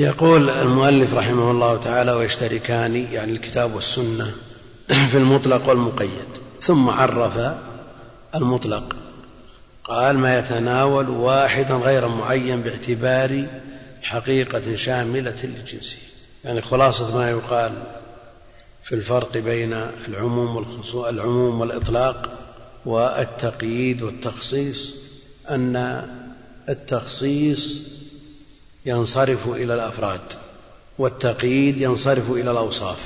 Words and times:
يقول 0.00 0.50
المؤلف 0.50 1.14
رحمه 1.14 1.50
الله 1.50 1.76
تعالى 1.76 2.12
ويشتركان 2.12 2.96
يعني 2.96 3.32
الكتاب 3.32 3.74
والسنة 3.74 4.32
في 5.10 5.14
المطلق 5.14 5.68
والمقيد. 5.68 6.28
ثم 6.60 6.90
عرف 6.90 7.54
المطلق. 8.34 8.96
قال 9.84 10.18
ما 10.18 10.38
يتناول 10.38 11.08
واحدا 11.08 11.74
غير 11.74 12.08
معين 12.08 12.62
باعتبار 12.62 13.46
حقيقة 14.02 14.76
شاملة 14.76 15.36
لجنسه 15.44 15.96
يعني 16.44 16.62
خلاصة 16.62 17.16
ما 17.16 17.30
يقال 17.30 17.72
في 18.82 18.94
الفرق 18.94 19.36
بين 19.36 19.72
العموم 20.08 20.56
والخصوص 20.56 21.04
العموم 21.04 21.60
والإطلاق 21.60 22.30
والتقييد 22.86 24.02
والتخصيص 24.02 24.94
أن 25.50 26.02
التخصيص 26.68 27.78
ينصرف 28.86 29.48
إلى 29.48 29.74
الأفراد 29.74 30.20
والتقييد 30.98 31.80
ينصرف 31.80 32.30
إلى 32.30 32.50
الأوصاف. 32.50 32.98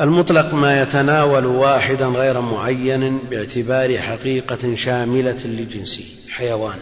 المطلق 0.00 0.54
ما 0.54 0.82
يتناول 0.82 1.46
واحدا 1.46 2.06
غير 2.06 2.40
معين 2.40 3.18
باعتبار 3.18 3.98
حقيقة 3.98 4.74
شاملة 4.74 5.46
لجنسه 5.46 6.04
حيوان 6.28 6.78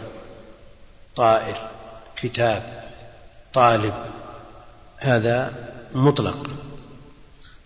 طائر 1.15 1.55
كتاب 2.21 2.83
طالب. 3.53 3.93
هذا 4.97 5.53
مطلق. 5.95 6.47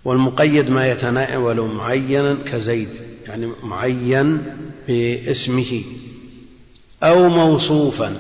والمقيد 0.06 0.70
ما 0.70 0.92
يتناول 0.92 1.62
معينا 1.62 2.38
كزيد 2.52 2.90
يعني 3.28 3.52
معين 3.64 4.44
باسمه 4.88 5.84
أو 7.04 7.28
موصوفا. 7.28 8.18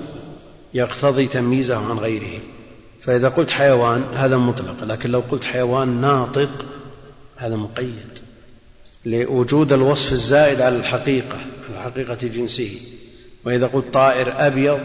يقتضي 0.76 1.28
تمييزه 1.28 1.90
عن 1.90 1.98
غيره. 2.00 2.40
فإذا 3.02 3.30
قلت 3.30 3.52
حيوان 3.52 4.04
هذا 4.14 4.38
مطلق 4.38 4.84
لكن 4.84 5.12
لو 5.12 5.24
قلت 5.32 5.44
حيوان 5.44 6.02
ناطق 6.02 6.50
هذا 7.36 7.56
مقيد. 7.56 8.10
لوجود 9.06 9.74
الوصف 9.74 10.14
الزائد 10.14 10.62
على 10.62 10.76
الحقيقة 10.76 11.38
على 11.70 11.82
حقيقة 11.82 12.28
جنسه. 12.28 12.80
وإذا 13.46 13.68
قلت 13.68 13.94
طائر 13.94 14.34
أبيض 14.48 14.80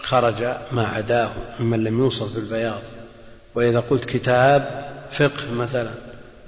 خرج 0.00 0.42
ما 0.72 0.86
عداه 0.86 1.32
ممن 1.60 1.84
لم 1.84 1.98
يوصف 1.98 2.34
بالبياض. 2.34 2.82
وإذا 3.54 3.80
قلت 3.80 4.04
كتاب 4.04 4.90
فقه 5.10 5.54
مثلا 5.54 5.90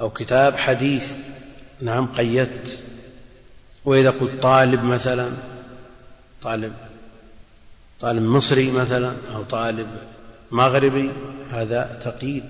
أو 0.01 0.11
كتاب 0.11 0.57
حديث 0.57 1.13
نعم 1.81 2.07
قيدت. 2.07 2.79
وإذا 3.85 4.11
قلت 4.11 4.43
طالب 4.43 4.85
مثلا 4.85 5.31
طالب 6.43 6.73
طالب 8.03 8.23
مصري 8.23 8.71
مثلا 8.71 9.13
أو 9.35 9.43
طالب 9.43 9.89
مغربي 10.51 11.11
هذا 11.53 12.01
تقييد. 12.05 12.45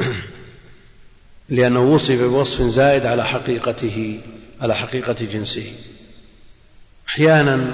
لأنه 1.48 1.80
وصف 1.80 2.20
بوصف 2.22 2.62
زائد 2.62 3.06
على 3.06 3.24
حقيقته 3.24 4.20
على 4.60 4.74
حقيقة 4.74 5.12
جنسه. 5.12 5.72
أحيانا 7.08 7.70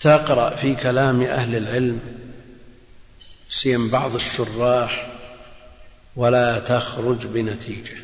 تقرأ 0.00 0.56
في 0.56 0.74
كلام 0.74 1.22
أهل 1.22 1.56
العلم 1.56 2.00
سيما 3.50 3.90
بعض 3.90 4.14
الشراح 4.14 5.06
ولا 6.16 6.58
تخرج 6.58 7.26
بنتيجة. 7.26 7.96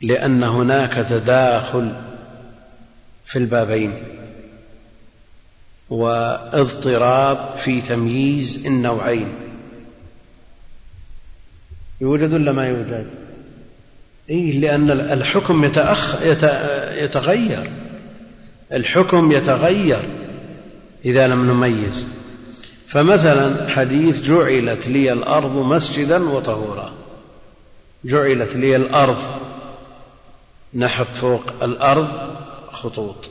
لأن 0.00 0.42
هناك 0.42 1.06
تداخل 1.08 1.92
في 3.26 3.38
البابين. 3.38 4.15
واضطراب 5.90 7.58
في 7.58 7.80
تمييز 7.80 8.66
النوعين. 8.66 9.34
يوجد 12.00 12.32
ولا 12.32 12.52
ما 12.52 12.68
يوجد؟ 12.68 13.06
إيه 14.30 14.60
لأن 14.60 14.90
الحكم 14.90 15.64
يتأخ 15.64 16.22
يتغير. 16.92 17.70
الحكم 18.72 19.32
يتغير 19.32 20.02
إذا 21.04 21.28
لم 21.28 21.50
نميز. 21.50 22.04
فمثلا 22.86 23.68
حديث 23.68 24.20
جعلت 24.20 24.88
لي 24.88 25.12
الأرض 25.12 25.56
مسجدا 25.56 26.28
وطهورا. 26.28 26.92
جعلت 28.04 28.56
لي 28.56 28.76
الأرض 28.76 29.18
نحط 30.74 31.16
فوق 31.16 31.42
الأرض 31.62 32.08
خطوط 32.70 33.30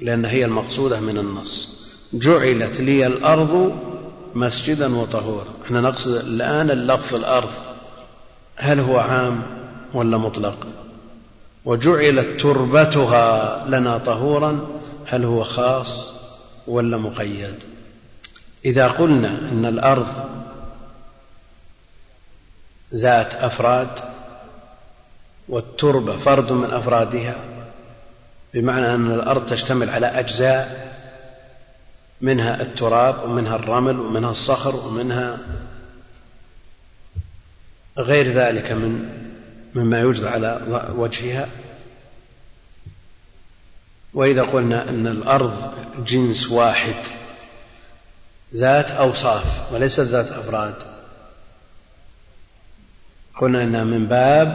لأن 0.00 0.24
هي 0.24 0.44
المقصودة 0.44 1.00
من 1.00 1.18
النص. 1.18 1.73
جعلت 2.14 2.80
لي 2.80 3.06
الأرض 3.06 3.72
مسجدا 4.34 4.96
وطهورا. 4.96 5.46
إحنا 5.66 5.80
نقصد 5.80 6.14
الآن 6.14 6.70
اللفظ 6.70 7.14
الأرض. 7.14 7.50
هل 8.56 8.80
هو 8.80 8.98
عام 8.98 9.42
ولا 9.94 10.16
مطلق؟ 10.16 10.66
وجعلت 11.64 12.40
تربتها 12.40 13.64
لنا 13.68 13.98
طهورا. 13.98 14.66
هل 15.06 15.24
هو 15.24 15.44
خاص 15.44 16.08
ولا 16.66 16.96
مقيد؟ 16.96 17.54
إذا 18.64 18.88
قلنا 18.88 19.28
أن 19.28 19.66
الأرض 19.66 20.06
ذات 22.94 23.34
أفراد 23.34 23.88
والتربة 25.48 26.16
فرد 26.16 26.52
من 26.52 26.70
أفرادها 26.70 27.34
بمعنى 28.54 28.94
أن 28.94 29.12
الأرض 29.12 29.46
تشتمل 29.46 29.90
على 29.90 30.06
أجزاء 30.06 30.93
منها 32.20 32.62
التراب 32.62 33.24
ومنها 33.24 33.56
الرمل 33.56 34.00
ومنها 34.00 34.30
الصخر 34.30 34.76
ومنها 34.76 35.38
غير 37.98 38.32
ذلك 38.32 38.72
من 38.72 39.20
مما 39.74 40.00
يوجد 40.00 40.24
على 40.24 40.60
وجهها. 40.96 41.48
وإذا 44.14 44.42
قلنا 44.42 44.88
أن 44.88 45.06
الأرض 45.06 45.74
جنس 46.06 46.50
واحد 46.50 46.94
ذات 48.54 48.90
أوصاف 48.90 49.72
وليست 49.72 50.00
ذات 50.00 50.30
أفراد 50.30 50.74
قلنا 53.36 53.62
إنها 53.62 53.84
من 53.84 54.06
باب 54.06 54.48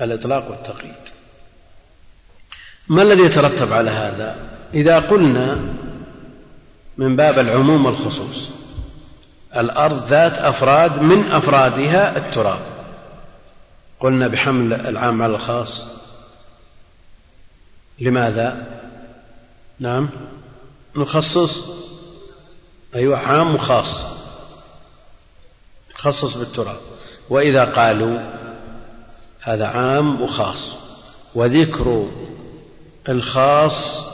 الإطلاق 0.00 0.50
والتقييد. 0.50 0.94
ما 2.88 3.02
الذي 3.02 3.22
يترتب 3.22 3.72
على 3.72 3.90
هذا؟ 3.90 4.36
إذا 4.74 4.98
قلنا 4.98 5.58
من 6.98 7.16
باب 7.16 7.38
العموم 7.38 7.86
والخصوص. 7.86 8.48
الأرض 9.56 10.06
ذات 10.06 10.38
أفراد 10.38 11.02
من 11.02 11.24
أفرادها 11.24 12.16
التراب. 12.16 12.60
قلنا 14.00 14.28
بحمل 14.28 14.72
العام 14.72 15.22
على 15.22 15.34
الخاص. 15.34 15.82
لماذا؟ 17.98 18.66
نعم. 19.80 20.08
نخصص. 20.96 21.60
أيوة 22.94 23.18
عام 23.18 23.54
وخاص. 23.54 24.02
خصص 25.94 26.34
بالتراب. 26.34 26.78
وإذا 27.30 27.64
قالوا 27.64 28.18
هذا 29.40 29.66
عام 29.66 30.22
وخاص. 30.22 30.76
وذكر 31.34 32.08
الخاص 33.08 34.04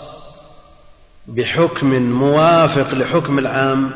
بحكم 1.29 2.03
موافق 2.03 2.95
لحكم 2.95 3.39
العام 3.39 3.91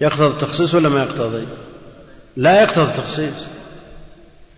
يقتضي 0.00 0.26
التخصيص 0.26 0.74
ولا 0.74 0.88
ما 0.88 1.02
يقتضي؟ 1.02 1.46
لا 2.36 2.62
يقتضي 2.62 2.84
التخصيص. 2.84 3.34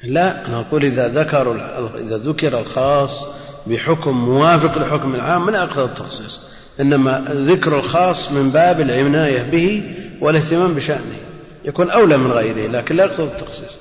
لا 0.04 0.48
نقول 0.50 0.84
إذا 0.84 1.08
ذكر 1.08 1.52
إذا 1.98 2.18
ذكر 2.18 2.58
الخاص 2.58 3.26
بحكم 3.66 4.18
موافق 4.18 4.78
لحكم 4.78 5.14
العام 5.14 5.50
لا 5.50 5.58
يقتضي 5.58 5.84
التخصيص. 5.84 6.40
إنما 6.80 7.24
ذكر 7.30 7.78
الخاص 7.78 8.30
من 8.30 8.50
باب 8.50 8.80
العناية 8.80 9.42
به 9.42 9.82
والاهتمام 10.20 10.74
بشأنه. 10.74 11.18
يكون 11.64 11.90
أولى 11.90 12.16
من 12.16 12.32
غيره 12.32 12.70
لكن 12.70 12.96
لا 12.96 13.04
يقتضي 13.04 13.26
التخصيص. 13.26 13.72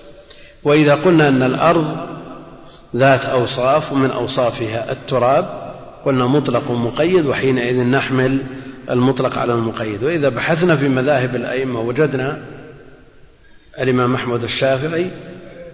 وإذا 0.63 0.95
قلنا 0.95 1.27
أن 1.27 1.43
الأرض 1.43 1.97
ذات 2.95 3.25
أوصاف 3.25 3.91
ومن 3.91 4.11
أوصافها 4.11 4.91
التراب 4.91 5.62
قلنا 6.05 6.27
مطلق 6.27 6.71
ومقيد 6.71 7.25
وحينئذ 7.25 7.83
نحمل 7.83 8.37
المطلق 8.89 9.37
على 9.37 9.53
المقيد. 9.53 10.03
وإذا 10.03 10.29
بحثنا 10.29 10.75
في 10.75 10.89
مذاهب 10.89 11.35
الأئمة 11.35 11.81
وجدنا 11.81 12.41
الإمام 13.79 14.15
أحمد 14.15 14.43
الشافعي 14.43 15.09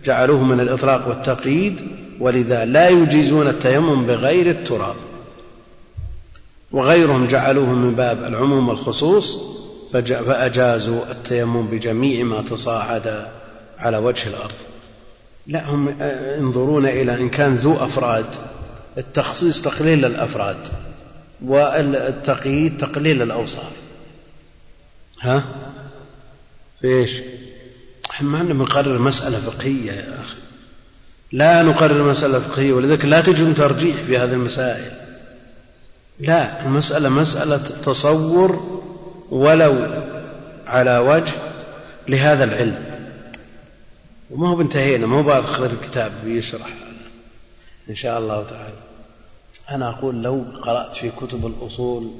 جعلوه 0.06 0.44
من 0.44 0.60
الإطلاق 0.60 1.08
والتقييد 1.08 1.76
ولذا 2.20 2.66
لا 2.66 2.90
يجيزون 2.90 3.48
التيمم 3.48 4.06
بغير 4.06 4.50
التراب. 4.50 4.96
وغيرهم 6.72 7.28
جعلوه 7.28 7.74
من 7.74 7.96
باب 7.96 8.24
العموم 8.24 8.70
والخصوص 8.70 9.40
فأجازوا 9.94 11.12
التيمم 11.12 11.68
بجميع 11.68 12.24
ما 12.24 12.44
تصاعد 12.50 13.26
على 13.80 13.98
وجه 13.98 14.28
الأرض. 14.28 14.56
لا 15.48 15.70
هم 15.70 15.96
ينظرون 16.40 16.86
إلى 16.86 17.22
إن 17.22 17.30
كان 17.30 17.56
ذو 17.56 17.74
أفراد. 17.74 18.26
التخصيص 18.98 19.62
تقليل 19.62 20.06
الأفراد 20.06 20.58
والتقييد 21.42 22.78
تقليل 22.78 23.22
الأوصاف. 23.22 23.72
ها؟ 25.22 25.44
في 26.82 27.22
إحنا 28.12 28.30
ما 28.30 28.54
نقرر 28.54 29.00
مسألة 29.00 29.40
فقهية 29.40 29.92
يا 29.92 30.22
أخي. 30.22 30.36
لا 31.32 31.64
نقرر 31.64 32.10
مسألة 32.10 32.40
فقهية 32.40 32.74
ولذلك 32.74 33.06
لا 33.06 33.22
تجد 33.22 33.56
ترجيح 33.56 33.96
في 33.96 34.18
هذه 34.18 34.34
المسائل. 34.34 34.92
لا 36.20 36.66
المسألة 36.66 37.10
مسألة 37.10 37.58
تصور 37.58 38.82
ولو 39.30 39.88
على 40.68 40.98
وجه 40.98 41.32
لهذا 42.08 42.44
العلم. 42.44 42.86
وما 44.32 44.50
هو 44.50 44.62
انتهينا 44.62 45.08
ما 45.08 45.18
هو 45.18 45.24
باخذ 45.24 45.64
الكتاب 45.64 46.12
بيشرح. 46.26 46.70
إن 47.90 47.96
شاء 47.96 48.20
الله 48.20 48.44
تعالى. 48.44 48.78
أنا 49.72 49.90
أقول 49.90 50.24
لو 50.24 50.46
قرأت 50.62 50.96
في 50.96 51.12
كتب 51.12 51.46
الأصول 51.46 52.12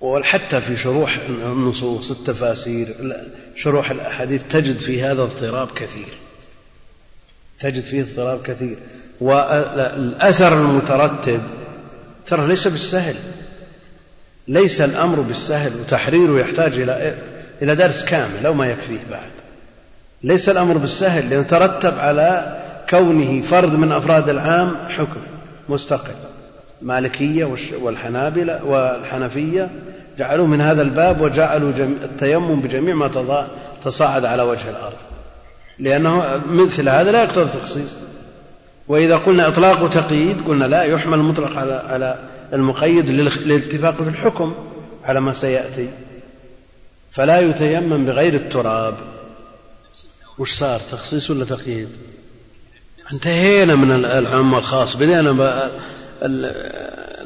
وحتى 0.00 0.60
في 0.60 0.76
شروح 0.76 1.18
النصوص 1.28 2.10
التفاسير 2.10 3.14
شروح 3.56 3.90
الأحاديث 3.90 4.42
تجد 4.48 4.78
في 4.78 5.02
هذا 5.02 5.22
اضطراب 5.22 5.70
كثير. 5.70 6.08
تجد 7.60 7.82
فيه 7.82 8.02
اضطراب 8.02 8.42
كثير. 8.42 8.76
والأثر 9.20 10.60
المترتب 10.60 11.40
ترى 12.26 12.46
ليس 12.46 12.68
بالسهل. 12.68 13.16
ليس 14.48 14.80
الأمر 14.80 15.20
بالسهل 15.20 15.76
وتحريره 15.80 16.40
يحتاج 16.40 16.80
إلى 16.80 17.18
إلى 17.62 17.74
درس 17.74 18.04
كامل 18.04 18.46
أو 18.46 18.54
ما 18.54 18.66
يكفيه 18.66 18.98
بعد. 19.10 19.30
ليس 20.22 20.48
الأمر 20.48 20.78
بالسهل 20.78 21.30
لأن 21.30 21.46
ترتب 21.46 21.98
على 21.98 22.59
كونه 22.90 23.42
فرد 23.42 23.74
من 23.74 23.92
أفراد 23.92 24.28
العام 24.28 24.76
حكم 24.88 25.20
مستقل. 25.68 26.14
مالكية 26.82 27.56
والحنابلة 27.82 28.64
والحنفية 28.64 29.70
جعلوا 30.18 30.46
من 30.46 30.60
هذا 30.60 30.82
الباب 30.82 31.20
وجعلوا 31.20 31.70
التيمم 31.78 32.60
بجميع 32.60 32.94
ما 32.94 33.46
تصاعد 33.84 34.24
على 34.24 34.42
وجه 34.42 34.70
الأرض. 34.70 34.96
لأنه 35.78 36.40
مثل 36.50 36.88
هذا 36.88 37.12
لا 37.12 37.22
يقتضي 37.22 37.42
التخصيص. 37.42 37.90
وإذا 38.88 39.16
قلنا 39.16 39.48
إطلاق 39.48 39.82
وتقييد 39.82 40.40
قلنا 40.46 40.64
لا 40.64 40.82
يحمل 40.82 41.18
المطلق 41.18 41.56
على 41.56 41.82
على 41.88 42.18
المقيد 42.52 43.10
للاتفاق 43.10 44.02
في 44.02 44.08
الحكم 44.08 44.54
على 45.04 45.20
ما 45.20 45.32
سيأتي. 45.32 45.88
فلا 47.10 47.40
يتيمم 47.40 48.04
بغير 48.04 48.34
التراب. 48.34 48.94
وش 50.38 50.52
صار 50.52 50.80
تخصيص 50.80 51.30
ولا 51.30 51.44
تقييد؟ 51.44 51.88
انتهينا 53.12 53.74
من 53.74 54.04
العام 54.04 54.52
والخاص 54.52 54.96
بدينا 54.96 55.68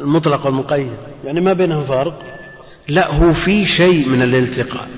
المطلق 0.01 0.47
والمقيد. 0.47 0.91
يعني 1.25 1.41
ما 1.41 1.53
بينهم 1.53 1.85
فرق 1.85 2.23
لا 2.89 3.11
هو 3.11 3.33
في 3.33 3.67
شيء 3.67 4.09
من 4.09 4.23
الالتقاء 4.23 4.89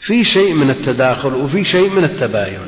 في 0.00 0.24
شيء 0.24 0.54
من 0.54 0.70
التداخل 0.70 1.34
وفي 1.34 1.64
شيء 1.64 1.90
من 1.90 2.04
التباين. 2.04 2.58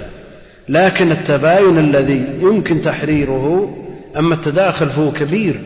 لكن 0.68 1.12
التباين 1.12 1.78
الذي 1.78 2.24
يمكن 2.40 2.80
تحريره 2.80 3.76
أما 4.16 4.34
التداخل 4.34 4.90
فهو 4.90 5.12
كبير. 5.12 5.60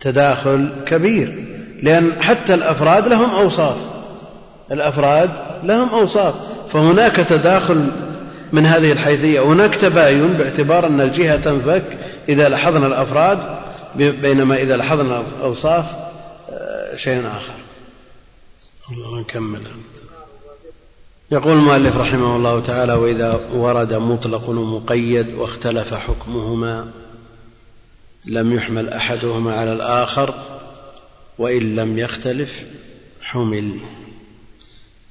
تداخل 0.00 0.68
كبير 0.86 1.44
لأن 1.82 2.12
حتى 2.20 2.54
الأفراد 2.54 3.08
لهم 3.08 3.30
أوصاف. 3.30 3.76
الأفراد 4.72 5.30
لهم 5.64 5.88
أوصاف. 5.88 6.34
فهناك 6.72 7.16
تداخل 7.16 7.90
من 8.52 8.66
هذه 8.66 8.92
الحيثية. 8.92 9.40
هناك 9.40 9.74
تباين 9.74 10.28
باعتبار 10.28 10.86
أن 10.86 11.00
الجهة 11.00 11.36
تنفك 11.36 11.98
إذا 12.28 12.48
لاحظنا 12.48 12.86
الأفراد 12.86 13.38
بينما 13.94 14.56
إذا 14.56 14.76
لاحظنا 14.76 15.24
الأوصاف 15.38 15.86
آه، 16.50 16.96
شيء 16.96 17.26
آخر. 17.26 17.54
الله 18.92 19.20
نكمل. 19.20 19.60
يقول 21.30 21.52
المؤلف 21.52 21.96
رحمه 21.96 22.36
الله 22.36 22.60
تعالى 22.60 22.92
وإذا 22.92 23.40
ورد 23.52 23.94
مطلق 23.94 24.48
ومقيد 24.48 25.34
واختلف 25.34 25.94
حكمهما 25.94 26.90
لم 28.24 28.52
يحمل 28.52 28.88
أحدهما 28.88 29.54
على 29.54 29.72
الآخر 29.72 30.34
وإن 31.38 31.76
لم 31.76 31.98
يختلف 31.98 32.62
حمل. 33.22 33.78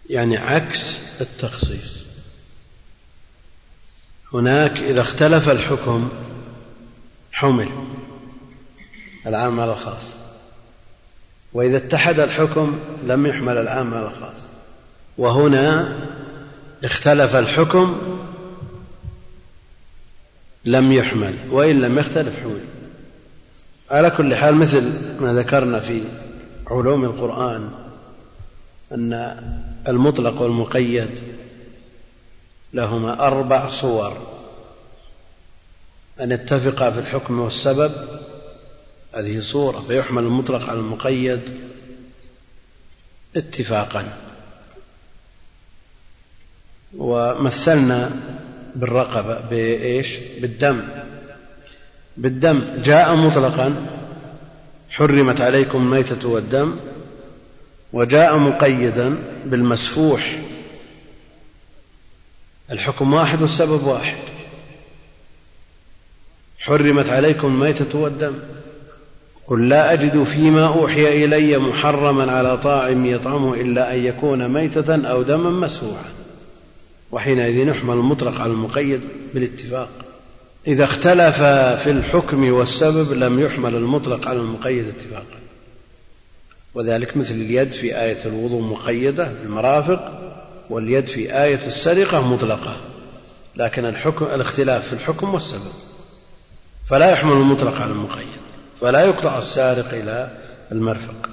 يعني 0.09 0.37
عكس 0.37 0.97
التخصيص. 1.21 1.96
هناك 4.33 4.77
إذا 4.77 5.01
اختلف 5.01 5.49
الحكم 5.49 6.09
حمل 7.31 7.69
العام 9.25 9.59
على 9.59 9.71
الخاص. 9.71 10.13
وإذا 11.53 11.77
اتحد 11.77 12.19
الحكم 12.19 12.79
لم 13.03 13.25
يحمل 13.25 13.57
العام 13.57 13.93
على 13.93 14.05
الخاص. 14.05 14.37
وهنا 15.17 15.95
اختلف 16.83 17.35
الحكم 17.35 17.97
لم 20.65 20.91
يحمل 20.91 21.35
وإن 21.49 21.81
لم 21.81 21.99
يختلف 21.99 22.39
حمل. 22.39 22.61
على 23.91 24.09
كل 24.09 24.35
حال 24.35 24.55
مثل 24.55 24.91
ما 25.19 25.33
ذكرنا 25.33 25.79
في 25.79 26.03
علوم 26.67 27.03
القرآن 27.03 27.69
أن 28.91 29.37
المطلق 29.87 30.41
والمقيد 30.41 31.09
لهما 32.73 33.27
أربع 33.27 33.69
صور. 33.69 34.27
أن 36.21 36.31
يتفقا 36.31 36.91
في 36.91 36.99
الحكم 36.99 37.39
والسبب. 37.39 37.91
هذه 39.15 39.41
صورة 39.41 39.79
فيحمل 39.79 40.23
المطلق 40.23 40.69
على 40.69 40.79
المقيد. 40.79 41.41
اتفاقا. 43.35 44.13
ومثلنا 46.97 48.11
بالرقبة 48.75 49.39
بإيش؟ 49.39 50.15
بالدم. 50.41 50.87
بالدم. 52.17 52.61
جاء 52.83 53.15
مطلقا. 53.15 53.75
حرمت 54.89 55.41
عليكم 55.41 55.77
الميتة 55.77 56.27
والدم. 56.27 56.75
وجاء 57.93 58.37
مقيدا 58.37 59.15
بالمسفوح. 59.45 60.41
الحكم 62.71 63.13
واحد 63.13 63.41
والسبب 63.41 63.83
واحد. 63.83 64.17
حرمت 66.59 67.09
عليكم 67.09 67.47
الميتة 67.47 67.99
والدم. 67.99 68.33
قل 69.47 69.69
لا 69.69 69.93
أجد 69.93 70.23
فيما 70.23 70.67
أوحي 70.67 71.25
إلي 71.25 71.57
محرما 71.57 72.31
على 72.31 72.57
طاعم 72.57 73.05
يطعمه 73.05 73.53
إلا 73.53 73.93
أن 73.95 73.99
يكون 73.99 74.47
ميتة 74.47 75.07
أو 75.09 75.23
دما 75.23 75.49
مسفوحا 75.49 76.09
وحينئذ 77.11 77.67
يحمل 77.67 77.93
المطلق 77.93 78.41
على 78.41 78.51
المقيد 78.51 79.01
بالاتفاق. 79.33 79.89
إذا 80.67 80.83
اختلف 80.83 81.43
في 81.83 81.91
الحكم 81.91 82.51
والسبب 82.51 83.13
لم 83.13 83.39
يحمل 83.39 83.75
المطلق 83.75 84.27
على 84.27 84.39
المقيد 84.39 84.87
اتفاقا. 84.87 85.37
وذلك 86.73 87.17
مثل 87.17 87.33
اليد 87.33 87.71
في 87.71 88.01
آية 88.01 88.25
الوضوء 88.25 88.61
مقيدة 88.61 89.31
بالمرافق. 89.41 90.16
واليد 90.69 91.07
في 91.07 91.43
آية 91.43 91.67
السرقة 91.67 92.21
مطلقة 92.21 92.77
لكن 93.55 93.85
الحكم 93.85 94.25
الاختلاف 94.25 94.87
في 94.87 94.93
الحكم 94.93 95.33
والسبب. 95.33 95.73
فلا 96.89 97.11
يحمل 97.11 97.33
المطلق 97.33 97.81
على 97.81 97.91
المقيد 97.91 98.37
فلا 98.81 99.05
يقطع 99.05 99.37
السارق 99.37 99.89
إلى 99.89 100.31
المرفق. 100.71 101.29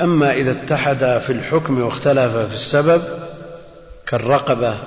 أما 0.00 0.32
إذا 0.32 0.50
اتحدا 0.50 1.18
في 1.18 1.32
الحكم 1.32 1.80
واختلفا 1.80 2.46
في 2.46 2.54
السبب 2.54 3.02
كالرقبة 4.06 4.78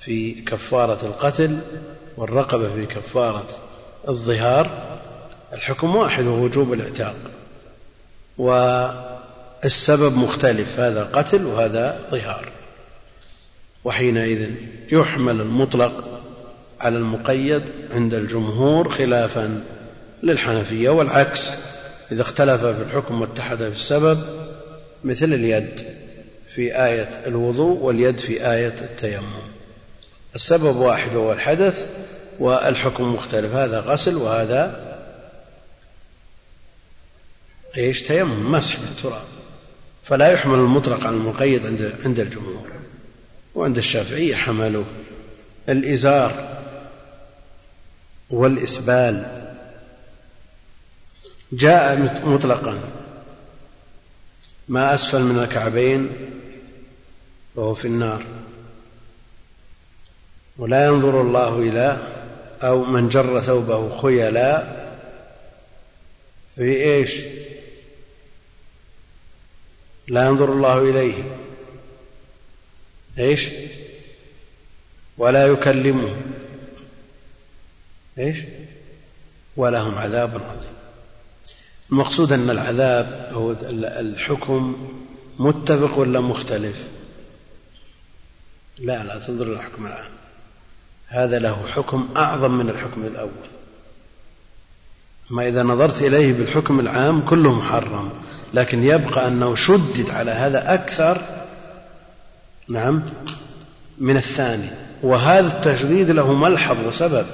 في 0.00 0.32
كفارة 0.34 1.06
القتل 1.06 1.58
والرقبة 2.16 2.74
في 2.74 2.86
كفارة 2.86 3.46
الظهار 4.08 4.70
الحكم 5.52 5.96
واحد 5.96 6.24
وهو 6.24 6.44
وجوب 6.44 6.72
الاعتاق. 6.72 7.16
والسبب 9.64 10.16
مختلف 10.16 10.80
هذا 10.80 11.02
قتل 11.04 11.46
وهذا 11.46 12.00
ظهار. 12.10 12.52
وحينئذ 13.84 14.50
يحمل 14.92 15.40
المطلق 15.40 16.20
على 16.80 16.98
المقيد 16.98 17.62
عند 17.90 18.14
الجمهور 18.14 18.90
خلافا 18.90 19.64
للحنفية 20.22 20.90
والعكس 20.90 21.50
إذا 22.12 22.22
اختلف 22.22 22.64
في 22.64 22.82
الحكم 22.82 23.20
واتحد 23.20 23.56
في 23.56 23.68
السبب 23.68 24.22
مثل 25.04 25.32
اليد 25.32 25.84
في 26.54 26.84
آية 26.84 27.22
الوضوء 27.26 27.78
واليد 27.78 28.18
في 28.18 28.52
آية 28.52 28.74
التيمم. 28.80 29.42
السبب 30.34 30.76
واحد 30.76 31.14
وهو 31.14 31.32
الحدث 31.32 31.88
والحكم 32.38 33.14
مختلف 33.14 33.54
هذا 33.54 33.80
غسل 33.80 34.16
وهذا 34.16 34.88
إيش؟ 37.76 38.02
تيمم 38.02 38.52
مسح 38.52 38.76
بالتراب. 38.80 39.37
فلا 40.08 40.32
يحمل 40.32 40.58
المطلق 40.58 41.06
على 41.06 41.16
المقيد 41.16 41.66
عند 41.66 41.94
عند 42.04 42.20
الجمهور. 42.20 42.70
وعند 43.54 43.76
الشافعية 43.76 44.34
حملوا 44.34 44.84
الإزار 45.68 46.58
والإسبال. 48.30 49.44
جاء 51.52 52.20
مطلقا. 52.24 52.80
ما 54.68 54.94
أسفل 54.94 55.22
من 55.22 55.38
الكعبين 55.38 56.10
فهو 57.56 57.74
في 57.74 57.84
النار. 57.84 58.24
ولا 60.58 60.86
ينظر 60.86 61.20
الله 61.20 61.58
إلى 61.58 61.98
أو 62.62 62.84
من 62.84 63.08
جر 63.08 63.40
ثوبه 63.40 64.00
خيلا 64.02 64.66
في 66.56 66.82
إيش؟ 66.82 67.10
لا 70.08 70.26
ينظر 70.26 70.52
الله 70.52 70.78
إليه. 70.78 71.38
إيش؟ 73.18 73.48
ولا 75.18 75.46
يكلمه. 75.46 76.16
إيش؟ 78.18 78.38
ولهم 79.56 79.94
عذاب 79.94 80.30
عظيم. 80.30 80.78
المقصود 81.92 82.32
أن 82.32 82.50
العذاب 82.50 83.30
هو 83.32 83.54
الحكم 84.00 84.90
متفق 85.38 85.98
ولا 85.98 86.20
مختلف؟ 86.20 86.88
لا 88.78 89.04
لا 89.04 89.18
تنظر 89.18 89.52
الحكم 89.52 89.86
العام. 89.86 90.10
هذا 91.06 91.38
له 91.38 91.66
حكم 91.66 92.08
أعظم 92.16 92.50
من 92.50 92.70
الحكم 92.70 93.04
الأول. 93.04 93.48
أما 95.30 95.48
إذا 95.48 95.62
نظرت 95.62 96.02
إليه 96.02 96.32
بالحكم 96.32 96.80
العام 96.80 97.20
كله 97.20 97.52
محرم. 97.52 98.12
لكن 98.54 98.82
يبقى 98.82 99.28
أنه 99.28 99.54
شدد 99.54 100.10
على 100.10 100.30
هذا 100.30 100.74
أكثر 100.74 101.20
نعم 102.68 103.02
من 103.98 104.16
الثاني. 104.16 104.68
وهذا 105.02 105.46
التشديد 105.46 106.10
له 106.10 106.32
ملحظ 106.32 106.84
وسبب 106.86 107.26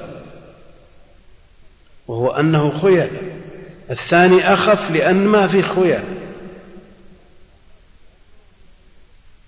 وهو 2.06 2.30
أنه 2.30 2.78
خيل 2.78 3.09
الثاني 3.90 4.54
أخف 4.54 4.90
لأن 4.90 5.26
ما 5.26 5.47
في 5.47 5.62
خيل 5.62 6.00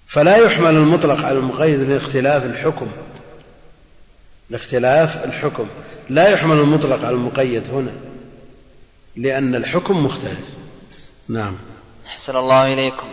فلا 0.06 0.37
يحمل 0.37 0.76
المطلق 0.76 1.25
على 1.25 1.38
المقيد 1.38 1.80
لاختلاف 1.80 2.44
الحكم. 2.44 2.87
لاختلاف 4.50 5.25
الحكم. 5.25 5.66
لا 6.11 6.28
يحمل 6.28 6.56
المطلق 6.56 7.04
على 7.04 7.16
المقيد 7.16 7.62
هنا 7.70 7.92
لأن 9.16 9.54
الحكم 9.54 10.04
مختلف. 10.04 10.49
نعم. 11.28 11.56
أحسن 12.06 12.37
الله 12.37 12.73
إليكم. 12.73 13.06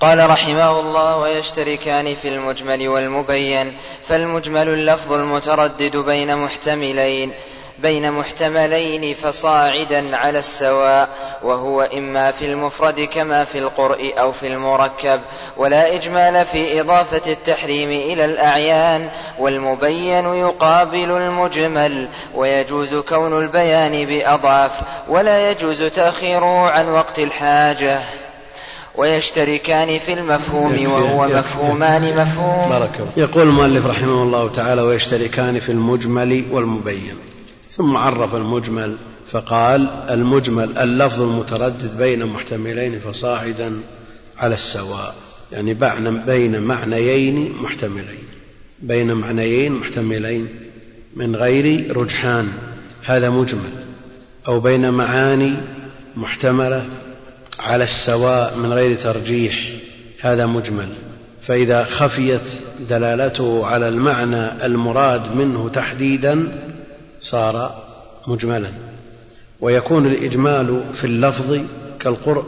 قال 0.00 0.30
رحمه 0.30 0.80
الله 0.80 1.16
ويشتركان 1.16 2.14
في 2.14 2.28
المجمل 2.28 2.88
والمبين 2.88 3.76
فالمجمل 4.08 4.68
اللفظ 4.68 5.12
المتردد 5.12 5.96
بين 5.96 6.36
محتملين. 6.36 7.32
بين 7.78 8.12
محتملين 8.12 9.14
فصاعدا 9.14 10.16
على 10.16 10.38
السواء 10.38 11.08
وهو 11.42 11.82
إما 11.82 12.30
في 12.30 12.44
المفرد 12.44 13.00
كما 13.00 13.44
في 13.44 13.58
القرء 13.58 14.14
أو 14.18 14.32
في 14.32 14.46
المركب 14.46 15.20
ولا 15.56 15.94
إجمال 15.94 16.44
في 16.46 16.80
إضافة 16.80 17.32
التحريم 17.32 17.90
إلى 17.90 18.24
الأعيان 18.24 19.08
والمبين 19.38 20.34
يقابل 20.34 21.10
المجمل 21.10 22.08
ويجوز 22.34 22.94
كون 22.94 23.42
البيان 23.42 24.06
بأضعف 24.06 24.80
ولا 25.08 25.50
يجوز 25.50 25.82
تأخيره 25.82 26.70
عن 26.70 26.88
وقت 26.88 27.18
الحاجة. 27.18 28.00
ويشتركان 28.94 29.98
في 29.98 30.12
المفهوم 30.12 30.92
وهو 30.92 31.28
مفهومان 31.28 32.16
مفهوم. 32.16 32.68
بارك 32.68 32.90
يقول 33.16 33.42
المؤلف 33.42 33.86
رحمه 33.86 34.22
الله 34.22 34.48
تعالى 34.48 34.82
ويشتركان 34.82 35.60
في 35.60 35.72
المجمل 35.72 36.44
والمبين. 36.50 37.33
ثم 37.76 37.96
عرف 37.96 38.34
المجمل 38.34 38.96
فقال 39.30 39.88
المجمل 40.10 40.78
اللفظ 40.78 41.22
المتردد 41.22 41.98
بين 41.98 42.26
محتملين 42.26 43.00
فصاعدا 43.00 43.72
على 44.38 44.54
السواء 44.54 45.14
يعني 45.52 45.74
بين 46.26 46.62
معنيين 46.62 47.52
محتملين 47.62 48.24
بين 48.82 49.12
معنيين 49.12 49.72
محتملين 49.72 50.48
من 51.16 51.36
غير 51.36 51.96
رجحان 51.96 52.48
هذا 53.04 53.30
مجمل 53.30 53.70
أو 54.48 54.60
بين 54.60 54.90
معاني 54.90 55.54
محتملة 56.16 56.86
على 57.58 57.84
السواء 57.84 58.56
من 58.56 58.72
غير 58.72 58.98
ترجيح 58.98 59.68
هذا 60.20 60.46
مجمل. 60.46 60.88
فإذا 61.42 61.84
خفيت 61.84 62.40
دلالته 62.88 63.66
على 63.66 63.88
المعنى 63.88 64.66
المراد 64.66 65.36
منه 65.36 65.70
تحديدا 65.72 66.48
صار 67.24 67.82
مجملا. 68.26 68.70
ويكون 69.60 70.06
الإجمال 70.06 70.82
في 70.94 71.04
اللفظ 71.04 71.60
كالقرء 72.00 72.44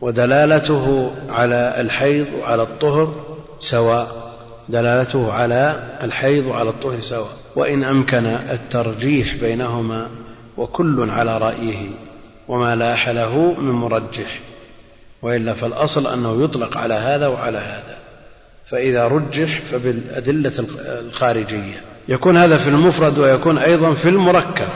ودلالته 0.00 1.14
على 1.28 1.74
الحيض 1.80 2.26
وعلى 2.40 2.62
الطهر 2.62 3.14
سواء. 3.60 4.32
دلالته 4.68 5.32
على 5.32 5.82
الحيض 6.02 6.46
وعلى 6.46 6.70
الطهر 6.70 7.00
سواء. 7.00 7.36
وإن 7.56 7.84
أمكن 7.84 8.26
الترجيح 8.26 9.36
بينهما 9.36 10.08
وكل 10.56 11.10
على 11.10 11.38
رأيه 11.38 11.90
وما 12.48 12.76
لاح 12.76 13.08
له 13.08 13.54
من 13.58 13.72
مرجح. 13.72 14.40
وإلا 15.22 15.54
فالأصل 15.54 16.06
أنه 16.06 16.44
يطلق 16.44 16.76
على 16.76 16.94
هذا 16.94 17.26
وعلى 17.26 17.58
هذا. 17.58 17.98
فإذا 18.66 19.08
رجح 19.08 19.62
فبالأدلة 19.70 20.52
الخارجية. 20.78 21.91
يكون 22.12 22.36
هذا 22.36 22.58
في 22.58 22.68
المفرد 22.68 23.18
ويكون 23.18 23.58
أيضا 23.58 23.94
في 23.94 24.08
المركب. 24.08 24.68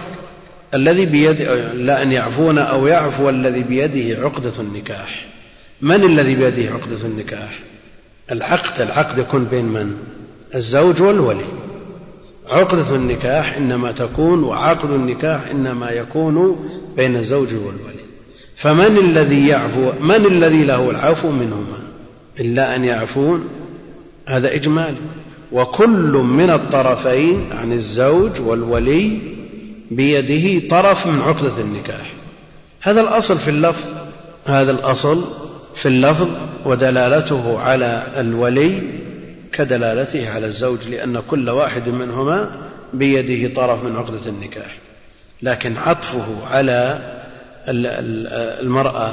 الذي 0.75 1.07
بيد 1.07 1.43
لا 1.75 2.03
أن 2.03 2.13
يعفون 2.13 2.59
أو 2.59 2.87
يعفو 2.87 3.31
الذي 3.31 3.63
بيده 3.63 4.23
عقدة 4.23 4.53
النكاح. 4.59 5.27
من 5.81 6.05
الذي 6.05 6.35
بيده 6.35 6.73
عقدة 6.73 6.97
النكاح؟ 7.05 7.59
العقد 8.33 8.81
العقد 8.81 9.19
يكون 9.19 9.45
بين 9.45 9.65
من؟ 9.65 9.97
الزوج 10.55 11.03
والولي. 11.03 11.45
عقدة 12.49 12.97
النكاح 12.97 13.57
إنما 13.57 13.93
تكون 13.93 14.45
وعقد 14.45 14.91
النكاح 14.91 15.51
إنما 15.51 15.91
يكون 15.91 16.69
بين 16.97 17.17
الزوج 17.17 17.55
والولي. 17.55 18.07
فمن 18.57 18.99
الذي 18.99 19.49
يعفو 19.49 19.93
من 20.01 20.27
الذي 20.27 20.65
له 20.65 20.91
العفو 20.91 21.31
منهما؟ 21.31 21.79
إلا 22.41 22.77
أن 22.77 22.85
يعفون. 22.85 23.49
هذا 24.27 24.55
إجمال. 24.55 24.95
وكل 25.53 26.13
من 26.13 26.51
الطرفين 26.51 27.45
عن 27.53 27.73
الزوج 27.73 28.41
والولي 28.41 29.19
بيده 29.91 30.69
طرف 30.69 31.07
من 31.07 31.21
عقدة 31.21 31.61
النكاح. 31.61 32.13
هذا 32.81 33.01
الأصل 33.01 33.39
في 33.39 33.51
اللفظ 33.51 33.85
هذا 34.47 34.71
الأصل 34.71 35.25
في 35.75 35.89
اللفظ 35.89 36.29
ودلالته 36.65 37.61
على 37.61 38.07
الولي 38.17 38.83
كدلالته 39.53 40.31
على 40.31 40.47
الزوج 40.47 40.89
لأن 40.89 41.23
كل 41.31 41.51
واحد 41.51 41.89
منهما 41.89 42.51
بيده 42.93 43.55
طرف 43.55 43.85
من 43.85 43.97
عقدة 43.97 44.27
النكاح. 44.31 44.77
لكن 45.43 45.77
عطفه 45.77 46.47
على 46.51 46.99
المرأة 47.69 49.13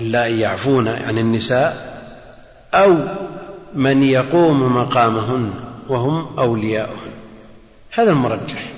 اللائي 0.00 0.40
يعفون 0.40 0.88
عن 0.88 1.18
النساء 1.18 1.98
أو 2.74 2.96
من 3.74 4.02
يقوم 4.02 4.76
مقامهن 4.76 5.50
وهم 5.88 6.26
أولياؤهن 6.38 7.10
هذا 7.90 8.10
المرجح. 8.10 8.70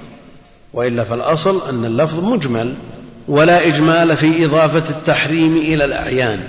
وإلا 0.73 1.05
فالأصل 1.05 1.69
أن 1.69 1.85
اللفظ 1.85 2.25
مجمل 2.25 2.75
ولا 3.29 3.67
إجمال 3.67 4.17
في 4.17 4.45
إضافة 4.45 4.91
التحريم 4.91 5.57
إلى 5.57 5.85
الأعيان. 5.85 6.41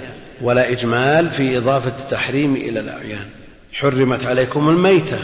ولا 0.42 0.72
إجمال 0.72 1.30
في 1.30 1.58
إضافة 1.58 1.92
التحريم 2.00 2.56
إلى 2.56 2.80
الأعيان. 2.80 3.26
حرمت 3.74 4.26
عليكم 4.26 4.70
الميتة. 4.70 5.18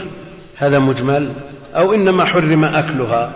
هذا 0.56 0.78
مجمل. 0.78 1.32
أو 1.74 1.94
إنما 1.94 2.24
حرم 2.24 2.64
أكلها. 2.64 3.32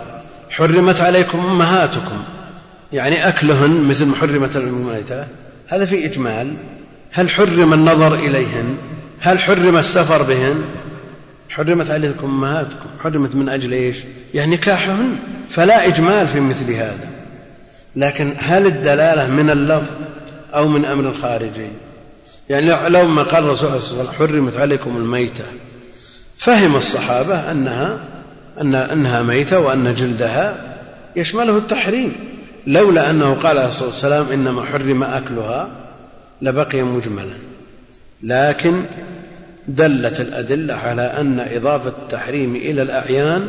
حرمت 0.49 1.01
عليكم 1.01 1.39
أمهاتكم. 1.39 2.23
يعني 2.93 3.27
أكلهن 3.27 3.83
مثل 3.89 4.05
ما 4.05 4.15
حرمت 4.15 4.55
الميتة. 4.55 5.27
هذا 5.67 5.85
في 5.85 6.05
إجمال. 6.05 6.53
هل 7.11 7.29
حرم 7.29 7.73
النظر 7.73 8.15
إليهن؟ 8.15 8.77
هل 9.19 9.39
حرم 9.39 9.77
السفر 9.77 10.23
بهن؟ 10.23 10.63
حرمت 11.53 11.89
عليكم 11.89 12.27
أمهاتكم. 12.27 12.89
حرمت 12.99 13.35
من 13.35 13.49
أجل 13.49 13.71
إيش؟ 13.71 13.97
يعني 14.33 14.55
نكاحهن. 14.55 15.15
فلا 15.49 15.87
إجمال 15.87 16.27
في 16.27 16.39
مثل 16.39 16.73
هذا. 16.73 17.07
لكن 17.95 18.33
هل 18.37 18.65
الدلالة 18.65 19.27
من 19.27 19.49
اللفظ 19.49 19.91
أو 20.55 20.67
من 20.67 20.85
أمر 20.85 21.13
خارجي 21.21 21.67
يعني 22.49 22.89
لو 22.89 23.07
ما 23.07 23.23
قال 23.23 23.43
الرسول 23.43 23.57
صلى 23.57 23.67
الله 23.67 23.79
عليه 23.79 24.13
وسلم 24.13 24.27
حرمت 24.27 24.57
عليكم 24.57 24.97
الميتة 24.97 25.43
فهم 26.37 26.75
الصحابة 26.75 27.51
أنها 27.51 27.99
أن 28.61 28.75
أنها 28.75 29.21
ميتة 29.21 29.59
وأن 29.59 29.95
جلدها 29.95 30.75
يشمله 31.15 31.57
التحريم. 31.57 32.15
لولا 32.67 33.09
أنه 33.09 33.33
قال 33.33 33.57
عليه 33.57 33.67
الصلاة 33.67 33.87
والسلام 33.87 34.25
إنما 34.33 34.65
حرم 34.65 35.03
أكلها 35.03 35.69
لبقي 36.41 36.83
مجملا. 36.83 37.37
لكن 38.23 38.83
دلت 39.67 40.19
الأدلة 40.19 40.73
على 40.73 41.01
أن 41.01 41.39
إضافة 41.39 41.89
التحريم 41.89 42.55
إلى 42.55 42.81
الأعيان 42.81 43.47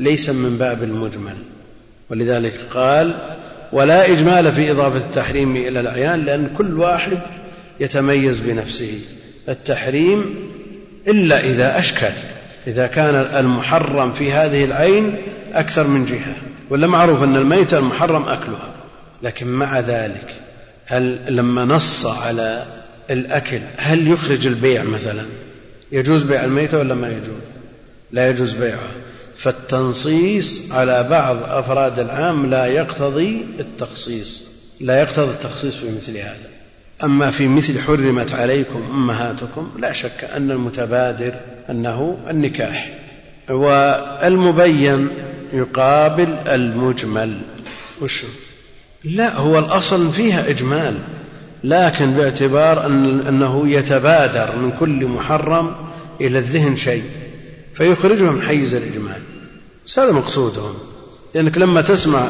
ليس 0.00 0.30
من 0.30 0.58
باب 0.58 0.82
المجمل. 0.82 1.34
ولذلك 2.10 2.60
قال 2.74 3.14
ولا 3.72 4.12
إجمال 4.12 4.52
في 4.52 4.70
إضافة 4.70 4.98
التحريم 4.98 5.56
إلى 5.56 5.80
الأعيان 5.80 6.24
لأن 6.24 6.50
كل 6.58 6.78
واحد 6.80 7.18
يتميز 7.80 8.40
بنفسه. 8.40 8.98
التحريم 9.48 10.34
إلا 11.08 11.44
إذا 11.44 11.78
أشكل 11.78 12.12
إذا 12.66 12.86
كان 12.86 13.14
المحرم 13.14 14.12
في 14.12 14.32
هذه 14.32 14.64
العين 14.64 15.16
أكثر 15.54 15.86
من 15.86 16.04
جهة. 16.04 16.34
ولا 16.70 16.86
معروف 16.86 17.22
أن 17.22 17.36
الميتة 17.36 17.78
المحرم 17.78 18.28
أكلها. 18.28 18.74
لكن 19.22 19.46
مع 19.46 19.80
ذلك 19.80 20.34
هل 20.86 21.18
لما 21.28 21.64
نص 21.64 22.06
على 22.06 22.62
الأكل 23.10 23.60
هل 23.76 24.08
يخرج 24.08 24.46
البيع 24.46 24.82
مثلا؟ 24.82 25.26
يجوز 25.92 26.22
بيع 26.22 26.44
الميتة 26.44 26.78
ولا 26.78 26.94
ما 26.94 27.08
يجوز؟ 27.08 27.42
لا 28.12 28.28
يجوز 28.28 28.54
بيعها 28.54 28.90
فالتنصيص 29.36 30.60
على 30.70 31.02
بعض 31.10 31.36
أفراد 31.42 31.98
العام 31.98 32.50
لا 32.50 32.66
يقتضي 32.66 33.46
التخصيص 33.60 34.42
لا 34.80 35.00
يقتضي 35.00 35.30
التخصيص 35.30 35.76
في 35.76 35.90
مثل 35.96 36.16
هذا. 36.16 36.50
أما 37.04 37.30
في 37.30 37.48
مثل 37.48 37.80
حرمت 37.80 38.32
عليكم 38.32 38.82
أمهاتكم 38.94 39.70
لا 39.78 39.92
شك 39.92 40.24
أن 40.36 40.50
المتبادر 40.50 41.34
أنه 41.70 42.18
النكاح. 42.30 42.98
والمبين 43.48 45.08
يقابل 45.52 46.28
المجمل. 46.46 47.40
وش؟ 48.02 48.22
لا 49.04 49.36
هو 49.36 49.58
الأصل 49.58 50.12
فيها 50.12 50.48
إجمال. 50.50 50.94
لكن 51.64 52.10
باعتبار 52.10 52.86
أن 52.86 53.20
أنه 53.28 53.68
يتبادر 53.68 54.56
من 54.56 54.72
كل 54.80 55.06
محرم 55.06 55.74
إلى 56.20 56.38
الذهن 56.38 56.76
شيء 56.76 57.04
فيخرجه 57.74 58.30
من 58.30 58.42
حيز 58.42 58.74
الإجمال. 58.74 59.20
هذا 59.98 60.12
مقصودهم. 60.12 60.74
لأنك 61.34 61.58
لما 61.58 61.80
تسمع 61.80 62.28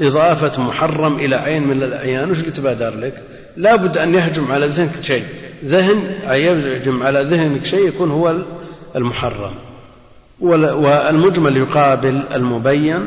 إضافة 0.00 0.62
محرم 0.62 1.16
إلى 1.18 1.36
عين 1.36 1.66
من 1.66 1.82
الأعيان 1.82 2.30
وش 2.30 2.38
يتبادر 2.38 2.94
لك؟ 2.94 3.22
لا 3.56 3.76
بد 3.76 3.98
أن 3.98 4.14
يهجم 4.14 4.52
على 4.52 4.66
ذهنك 4.66 5.02
شيء. 5.02 5.24
ذهن 5.64 6.14
يهجم 6.30 7.02
على 7.02 7.22
ذهنك 7.22 7.66
شيء 7.66 7.88
يكون 7.88 8.10
هو 8.10 8.36
المحرم. 8.96 9.54
والمجمل 10.40 11.56
يقابل 11.56 12.20
المبين 12.34 12.98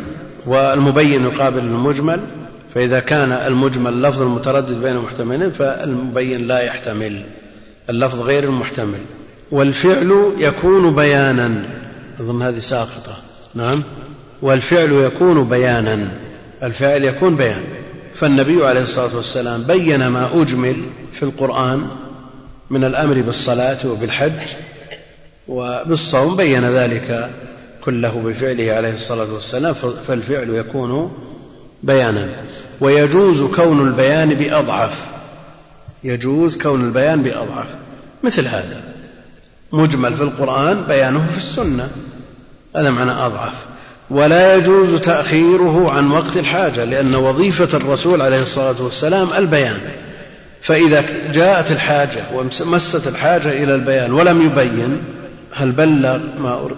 والمبين 0.45 1.23
يقابل 1.23 1.59
المجمل. 1.59 2.19
فإذا 2.73 2.99
كان 2.99 3.31
المجمل 3.31 3.93
اللفظ 3.93 4.21
المتردد 4.21 4.81
بين 4.81 4.97
محتملين 4.97 5.51
فالمبين 5.51 6.47
لا 6.47 6.59
يحتمل. 6.59 7.23
اللفظ 7.89 8.19
غير 8.19 8.43
المحتمل. 8.43 8.99
والفعل 9.51 10.33
يكون 10.37 10.95
بيانا. 10.95 11.63
أظن 12.19 12.41
هذه 12.41 12.59
ساقطة. 12.59 13.17
نعم. 13.55 13.83
والفعل 14.41 14.91
يكون 14.91 15.49
بيانا. 15.49 16.07
الفعل 16.63 17.03
يكون 17.03 17.35
بيان. 17.35 17.63
فالنبي 18.13 18.65
عليه 18.65 18.81
الصلاة 18.81 19.15
والسلام 19.15 19.63
بين 19.63 20.07
ما 20.07 20.41
أجمل 20.41 20.75
في 21.11 21.23
القرآن 21.23 21.87
من 22.69 22.83
الأمر 22.83 23.21
بالصلاة 23.21 23.77
وبالحج 23.85 24.39
وبالصوم 25.47 26.35
بين 26.35 26.65
ذلك 26.65 27.29
كله 27.83 28.21
بفعله 28.25 28.71
عليه 28.71 28.93
الصلاة 28.93 29.33
والسلام 29.33 29.73
فالفعل 30.07 30.49
يكون 30.49 31.11
بيانا. 31.83 32.29
ويجوز 32.81 33.43
كون 33.43 33.87
البيان 33.87 34.33
بأضعف. 34.33 35.01
يجوز 36.03 36.57
كون 36.57 36.85
البيان 36.85 37.21
بأضعف. 37.21 37.67
مثل 38.23 38.47
هذا. 38.47 38.83
مجمل 39.71 40.15
في 40.15 40.23
القرآن 40.23 40.83
بيانه 40.83 41.27
في 41.31 41.37
السنة. 41.37 41.89
هذا 42.75 42.89
معنى 42.89 43.11
أضعف. 43.11 43.53
ولا 44.09 44.55
يجوز 44.55 45.01
تأخيره 45.01 45.91
عن 45.91 46.11
وقت 46.11 46.37
الحاجة 46.37 46.85
لأن 46.85 47.15
وظيفة 47.15 47.77
الرسول 47.77 48.21
عليه 48.21 48.41
الصلاة 48.41 48.75
والسلام 48.79 49.27
البيان. 49.37 49.79
فإذا 50.61 51.05
جاءت 51.31 51.71
الحاجة 51.71 52.23
ومست 52.33 53.07
الحاجة 53.07 53.63
إلى 53.63 53.75
البيان 53.75 54.13
ولم 54.13 54.45
يبين 54.45 55.01
هل 55.51 55.71
بلغ 55.71 56.17
ما 56.39 56.69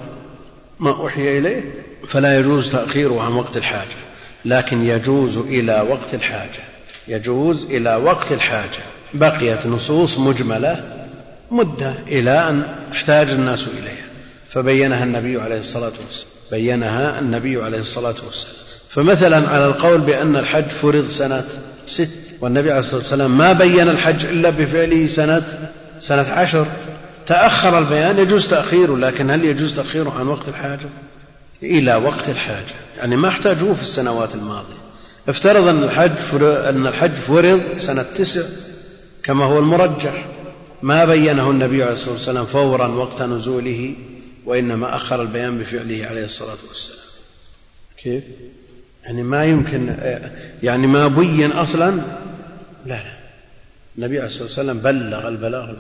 ما 0.80 0.90
أوحي 0.92 1.38
إليه؟ 1.38 1.74
فلا 2.08 2.40
يجوز 2.40 2.72
تأخيره 2.72 3.22
عن 3.22 3.32
وقت 3.32 3.58
الحاجة. 3.58 4.11
لكن 4.46 4.84
يجوز 4.84 5.38
إلى 5.38 5.86
وقت 5.90 6.14
الحاجة. 6.14 6.64
يجوز 7.08 7.64
إلى 7.64 7.96
وقت 7.96 8.32
الحاجة. 8.32 8.84
بقيت 9.14 9.68
نصوص 9.68 10.18
مجملة 10.18 10.84
مدة 11.52 11.94
إلى 12.08 12.50
أن 12.50 12.64
احتاج 12.92 13.30
الناس 13.30 13.66
إليها. 13.68 14.06
فبينها 14.50 15.04
النبي 15.04 15.42
عليه 15.42 15.60
الصلاة 15.60 15.94
والسلام. 16.06 16.32
بينها 16.52 17.20
النبي 17.20 17.64
عليه 17.64 17.80
الصلاة 17.80 18.16
والسلام. 18.26 18.56
فمثلا 18.90 19.50
على 19.50 19.66
القول 19.66 20.02
بأن 20.02 20.36
الحج 20.36 20.68
فرض 20.68 21.08
سنة 21.08 21.44
ست 21.88 22.10
والنبي 22.42 22.70
عليه 22.72 22.80
الصلاة 22.80 22.98
والسلام 22.98 23.38
ما 23.38 23.54
بين 23.54 23.90
الحج 23.90 24.26
إلا 24.26 24.50
بفعله 24.50 25.08
سنة 25.08 25.72
سنة 26.00 26.28
عشر. 26.30 26.66
تأخر 27.28 27.80
البيان 27.80 28.18
يجوز 28.18 28.48
تأخيره 28.48 28.98
لكن 28.98 29.30
هل 29.30 29.46
يجوز 29.46 29.76
تأخيره 29.76 30.14
عن 30.20 30.28
وقت 30.28 30.48
الحاجة؟ 30.48 30.90
إلى 31.64 31.96
وقت 31.96 32.30
الحاجة. 32.30 32.74
يعني 33.02 33.16
ما 33.16 33.28
احتاجوه 33.28 33.74
في 33.74 33.82
السنوات 33.82 34.36
الماضية. 34.36 34.82
افترض 35.28 35.68
أن 35.68 35.84
الحج 35.84 36.44
أن 36.44 36.88
الحج 36.88 37.12
فرض 37.12 37.62
سنة 37.78 38.06
تسع 38.16 38.42
كما 39.24 39.46
هو 39.46 39.60
المرجح. 39.60 40.26
ما 40.82 41.06
بينه 41.06 41.52
النبي 41.52 41.84
عليه 41.84 41.94
الصلاة 41.94 42.14
والسلام 42.14 42.46
فورا 42.46 42.88
وقت 42.88 43.22
نزوله 43.22 43.96
وإنما 44.46 44.96
أخر 44.96 45.22
البيان 45.22 45.58
بفعله 45.58 46.06
عليه 46.06 46.26
الصلاة 46.26 46.58
والسلام. 46.68 47.00
كيف؟ 47.98 48.24
يعني 49.04 49.24
ما 49.24 49.46
يمكن 49.46 49.96
يعني 50.64 50.88
ما 50.88 51.08
بين 51.08 51.52
أصلا؟ 51.52 51.90
لا 52.86 52.94
لا. 52.94 53.14
النبي 53.98 54.18
عليه 54.18 54.28
الصلاة 54.28 54.44
والسلام 54.44 54.80
بلغ 54.80 55.28
البلاغ 55.28 55.74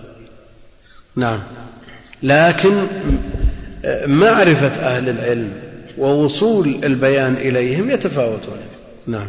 نعم. 1.15 1.39
لكن 2.23 2.87
معرفة 4.05 4.67
أهل 4.67 5.09
العلم 5.09 5.70
ووصول 5.97 6.81
البيان 6.83 7.33
إليهم 7.33 7.91
يتفاوتون. 7.91 8.57
نعم. 9.07 9.27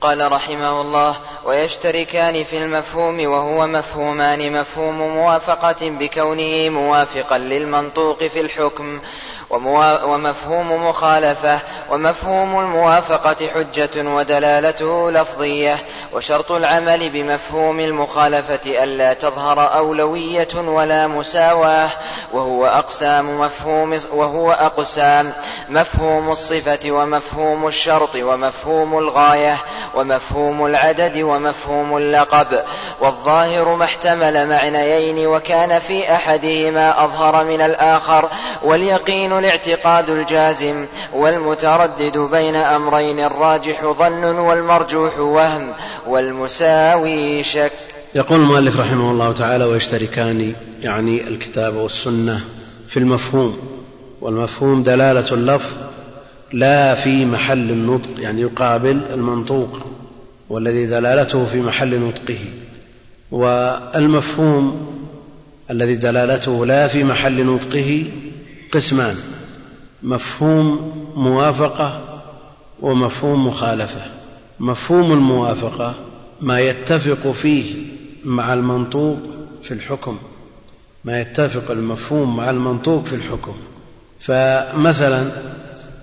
قال 0.00 0.32
رحمه 0.32 0.80
الله 0.80 1.16
ويشتركان 1.46 2.44
في 2.44 2.64
المفهوم 2.64 3.26
وهو 3.26 3.66
مفهومان 3.66 4.52
مفهوم 4.52 4.98
موافقة 4.98 5.90
بكونه 5.90 6.68
موافقا 6.68 7.38
للمنطوق 7.38 8.24
في 8.24 8.40
الحكم. 8.40 9.00
ومفهوم 9.50 10.86
مخالفة 10.86 11.58
ومفهوم 11.90 12.60
الموافقة 12.60 13.48
حجة 13.54 14.08
ودلالته 14.08 15.10
لفظية 15.10 15.76
وشرط 16.12 16.52
العمل 16.52 17.10
بمفهوم 17.10 17.80
المخالفة 17.80 18.84
ألا 18.84 19.12
تظهر 19.12 19.76
أولوية 19.76 20.48
ولا 20.54 21.06
مساواة 21.06 21.88
وهو 22.32 22.66
أقسام 22.66 23.40
مفهوم 23.40 23.98
وهو 24.12 24.52
أقسام 24.52 25.32
مفهوم 25.68 26.32
الصفة 26.32 26.90
ومفهوم 26.90 27.66
الشرط 27.66 28.16
ومفهوم 28.16 28.98
الغاية 28.98 29.56
ومفهوم 29.94 30.66
العدد 30.66 31.18
ومفهوم 31.18 31.96
اللقب. 31.96 32.64
والظاهر 33.00 33.74
ما 33.74 33.84
احتمل 33.84 34.48
معنيين 34.48 35.26
وكان 35.26 35.78
في 35.78 36.12
أحدهما 36.14 37.04
أظهر 37.04 37.44
من 37.44 37.60
الآخر 37.60 38.28
واليقين 38.62 39.33
الاعتقاد 39.38 40.10
الجازم 40.10 40.86
والمتردد 41.12 42.18
بين 42.18 42.56
أمرين 42.56 43.20
الراجح 43.20 43.84
ظن 43.98 44.24
والمرجوح 44.24 45.18
وهم 45.18 45.72
والمساوي 46.06 47.42
شك. 47.42 47.72
يقول 48.14 48.40
المؤلف 48.40 48.76
رحمه 48.80 49.10
الله 49.10 49.32
تعالى 49.32 49.64
ويشتركان 49.64 50.54
يعني 50.82 51.28
الكتاب 51.28 51.74
والسنة 51.76 52.40
في 52.88 52.96
المفهوم 52.96 53.58
والمفهوم 54.20 54.82
دلالة 54.82 55.32
اللفظ 55.32 55.72
لا 56.52 56.94
في 56.94 57.24
محل 57.24 57.70
النطق 57.70 58.10
يعني 58.18 58.40
يقابل 58.40 59.00
المنطوق 59.10 59.78
والذي 60.50 60.86
دلالته 60.86 61.44
في 61.44 61.60
محل 61.60 62.00
نطقه. 62.00 62.38
والمفهوم 63.30 64.86
الذي 65.70 65.96
دلالته 65.96 66.66
لا 66.66 66.88
في 66.88 67.04
محل 67.04 67.46
نطقه 67.46 68.04
قسمان 68.74 69.16
مفهوم 70.02 70.92
موافقة 71.16 72.00
ومفهوم 72.80 73.46
مخالفة. 73.46 74.00
مفهوم 74.60 75.12
الموافقة 75.12 75.94
ما 76.40 76.60
يتفق 76.60 77.30
فيه 77.30 77.74
مع 78.24 78.54
المنطوق 78.54 79.18
في 79.62 79.74
الحكم. 79.74 80.18
ما 81.04 81.20
يتفق 81.20 81.70
المفهوم 81.70 82.36
مع 82.36 82.50
المنطوق 82.50 83.04
في 83.04 83.16
الحكم. 83.16 83.54
فمثلا 84.20 85.30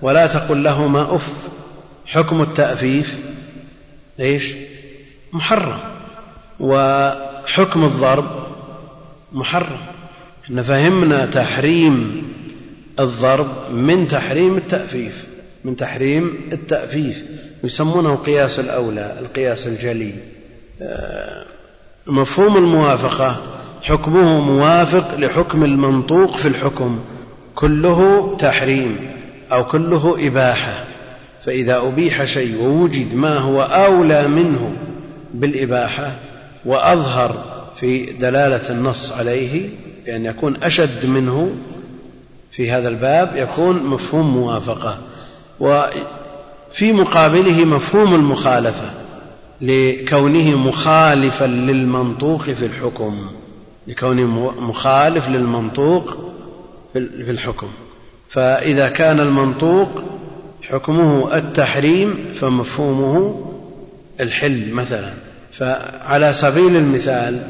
ولا 0.02 0.26
تقل 0.26 0.62
لهما 0.62 1.16
أف 1.16 1.32
حكم 2.06 2.42
التأفيف 2.42 3.16
إيش؟ 4.20 4.44
محرم. 5.32 5.78
وحكم 6.60 7.84
الضرب 7.84 8.46
محرم. 9.32 9.80
إحنا 10.44 10.62
فهمنا 10.62 11.26
تحريم 11.26 12.22
الضرب 13.00 13.48
من 13.70 14.08
تحريم 14.08 14.56
التأفيف 14.56 15.24
من 15.64 15.76
تحريم 15.76 16.34
التأفيف. 16.52 17.22
يسمونه 17.64 18.14
قياس 18.14 18.58
الأولى 18.58 19.16
القياس 19.20 19.66
الجلي. 19.66 20.14
آه، 20.82 21.44
مفهوم 22.06 22.56
الموافقة 22.56 23.36
حكمه 23.82 24.40
موافق 24.40 25.14
لحكم 25.18 25.64
المنطوق 25.64 26.36
في 26.36 26.48
الحكم. 26.48 27.00
كله 27.54 28.36
تحريم 28.38 28.96
أو 29.52 29.64
كله 29.64 30.26
إباحة. 30.26 30.84
فإذا 31.44 31.76
أبيح 31.76 32.24
شيء 32.24 32.56
ووجد 32.62 33.14
ما 33.14 33.38
هو 33.38 33.62
أولى 33.62 34.28
منه 34.28 34.72
بالإباحة 35.34 36.12
وأظهر 36.64 37.44
في 37.80 38.12
دلالة 38.12 38.70
النص 38.70 39.12
عليه 39.12 39.68
بأن 40.06 40.26
يكون 40.26 40.56
أشد 40.62 41.06
منه 41.06 41.54
في 42.52 42.70
هذا 42.70 42.88
الباب 42.88 43.36
يكون 43.36 43.82
مفهوم 43.82 44.36
موافقة. 44.36 44.98
وفي 45.60 46.92
مقابله 46.92 47.64
مفهوم 47.64 48.14
المخالفة 48.14 48.90
لكونه 49.60 50.68
مخالفا 50.68 51.44
للمنطوق 51.44 52.50
في 52.50 52.66
الحكم. 52.66 53.26
لكونه 53.86 54.54
مخالف 54.60 55.28
للمنطوق 55.28 56.16
في 56.92 57.30
الحكم. 57.30 57.68
فإذا 58.28 58.88
كان 58.88 59.20
المنطوق 59.20 59.88
حكمه 60.62 61.36
التحريم 61.36 62.34
فمفهومه 62.40 63.44
الحل 64.20 64.72
مثلا. 64.72 65.14
فعلى 65.52 66.32
سبيل 66.32 66.76
المثال 66.76 67.46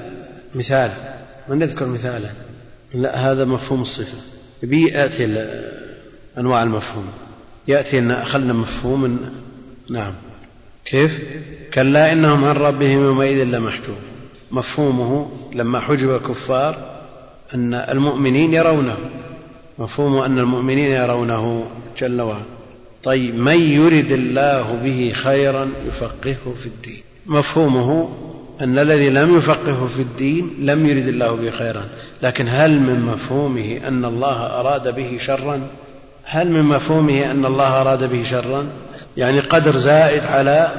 مثال 0.54 0.90
من 1.48 1.58
نذكر 1.58 1.86
مثالا؟ 1.86 2.28
لا 2.94 3.16
هذا 3.16 3.44
مفهوم 3.44 3.82
الصفة. 3.82 4.41
يأتي 4.62 5.48
أنواع 6.38 6.62
المفهوم. 6.62 7.06
يأتي 7.68 7.98
أن 7.98 8.10
أخذنا 8.10 8.52
مفهوم 8.52 9.18
نعم. 9.90 10.12
كيف؟ 10.84 11.20
كلا 11.74 12.12
إنهم 12.12 12.44
عن 12.44 12.56
ربهم 12.56 13.04
يومئذ 13.04 13.44
لمحجوب. 13.44 13.96
مفهومه 14.50 15.30
لما 15.54 15.80
حجب 15.80 16.10
الكفار 16.14 17.00
أن 17.54 17.74
المؤمنين 17.74 18.54
يرونه. 18.54 18.96
مفهوم 19.78 20.16
أن 20.16 20.38
المؤمنين 20.38 20.90
يرونه 20.90 21.66
جل 21.98 22.20
وعلا. 22.20 22.42
طيب 23.02 23.38
من 23.38 23.60
يرد 23.60 24.12
الله 24.12 24.80
به 24.84 25.12
خيرا 25.14 25.70
يفقهه 25.88 26.54
في 26.60 26.66
الدين؟ 26.66 27.02
مفهومه 27.26 28.08
أن 28.60 28.78
الذي 28.78 29.10
لم 29.10 29.36
يفقهه 29.36 29.88
في 29.96 30.02
الدين 30.02 30.50
لم 30.58 30.86
يرد 30.86 31.08
الله 31.08 31.32
به 31.32 31.50
خيرا. 31.50 31.82
لكن 32.22 32.48
هل 32.48 32.70
من 32.70 33.00
مفهومه 33.00 33.80
أن 33.88 34.04
الله 34.04 34.60
أراد 34.60 34.94
به 34.94 35.18
شرا؟ 35.20 35.60
هل 36.24 36.50
من 36.50 36.62
مفهومه 36.62 37.30
أن 37.30 37.44
الله 37.44 37.80
أراد 37.80 38.04
به 38.04 38.24
شرا؟ 38.30 38.66
يعني 39.16 39.40
قدر 39.40 39.76
زائد 39.76 40.24
على 40.26 40.70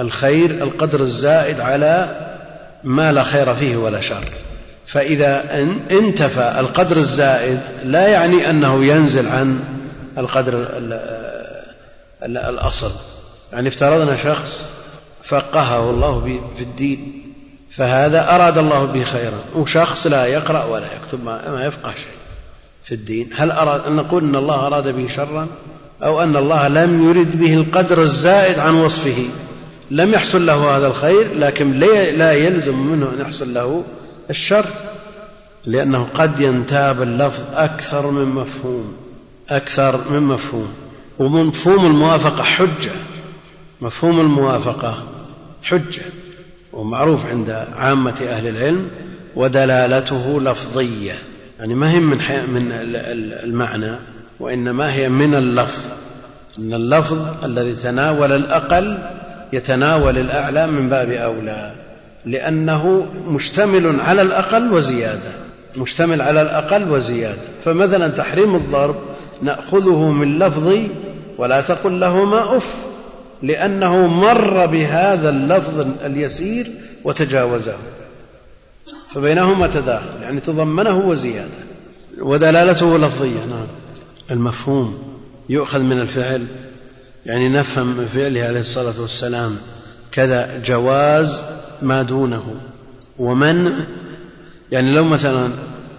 الخير 0.00 0.50
القدر 0.50 1.00
الزائد 1.00 1.60
على 1.60 2.16
ما 2.84 3.12
لا 3.12 3.24
خير 3.24 3.54
فيه 3.54 3.76
ولا 3.76 4.00
شر. 4.00 4.24
فإذا 4.86 5.44
انتفى 5.90 6.54
القدر 6.58 6.96
الزائد 6.96 7.60
لا 7.84 8.08
يعني 8.08 8.50
أنه 8.50 8.84
ينزل 8.84 9.28
عن 9.28 9.60
القدر 10.18 10.68
الأصل. 12.22 12.92
يعني 13.52 13.68
افترضنا 13.68 14.16
شخص 14.16 14.64
فقهه 15.24 15.90
الله 15.90 16.40
في 16.56 16.62
الدين 16.62 17.22
فهذا 17.70 18.34
أراد 18.34 18.58
الله 18.58 18.84
به 18.84 19.04
خيرا. 19.04 19.40
وشخص 19.54 20.06
لا 20.06 20.26
يقرأ 20.26 20.64
ولا 20.64 20.86
يكتب 20.96 21.24
ما 21.24 21.64
يفقه 21.66 21.90
شيء 21.90 22.20
في 22.84 22.94
الدين. 22.94 23.30
هل 23.36 23.50
أراد 23.50 23.86
أن 23.86 23.96
نقول 23.96 24.24
أن 24.24 24.36
الله 24.36 24.66
أراد 24.66 24.88
به 24.88 25.06
شرا؟ 25.06 25.46
أو 26.02 26.22
أن 26.22 26.36
الله 26.36 26.68
لم 26.68 27.10
يرد 27.10 27.38
به 27.38 27.54
القدر 27.54 28.02
الزائد 28.02 28.58
عن 28.58 28.74
وصفه؟ 28.74 29.24
لم 29.90 30.12
يحصل 30.12 30.46
له 30.46 30.76
هذا 30.76 30.86
الخير 30.86 31.28
لكن 31.38 31.72
لا 32.18 32.32
يلزم 32.32 32.78
منه 32.78 33.06
أن 33.14 33.20
يحصل 33.20 33.54
له 33.54 33.84
الشر 34.30 34.66
لأنه 35.66 36.08
قد 36.14 36.40
ينتاب 36.40 37.02
اللفظ 37.02 37.42
أكثر 37.54 38.10
من 38.10 38.24
مفهوم 38.24 38.96
أكثر 39.50 40.00
من 40.10 40.22
مفهوم. 40.22 40.72
ومفهوم 41.18 41.86
الموافقة 41.86 42.42
حجة. 42.42 42.90
مفهوم 43.80 44.20
الموافقة 44.20 45.02
حجة 45.62 46.02
ومعروف 46.72 47.26
عند 47.26 47.50
عامة 47.76 48.14
أهل 48.28 48.48
العلم 48.48 48.90
ودلالته 49.36 50.40
لفظية. 50.40 51.14
يعني 51.58 51.74
ما 51.74 51.90
هي 51.90 52.00
من 52.00 52.18
من 52.54 52.72
المعنى 53.44 53.94
وإنما 54.40 54.92
هي 54.92 55.08
من 55.08 55.34
اللفظ. 55.34 55.82
أن 56.58 56.74
اللفظ 56.74 57.44
الذي 57.44 57.74
تناول 57.74 58.32
الأقل 58.32 58.98
يتناول 59.52 60.18
الأعلى 60.18 60.66
من 60.66 60.88
باب 60.88 61.10
أولى 61.10 61.72
لأنه 62.26 63.06
مشتمل 63.26 64.00
على 64.00 64.22
الأقل 64.22 64.72
وزيادة. 64.72 65.30
مشتمل 65.76 66.22
على 66.22 66.42
الأقل 66.42 66.90
وزيادة. 66.90 67.42
فمثلا 67.64 68.08
تحريم 68.08 68.54
الضرب 68.54 68.96
نأخذه 69.42 70.10
من 70.10 70.38
لفظ 70.38 70.74
ولا 71.38 71.60
تقل 71.60 72.00
لهما 72.00 72.56
أف. 72.56 72.89
لأنه 73.42 74.06
مر 74.06 74.66
بهذا 74.66 75.30
اللفظ 75.30 75.86
اليسير 76.04 76.70
وتجاوزه. 77.04 77.74
فبينهما 79.14 79.66
تداخل 79.66 80.22
يعني 80.22 80.40
تضمنه 80.40 80.98
وزيادة. 80.98 81.70
ودلالته 82.18 82.98
لفظية 82.98 83.40
نعم. 83.50 83.66
المفهوم 84.30 85.02
يؤخذ 85.48 85.80
من 85.80 86.00
الفعل 86.00 86.46
يعني 87.26 87.48
نفهم 87.48 87.86
من 87.86 88.06
فعله 88.06 88.42
عليه 88.42 88.60
الصلاة 88.60 88.94
والسلام 89.00 89.56
كذا 90.12 90.58
جواز 90.58 91.42
ما 91.82 92.02
دونه. 92.02 92.54
ومن 93.18 93.84
يعني 94.72 94.92
لو 94.92 95.04
مثلا 95.04 95.50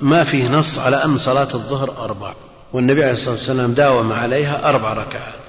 ما 0.01 0.23
فيه 0.23 0.49
نص 0.49 0.79
على 0.79 1.05
أن 1.05 1.17
صلاة 1.17 1.47
الظهر 1.53 2.03
أربع 2.03 2.33
والنبي 2.73 3.03
عليه 3.03 3.13
الصلاة 3.13 3.35
والسلام 3.35 3.73
داوم 3.73 4.11
عليها 4.13 4.69
أربع 4.69 4.93
ركعات. 4.93 5.40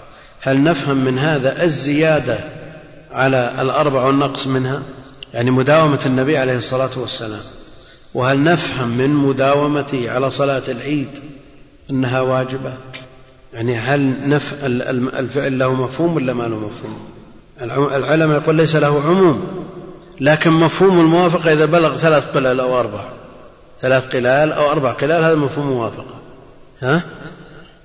هل 0.45 0.63
نفهم 0.63 1.05
من 1.05 1.19
هذا 1.19 1.65
الزيادة 1.65 2.39
على 3.13 3.55
الأربع 3.59 4.03
والنقص 4.03 4.47
منها؟ 4.47 4.83
يعني 5.35 5.51
مداومة 5.51 5.99
النبي 6.07 6.39
عليه 6.39 6.57
الصلاة 6.57 6.91
والسلام. 6.97 7.41
وهل 8.15 8.45
نفهم 8.45 8.89
من 8.89 9.11
مداومته 9.11 10.11
على 10.11 10.31
صلاة 10.31 10.63
العيد 10.69 11.09
أنها 11.91 12.21
واجبة؟ 12.21 12.75
يعني 13.55 13.79
هل 13.79 14.29
نف 14.29 14.55
الفعل 15.19 15.59
له 15.59 15.73
مفهوم 15.75 16.15
ولا 16.15 16.33
ما 16.33 16.43
له 16.43 16.57
مفهوم؟ 16.57 17.09
العلماء 17.95 18.41
يقول 18.43 18.55
ليس 18.55 18.77
له 18.77 19.03
عموم. 19.07 19.67
لكن 20.21 20.51
مفهوم 20.51 21.01
الموافقة 21.01 21.53
إذا 21.53 21.65
بلغ 21.65 21.97
ثلاث 21.97 22.27
قلال 22.27 22.61
أو 22.61 22.81
أربع. 22.81 23.05
ثلاث 23.81 24.07
قلال 24.17 24.53
أو 24.53 24.73
أربع 24.73 24.93
قلال 24.93 25.25
هذا 25.25 25.35
مفهوم 25.35 25.67
موافقة. 25.67 26.15
ها؟ 26.83 27.03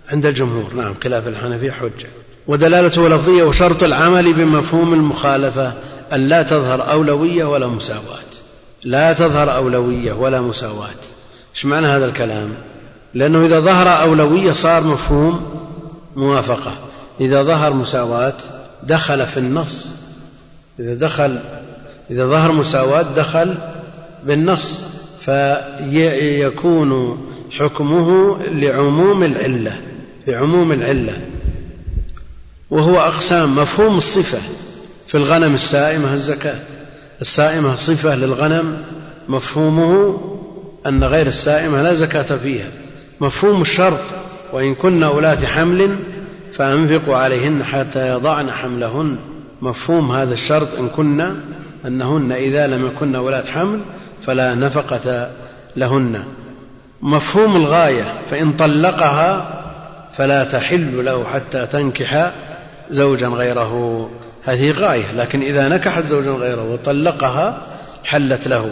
عند 0.09 0.25
الجمهور. 0.25 0.73
نعم 0.73 0.93
خلاف 1.03 1.27
الحنفية 1.27 1.71
حجة. 1.71 2.07
ودلالته 2.47 3.09
لفظية 3.09 3.43
وشرط 3.43 3.83
العمل 3.83 4.33
بمفهوم 4.33 4.93
المخالفة 4.93 5.73
أن 6.13 6.27
لا 6.27 6.43
تظهر 6.43 6.91
أولوية 6.91 7.45
ولا 7.45 7.67
مساواة. 7.67 8.27
لا 8.83 9.13
تظهر 9.13 9.55
أولوية 9.55 10.13
ولا 10.13 10.41
مساواة. 10.41 10.89
إيش 11.55 11.65
معنى 11.65 11.87
هذا 11.87 12.05
الكلام؟ 12.05 12.49
لأنه 13.13 13.45
إذا 13.45 13.59
ظهر 13.59 14.01
أولوية 14.01 14.53
صار 14.53 14.83
مفهوم 14.83 15.59
موافقة. 16.15 16.71
إذا 17.21 17.43
ظهر 17.43 17.73
مساواة 17.73 18.33
دخل 18.83 19.25
في 19.25 19.37
النص. 19.37 19.87
إذا 20.79 20.93
دخل 20.93 21.39
إذا 22.11 22.25
ظهر 22.25 22.51
مساواة 22.51 23.01
دخل 23.01 23.55
بالنص. 24.23 24.83
فيكون 25.19 27.17
حكمه 27.59 28.37
لعموم 28.51 29.23
العلة 29.23 29.75
لعموم 30.27 30.71
العلة. 30.71 31.13
وهو 32.69 32.99
أقسام 32.99 33.55
مفهوم 33.55 33.97
الصفة 33.97 34.39
في 35.07 35.15
الغنم 35.15 35.55
السائمة 35.55 36.13
الزكاة. 36.13 36.59
السائمة 37.21 37.75
صفة 37.75 38.15
للغنم 38.15 38.77
مفهومه 39.27 40.19
أن 40.85 41.03
غير 41.03 41.27
السائمة 41.27 41.81
لا 41.81 41.93
زكاة 41.93 42.37
فيها. 42.43 42.67
مفهوم 43.19 43.61
الشرط 43.61 43.99
وإن 44.53 44.75
كن 44.75 45.03
أولاة 45.03 45.45
حمل 45.45 45.95
فأنفقوا 46.53 47.17
عليهن 47.17 47.63
حتى 47.63 48.07
يضعن 48.07 48.51
حملهن. 48.51 49.15
مفهوم 49.61 50.11
هذا 50.11 50.33
الشرط 50.33 50.67
إن 50.79 50.89
كن 50.89 51.35
أنهن 51.85 52.31
إذا 52.31 52.67
لم 52.67 52.85
يكن 52.85 53.15
أولاة 53.15 53.43
حمل 53.53 53.79
فلا 54.21 54.55
نفقة 54.55 55.31
لهن. 55.75 56.23
مفهوم 57.01 57.55
الغاية 57.55 58.13
فإن 58.29 58.53
طلقها 58.53 59.53
فلا 60.17 60.43
تحل 60.43 61.05
له 61.05 61.25
حتى 61.33 61.65
تنكح 61.65 62.31
زوجا 62.91 63.27
غيره. 63.27 64.09
هذه 64.45 64.71
غاية 64.71 65.11
لكن 65.11 65.41
إذا 65.41 65.67
نكحت 65.67 66.05
زوجا 66.05 66.31
غيره 66.31 66.71
وطلقها 66.73 67.67
حلت 68.03 68.47
له. 68.47 68.71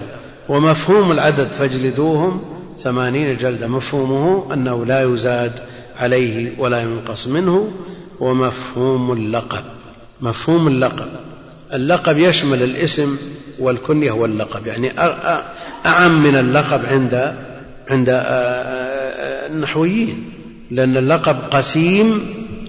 ومفهوم 0.49 1.11
العدد 1.11 1.47
فاجلدوهم 1.47 2.41
ثمانين 2.79 3.37
جلدة 3.37 3.67
مفهومه 3.67 4.53
أنه 4.53 4.85
لا 4.85 5.13
يزاد 5.13 5.51
عليه 5.99 6.51
ولا 6.57 6.81
ينقص 6.81 7.27
منه. 7.27 7.71
ومفهوم 8.19 9.11
اللقب 9.11 9.63
مفهوم 10.21 10.67
اللقب. 10.67 11.09
اللقب 11.73 12.17
يشمل 12.17 12.63
الاسم 12.63 13.17
والكنية 13.59 14.11
واللقب. 14.11 14.67
يعني 14.67 14.91
أعم 15.85 16.23
من 16.23 16.35
اللقب 16.35 16.85
عند 16.85 17.35
عند 17.89 18.07
النحويين. 19.51 20.29
لأن 20.71 20.97
اللقب 20.97 21.37
قسيم 21.51 22.25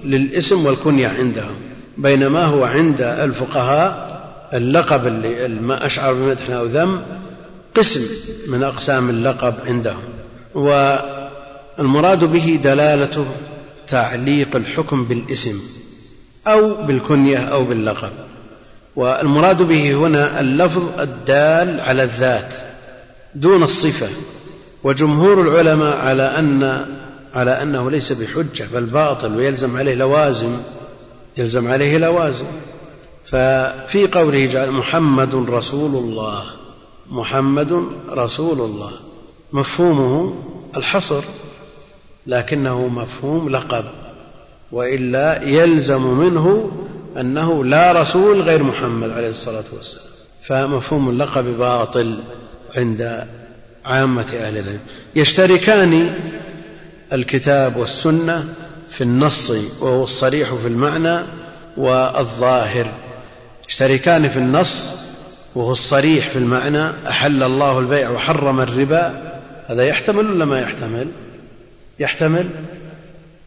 للاسم 0.06 0.66
والكنية 0.66 1.08
عندهم 1.08 1.54
بينما 1.98 2.44
هو 2.44 2.64
عند 2.64 3.00
الفقهاء 3.00 4.16
اللقب 4.54 5.06
اللي 5.06 5.60
ما 5.60 5.86
أشعر 5.86 6.12
بمدح 6.12 6.50
أو 6.50 6.64
ذم 6.64 7.02
قسم 7.74 8.06
من 8.48 8.62
أقسام 8.62 9.10
اللقب 9.10 9.54
عندهم. 9.66 10.02
والمراد 10.54 12.24
به 12.24 12.60
دلالة 12.64 13.26
تعليق 13.88 14.56
الحكم 14.56 15.04
بالاسم 15.04 15.60
أو 16.46 16.74
بالكنية 16.74 17.38
أو 17.38 17.64
باللقب. 17.64 18.12
والمراد 18.96 19.62
به 19.62 19.94
هنا 19.94 20.40
اللفظ 20.40 21.00
الدال 21.00 21.80
على 21.80 22.02
الذات 22.02 22.54
دون 23.34 23.62
الصفة. 23.62 24.08
وجمهور 24.84 25.42
العلماء 25.42 25.96
على 25.96 26.22
أن 26.22 26.86
على 27.36 27.62
أنه 27.62 27.90
ليس 27.90 28.12
بحجة 28.12 28.68
بل 28.74 28.84
باطل 28.84 29.36
ويلزم 29.36 29.76
عليه 29.76 29.94
لوازم 29.94 30.56
يلزم 31.38 31.68
عليه 31.68 31.98
لوازم. 31.98 32.44
ففي 33.24 34.06
قوله 34.12 34.46
جعل 34.46 34.70
محمد 34.70 35.34
رسول 35.34 35.96
الله 35.96 36.44
محمد 37.10 37.82
رسول 38.10 38.60
الله. 38.60 38.90
مفهومه 39.52 40.34
الحصر 40.76 41.22
لكنه 42.26 42.88
مفهوم 42.88 43.48
لقب 43.48 43.84
وإلا 44.72 45.42
يلزم 45.42 46.02
منه 46.02 46.70
أنه 47.20 47.64
لا 47.64 47.92
رسول 47.92 48.40
غير 48.40 48.62
محمد 48.62 49.10
عليه 49.10 49.30
الصلاة 49.30 49.64
والسلام. 49.72 50.06
فمفهوم 50.42 51.08
اللقب 51.10 51.44
باطل 51.44 52.18
عند 52.76 53.26
عامة 53.84 54.26
أهل 54.34 54.58
العلم. 54.58 54.80
يشتركان 55.16 56.14
الكتاب 57.12 57.76
والسنة 57.76 58.44
في 58.90 59.00
النص 59.00 59.52
وهو 59.80 60.04
الصريح 60.04 60.54
في 60.54 60.68
المعنى 60.68 61.20
والظاهر. 61.76 62.86
يشتركان 63.68 64.28
في 64.28 64.38
النص 64.38 64.92
وهو 65.54 65.72
الصريح 65.72 66.28
في 66.28 66.36
المعنى. 66.36 66.90
أحل 67.08 67.42
الله 67.42 67.78
البيع 67.78 68.10
وحرم 68.10 68.60
الربا. 68.60 69.32
هذا 69.66 69.82
يحتمل 69.82 70.30
ولا 70.30 70.44
ما 70.44 70.60
يحتمل؟ 70.60 71.08
يحتمل. 71.98 72.48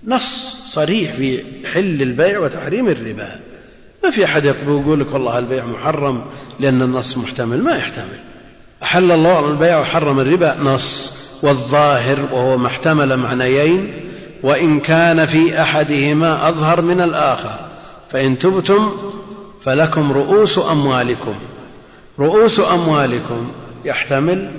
نص 0.07 0.55
صريح 0.67 1.13
في 1.13 1.43
حل 1.73 2.01
البيع 2.01 2.39
وتحريم 2.39 2.87
الربا. 2.87 3.39
ما 4.03 4.11
في 4.11 4.25
أحد 4.25 4.45
يقول 4.45 4.99
لك 4.99 5.13
والله 5.13 5.39
البيع 5.39 5.65
محرم 5.65 6.25
لأن 6.59 6.81
النص 6.81 7.17
محتمل. 7.17 7.63
ما 7.63 7.77
يحتمل. 7.77 8.19
أحل 8.83 9.11
الله 9.11 9.51
البيع 9.51 9.79
وحرم 9.79 10.19
الربا. 10.19 10.57
نص. 10.57 11.13
والظاهر 11.41 12.19
وهو 12.31 12.57
ما 12.57 12.67
احتمل 12.67 13.17
معنيين 13.17 13.93
وإن 14.43 14.79
كان 14.79 15.25
في 15.25 15.61
أحدهما 15.61 16.49
أظهر 16.49 16.81
من 16.81 17.01
الآخر 17.01 17.59
فإن 18.09 18.37
تبتم 18.37 18.91
فلكم 19.61 20.11
رؤوس 20.11 20.57
أموالكم. 20.57 21.35
رؤوس 22.19 22.59
أموالكم 22.59 23.51
يحتمل 23.85 24.51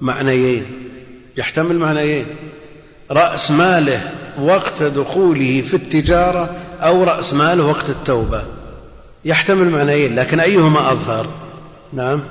معنيين 0.00 0.64
يحتمل 1.36 1.78
معنيين. 1.78 2.26
رأس 3.10 3.50
ماله 3.50 4.10
وقت 4.38 4.82
دخوله 4.82 5.62
في 5.62 5.74
التجارة 5.74 6.56
أو 6.80 7.04
رأس 7.04 7.34
ماله 7.34 7.64
وقت 7.64 7.90
التوبة 7.90 8.42
يحتمل 9.24 9.70
معنيين 9.70 10.16
لكن 10.16 10.40
أيهما 10.40 10.92
أظهر؟ 10.92 11.26
نعم. 11.92 12.22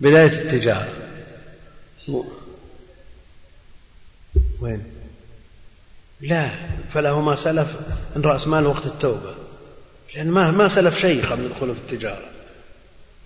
بداية 0.00 0.26
التجارة. 0.26 1.01
وين؟ 4.60 4.82
لا 6.20 6.50
فله 6.92 7.20
ما 7.20 7.36
سلف 7.36 7.76
من 8.16 8.22
رأس 8.22 8.48
مال 8.48 8.66
وقت 8.66 8.86
التوبة. 8.86 9.34
لأن 10.14 10.30
ما 10.30 10.50
ما 10.50 10.68
سلف 10.68 10.98
شيء 10.98 11.26
قبل 11.26 11.48
دخوله 11.48 11.74
في 11.74 11.80
التجارة. 11.80 12.28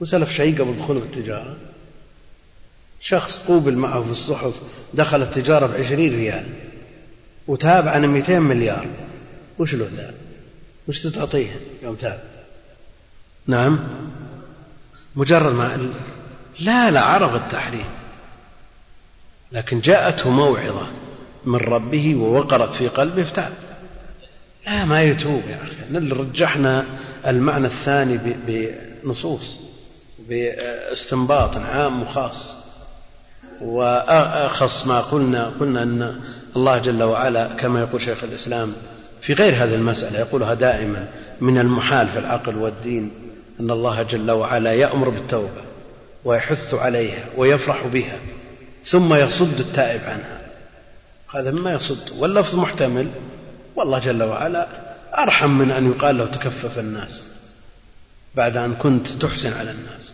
وسلف 0.01 0.33
شيء 0.33 0.61
قبل 0.61 0.77
دخوله 0.77 1.01
في 1.01 1.07
التجارة. 1.07 1.57
شخص 3.01 3.39
قوبل 3.39 3.77
معه 3.77 4.03
في 4.03 4.11
الصحف 4.11 4.55
دخل 4.95 5.23
التجارة 5.23 5.67
بعشرين 5.67 6.17
ريال 6.17 6.47
وتاب 7.47 7.89
عن 7.89 8.07
مئتين 8.07 8.43
مليار. 8.43 8.87
وش 9.59 9.75
له 9.75 9.89
ذا؟ 9.97 10.15
وش 10.89 11.03
تعطيه 11.03 11.61
يوم 11.83 11.95
تاب؟ 11.95 12.25
نعم. 13.47 13.89
مجرد 15.17 15.53
ما 15.53 15.93
لا 16.61 16.91
لا 16.91 17.01
عرف 17.01 17.35
التحريم. 17.35 17.96
لكن 19.57 19.81
جاءته 19.81 20.31
موعظة 20.31 20.87
من 21.45 21.57
ربه 21.57 22.17
ووقرت 22.17 22.73
في 22.73 22.89
قلبه 22.89 23.23
فتاب 23.23 23.53
لا 24.67 24.85
ما 24.85 25.03
يتوب 25.03 25.43
يا 25.49 25.59
أخي. 25.63 26.09
رجحنا 26.09 26.85
المعنى 27.27 27.67
الثاني 27.67 28.19
بنصوص 28.47 29.59
باستنباط 30.29 31.57
عام 31.57 32.03
وخاص. 32.03 32.55
وأخص 33.61 34.87
ما 34.87 35.01
قلنا 35.01 35.53
قلنا 35.61 35.83
أن 35.83 36.21
الله 36.57 36.79
جل 36.79 37.03
وعلا 37.03 37.47
كما 37.47 37.81
يقول 37.81 38.01
شيخ 38.01 38.25
الإسلام 38.25 38.73
في 39.21 39.33
غير 39.33 39.55
هذه 39.55 39.75
المسألة 39.75 40.19
يقولها 40.19 40.55
دائما 40.55 41.09
من 41.41 41.59
المحال 41.59 42.09
في 42.09 42.19
العقل 42.19 42.57
والدين 42.57 43.11
أن 43.61 43.71
الله 43.71 44.03
جل 44.03 44.31
وعلا 44.31 44.73
يأمر 44.73 45.09
بالتوبة 45.09 45.63
ويحث 46.25 46.75
عليها 46.75 47.25
ويفرح 47.37 47.87
بها. 47.87 48.19
ثم 48.87 49.15
يصد 49.15 49.61
التائب 49.61 50.01
عنها. 50.07 50.41
هذا 51.35 51.51
مما 51.51 51.73
يصد. 51.73 52.11
واللفظ 52.19 52.57
محتمل. 52.57 53.09
والله 53.77 53.99
جل 53.99 54.23
وعلا 54.23 54.69
أرحم 55.19 55.51
من 55.51 55.71
أن 55.71 55.91
يقال 55.91 56.19
له 56.19 56.27
تكفف 56.27 56.79
الناس 56.79 57.25
بعد 58.35 58.57
أن 58.57 58.75
كنت 58.75 59.09
تحسن 59.09 59.53
على 59.53 59.71
الناس. 59.71 60.13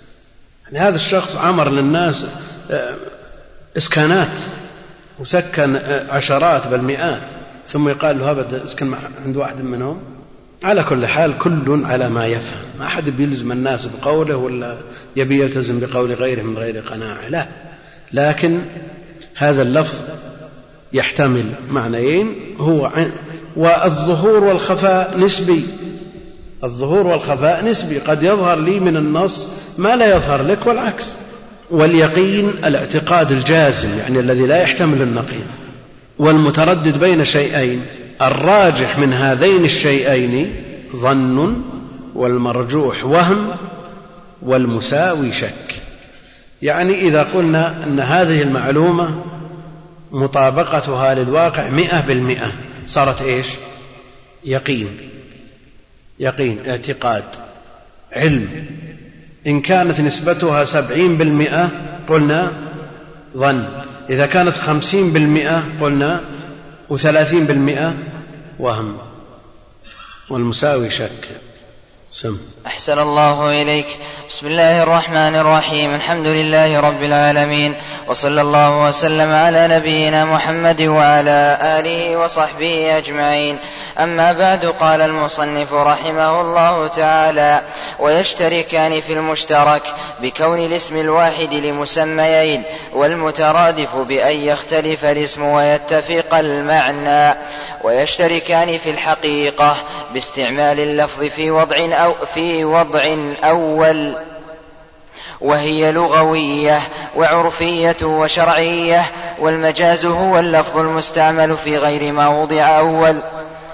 يعني 0.64 0.88
هذا 0.88 0.96
الشخص 0.96 1.36
عمر 1.36 1.70
للناس 1.70 2.26
آه، 2.70 2.94
إسكانات 3.76 4.38
وسكن 5.18 5.76
آه، 5.76 6.12
عشرات 6.12 6.66
بل 6.66 6.80
مئات. 6.80 7.22
ثم 7.68 7.88
يقال 7.88 8.18
له 8.18 8.30
أبدا 8.30 8.64
اسكن 8.64 8.94
عند 9.24 9.36
واحد 9.36 9.60
منهم. 9.64 10.02
على 10.64 10.82
كل 10.82 11.06
حال 11.06 11.38
كل 11.38 11.84
على 11.84 12.08
ما 12.08 12.26
يفهم. 12.26 12.64
ما 12.78 12.86
أحد 12.86 13.10
بيلزم 13.10 13.52
الناس 13.52 13.86
بقوله 13.86 14.36
ولا 14.36 14.78
يبي 15.16 15.42
يلتزم 15.42 15.80
بقول 15.80 16.14
غيره 16.14 16.42
من 16.42 16.58
غير 16.58 16.80
قناعة. 16.80 17.28
لا. 17.28 17.46
لكن 18.12 18.58
هذا 19.34 19.62
اللفظ 19.62 19.98
يحتمل 20.92 21.44
معنيين 21.70 22.34
هو 22.58 22.90
والظهور 23.56 24.44
والخفاء 24.44 25.18
نسبي. 25.18 25.64
الظهور 26.64 27.06
والخفاء 27.06 27.64
نسبي. 27.64 27.98
قد 27.98 28.22
يظهر 28.22 28.60
لي 28.60 28.80
من 28.80 28.96
النص 28.96 29.48
ما 29.78 29.96
لا 29.96 30.16
يظهر 30.16 30.42
لك 30.42 30.66
والعكس. 30.66 31.04
واليقين 31.70 32.48
الاعتقاد 32.64 33.32
الجازم 33.32 33.98
يعني 33.98 34.18
الذي 34.18 34.46
لا 34.46 34.62
يحتمل 34.62 35.02
النقيض. 35.02 35.46
والمتردد 36.18 36.98
بين 36.98 37.24
شيئين. 37.24 37.82
الراجح 38.22 38.98
من 38.98 39.12
هذين 39.12 39.64
الشيئين 39.64 40.54
ظن 40.96 41.62
والمرجوح 42.14 43.04
وهم 43.04 43.48
والمساوي 44.42 45.32
شك. 45.32 45.81
يعني 46.62 47.00
إذا 47.00 47.22
قلنا 47.22 47.84
أن 47.84 48.00
هذه 48.00 48.42
المعلومة 48.42 49.24
مطابقتها 50.12 51.14
للواقع 51.14 51.68
مئة 51.68 52.00
بالمئة 52.00 52.52
صارت 52.86 53.22
إيش؟ 53.22 53.46
يقين. 54.44 54.98
يقين 56.18 56.58
اعتقاد 56.68 57.24
علم. 58.12 58.66
إن 59.46 59.60
كانت 59.60 60.00
نسبتها 60.00 60.64
سبعين 60.64 61.18
بالمئة 61.18 61.70
قلنا 62.08 62.52
ظن. 63.36 63.68
إذا 64.10 64.26
كانت 64.26 64.56
خمسين 64.56 65.12
بالمئة 65.12 65.64
قلنا 65.80 66.20
وثلاثين 66.88 67.44
بالمئة 67.44 67.94
وهم. 68.58 68.98
والمساوي 70.30 70.90
شك. 70.90 71.28
سم. 72.14 72.36
أحسن 72.66 72.98
الله 72.98 73.62
إليك. 73.62 73.86
بسم 74.28 74.46
الله 74.46 74.82
الرحمن 74.82 75.36
الرحيم. 75.36 75.94
الحمد 75.94 76.26
لله 76.26 76.80
رب 76.80 77.02
العالمين. 77.02 77.74
وصلى 78.08 78.40
الله 78.40 78.88
وسلم 78.88 79.32
على 79.32 79.68
نبينا 79.68 80.24
محمد 80.24 80.82
وعلى 80.82 81.58
آله 81.62 82.16
وصحبه 82.16 82.96
أجمعين. 82.96 83.58
أما 83.98 84.32
بعد 84.32 84.66
قال 84.66 85.00
المصنف 85.00 85.72
رحمه 85.72 86.40
الله 86.40 86.86
تعالى 86.86 87.60
ويشتركان 87.98 89.00
في 89.00 89.12
المشترك 89.12 89.82
بكون 90.20 90.58
الاسم 90.58 90.96
الواحد 90.96 91.54
لمسميين 91.54 92.62
والمترادف 92.92 93.96
بأن 93.96 94.36
يختلف 94.36 95.04
الاسم 95.04 95.42
ويتفق 95.42 96.34
المعنى. 96.34 97.38
ويشتركان 97.84 98.78
في 98.78 98.90
الحقيقة 98.90 99.76
باستعمال 100.12 100.80
اللفظ 100.80 101.24
في 101.24 101.50
وضع 101.50 101.76
أو 102.04 102.14
في 102.34 102.64
وضع 102.64 103.16
أول 103.44 104.14
وهي 105.40 105.92
لغوية 105.92 106.80
وعرفية 107.16 107.96
وشرعية 108.02 109.04
والمجاز 109.38 110.06
هو 110.06 110.38
اللفظ 110.38 110.78
المستعمل 110.78 111.56
في 111.56 111.78
غير 111.78 112.12
ما 112.12 112.28
وضع 112.28 112.78
أول. 112.78 113.22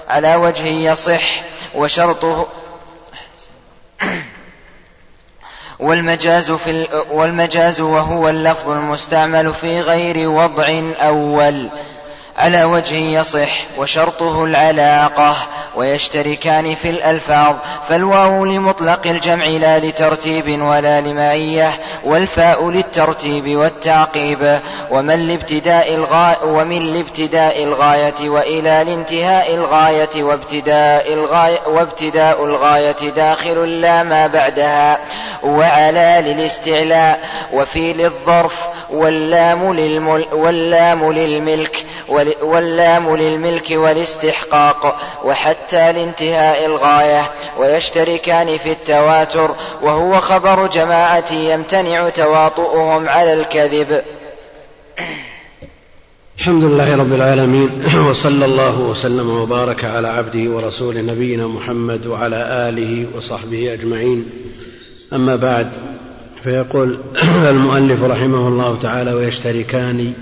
على 0.09 0.35
وجه 0.35 0.65
يصح 0.65 1.41
وشرطه 1.75 2.47
والمجاز, 5.79 6.51
في 6.51 6.87
والمجاز 7.11 7.81
وهو 7.81 8.29
اللفظ 8.29 8.69
المستعمل 8.69 9.53
في 9.53 9.81
غير 9.81 10.29
وضع 10.29 10.81
أول. 10.99 11.69
على 12.39 12.63
وجه 12.63 12.95
يصح 12.95 13.49
وشرطه 13.77 14.43
العلاقة 14.43 15.35
ويشتركان 15.75 16.75
في 16.75 16.89
الألفاظ 16.89 17.55
فالواو 17.89 18.45
لمطلق 18.45 19.07
الجمع 19.07 19.45
لا 19.45 19.79
لترتيب 19.79 20.61
ولا 20.61 21.01
لمعية 21.01 21.71
والفاء 22.03 22.69
للترتيب 22.69 23.57
والتعقيب. 23.57 24.59
ومن 24.91 25.27
لابتداء 25.27 25.95
الغاية 25.95 26.37
ومن 26.43 26.93
لابتداء 26.93 27.63
الغاية 27.63 28.29
وإلى 28.29 28.83
لانتهاء 28.87 29.55
الغاية 29.55 30.23
وابتداء 30.23 31.13
الغاية 31.13 31.59
وابتداء 31.67 32.45
الغاية 32.45 33.09
داخل 33.09 33.81
لا 33.81 34.03
ما 34.03 34.27
بعدها. 34.27 34.99
وعلى 35.43 36.23
للاستعلاء 36.25 37.19
وفي 37.53 37.93
للظرف 37.93 38.67
واللام, 38.89 39.73
للمل 39.73 40.25
واللام 40.31 41.11
للملك 41.11 41.85
واللام 42.41 43.15
للملك 43.15 43.71
والاستحقاق 43.71 44.99
وحتى 45.23 45.93
لانتهاء 45.93 46.65
الغاية 46.65 47.31
ويشتركان 47.59 48.57
في 48.57 48.71
التواتر 48.71 49.55
وهو 49.81 50.19
خبر 50.19 50.67
جماعة 50.67 51.33
يمتنع 51.33 52.09
تواطؤهم 52.09 53.09
على 53.09 53.33
الكذب. 53.33 54.01
الحمد 56.39 56.63
لله 56.63 56.95
رب 56.95 57.13
العالمين 57.13 57.69
وصلى 58.09 58.45
الله 58.45 58.79
وسلم 58.79 59.29
وبارك 59.29 59.85
على 59.85 60.07
عبده 60.07 60.51
ورسوله 60.51 61.01
نبينا 61.01 61.47
محمد 61.47 62.07
وعلى 62.07 62.69
آله 62.69 63.07
وصحبه 63.17 63.73
أجمعين. 63.73 64.29
أما 65.13 65.35
بعد 65.35 65.71
فيقول 66.43 66.99
المؤلف 67.51 68.03
رحمه 68.03 68.47
الله 68.47 68.79
تعالى 68.81 69.13
ويشتركان 69.13 70.13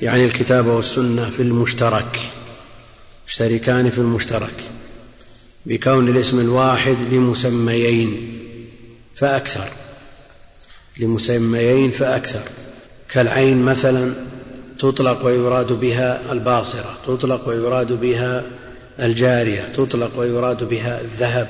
يعني 0.00 0.24
الكتاب 0.24 0.66
والسنة 0.66 1.30
في 1.30 1.42
المشترك 1.42 2.20
يشتركان 3.28 3.90
في 3.90 3.98
المشترك 3.98 4.62
بكون 5.66 6.08
الاسم 6.08 6.40
الواحد 6.40 6.96
لمسميين 7.12 8.38
فأكثر 9.14 9.68
لمسميين 11.00 11.90
فأكثر. 11.90 12.40
كالعين 13.10 13.62
مثلا 13.62 14.14
تطلق 14.78 15.26
ويراد 15.26 15.72
بها 15.72 16.32
الباصرة 16.32 16.98
تطلق 17.06 17.48
ويراد 17.48 17.92
بها 17.92 18.44
الجارية 19.00 19.62
تطلق 19.62 20.18
ويراد 20.18 20.64
بها 20.64 21.00
الذهب. 21.00 21.48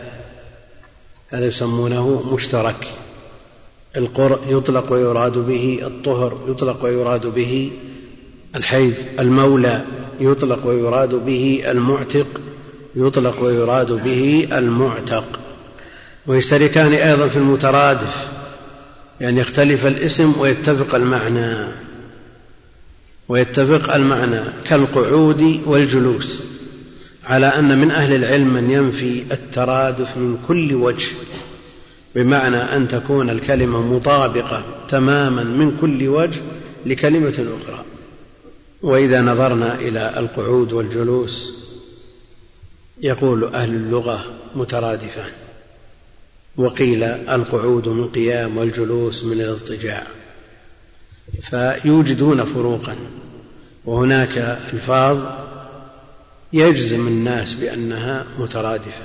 هذا 1.28 1.46
يسمونه 1.46 2.34
مشترك. 2.34 2.86
القرء 3.96 4.56
يطلق 4.58 4.92
ويراد 4.92 5.32
به 5.32 5.80
الطهر 5.82 6.38
يطلق 6.48 6.84
ويراد 6.84 7.26
به 7.26 7.72
الحيث 8.56 9.00
المولى 9.18 9.84
يطلق 10.20 10.66
ويراد 10.66 11.14
به 11.14 11.62
المعتق 11.68 12.26
يطلق 12.96 13.42
ويراد 13.42 13.92
به 13.92 14.48
المعتق. 14.52 15.24
ويشتركان 16.26 16.92
أيضا 16.92 17.28
في 17.28 17.36
المترادف 17.36 18.28
يعني 19.20 19.40
يختلف 19.40 19.86
الاسم 19.86 20.32
ويتفق 20.38 20.94
المعنى. 20.94 21.56
ويتفق 23.28 23.94
المعنى 23.94 24.40
كالقعود 24.64 25.60
والجلوس 25.66 26.42
على 27.24 27.46
أن 27.46 27.78
من 27.78 27.90
أهل 27.90 28.14
العلم 28.14 28.54
من 28.54 28.70
ينفي 28.70 29.22
الترادف 29.32 30.16
من 30.16 30.38
كل 30.48 30.74
وجه 30.74 31.06
بمعنى 32.14 32.56
أن 32.56 32.88
تكون 32.88 33.30
الكلمة 33.30 33.94
مطابقة 33.94 34.62
تماما 34.88 35.44
من 35.44 35.76
كل 35.80 36.08
وجه 36.08 36.40
لكلمة 36.86 37.46
أخرى. 37.62 37.95
وإذا 38.86 39.22
نظرنا 39.22 39.74
إلى 39.74 40.18
القعود 40.18 40.72
والجلوس 40.72 41.52
يقول 43.00 43.44
أهل 43.44 43.68
اللغة 43.68 44.24
مترادفان. 44.54 45.30
وقيل 46.56 47.04
القعود 47.04 47.88
من 47.88 48.08
قيام 48.08 48.56
والجلوس 48.56 49.24
من 49.24 49.40
الاضطجاع 49.40 50.06
فيوجدون 51.42 52.44
فروقا. 52.44 52.96
وهناك 53.84 54.38
ألفاظ 54.72 55.18
يجزم 56.52 57.06
الناس 57.06 57.54
بأنها 57.54 58.26
مترادفة. 58.38 59.04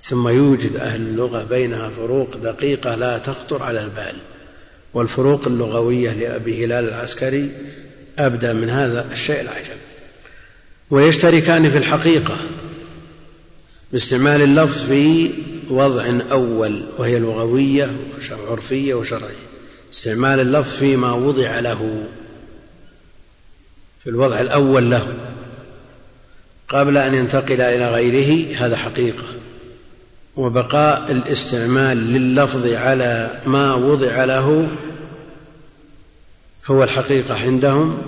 ثم 0.00 0.28
يوجد 0.28 0.76
أهل 0.76 1.00
اللغة 1.00 1.42
بينها 1.42 1.90
فروق 1.90 2.36
دقيقة 2.36 2.94
لا 2.94 3.18
تخطر 3.18 3.62
على 3.62 3.80
البال. 3.80 4.14
والفروق 4.94 5.46
اللغوية 5.46 6.12
لأبي 6.12 6.64
هلال 6.64 6.88
العسكري 6.88 7.50
أبدى 8.18 8.52
من 8.52 8.70
هذا 8.70 9.06
الشيء 9.12 9.40
العجب. 9.40 9.76
ويشتركان 10.90 11.70
في 11.70 11.78
الحقيقة 11.78 12.36
باستعمال 13.92 14.42
اللفظ 14.42 14.86
في 14.86 15.30
وضع 15.70 16.12
أول 16.30 16.82
وهي 16.98 17.18
لغوية 17.18 17.90
وعرفية 18.30 18.94
وشرعية. 18.94 19.46
استعمال 19.92 20.40
اللفظ 20.40 20.74
فيما 20.74 21.12
وضع 21.12 21.60
له 21.60 22.06
في 24.04 24.10
الوضع 24.10 24.40
الأول 24.40 24.90
له. 24.90 25.14
قبل 26.68 26.96
أن 26.96 27.14
ينتقل 27.14 27.60
إلى 27.60 27.90
غيره 27.90 28.56
هذا 28.56 28.76
حقيقة. 28.76 29.24
وبقاء 30.36 31.12
الاستعمال 31.12 31.96
لللفظ 31.96 32.66
على 32.66 33.40
ما 33.46 33.74
وضع 33.74 34.24
له 34.24 34.68
هو 36.66 36.84
الحقيقة 36.84 37.34
عندهم 37.34 38.02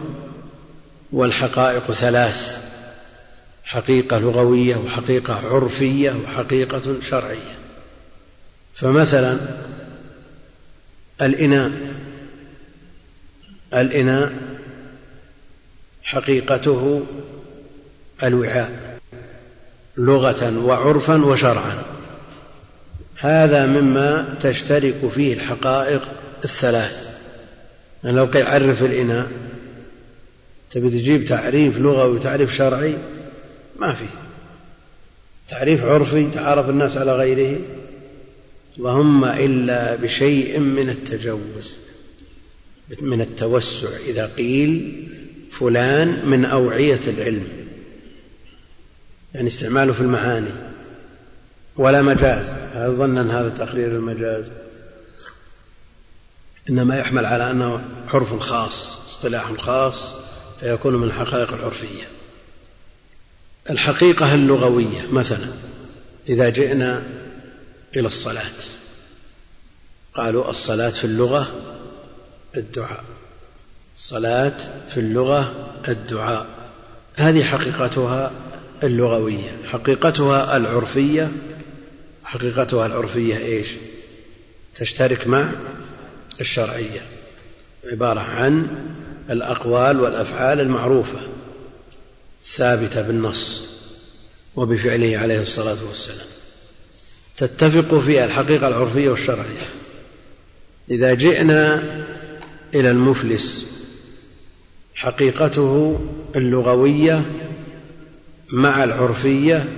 والحقائق 1.13 1.93
ثلاث 1.93 2.63
حقيقة 3.65 4.19
لغوية 4.19 4.77
وحقيقة 4.77 5.35
عرفية 5.35 6.13
وحقيقة 6.13 7.01
شرعية. 7.03 7.55
فمثلا 8.75 9.39
الإناء 11.23 11.71
الإناء 13.75 14.33
حقيقته 16.03 17.03
الوعاء 18.23 18.99
لغة 19.97 20.59
وعرفا 20.59 21.25
وشرعا. 21.25 21.83
هذا 23.17 23.67
مما 23.67 24.39
تشترك 24.41 25.11
فيه 25.15 25.35
الحقائق 25.35 26.03
الثلاث. 26.45 27.14
يعني 28.05 28.17
لو 28.17 28.25
قيل 28.25 28.47
عرف 28.47 28.83
الإناء 28.83 29.31
تبي 30.71 30.91
تجيب 30.91 31.25
تعريف 31.25 31.79
لغوي 31.79 32.17
وتعريف 32.17 32.55
شرعي 32.55 32.95
ما 33.81 33.95
في. 33.95 34.05
تعريف 35.49 35.85
عرفي 35.85 36.31
تعارف 36.31 36.69
الناس 36.69 36.97
على 36.97 37.17
غيره. 37.17 37.61
اللهم 38.79 39.25
إلا 39.25 39.97
بشيء 39.97 40.61
من 40.61 40.91
التجوز 40.91 41.75
من 43.01 43.21
التوسع. 43.21 43.89
إذا 44.07 44.31
قيل 44.37 45.05
فلان 45.51 46.29
من 46.29 46.45
أوعية 46.45 47.01
العلم 47.07 47.49
يعني 49.35 49.49
استعماله 49.49 49.93
في 49.93 50.01
المعاني. 50.01 50.51
ولا 51.77 52.03
مجاز. 52.03 52.47
هل 52.75 52.97
ظن 52.97 53.19
أن 53.19 53.31
هذا 53.31 53.49
تقرير 53.49 53.89
المجاز؟ 53.89 54.45
إنما 56.71 56.99
يحمل 56.99 57.27
على 57.27 57.51
أنه 57.51 57.85
عرف 58.09 58.39
خاص 58.39 58.99
اصطلاح 59.07 59.53
خاص 59.53 60.15
فيكون 60.61 60.97
من 60.97 61.05
الحقائق 61.05 61.53
العرفية 61.53 62.05
الحقيقة 63.71 64.35
اللغوية 64.35 65.07
مثلا 65.13 65.49
إذا 66.29 66.49
جئنا 66.49 67.03
إلى 67.97 68.07
الصلاة 68.09 68.53
قالوا 70.15 70.51
الصلاة 70.51 70.91
في 70.91 71.05
اللغة 71.05 71.51
الدعاء. 72.57 73.05
الصلاة 73.97 74.53
في 74.91 75.01
اللغة 75.01 75.71
الدعاء. 75.89 76.47
هذه 77.17 77.45
حقيقتها 77.45 78.31
اللغوية. 78.83 79.51
حقيقتها 79.67 80.57
العرفية. 80.57 81.33
حقيقتها 82.25 82.87
العرفية 82.87 83.37
إيش؟ 83.37 83.69
تشترك 84.75 85.27
مع 85.27 85.49
الشرعية 86.41 87.01
عبارة 87.93 88.21
عن 88.21 88.67
الأقوال 89.31 90.01
والأفعال 90.01 90.61
المعروفة 90.61 91.19
الثابتة 92.43 93.03
بالنص 93.03 93.63
وبفعله 94.57 95.19
عليه 95.19 95.41
الصلاة 95.41 95.85
والسلام. 95.89 96.27
تتفق 97.37 97.99
فيها 97.99 98.25
الحقيقة 98.25 98.69
العرفية 98.69 99.09
والشرعية. 99.09 99.67
إذا 100.91 101.15
جئنا 101.15 101.83
إلى 102.75 102.91
المفلس 102.91 103.65
حقيقته 104.95 106.01
اللغوية 106.37 107.25
مع 108.53 108.85
العرفية 108.85 109.69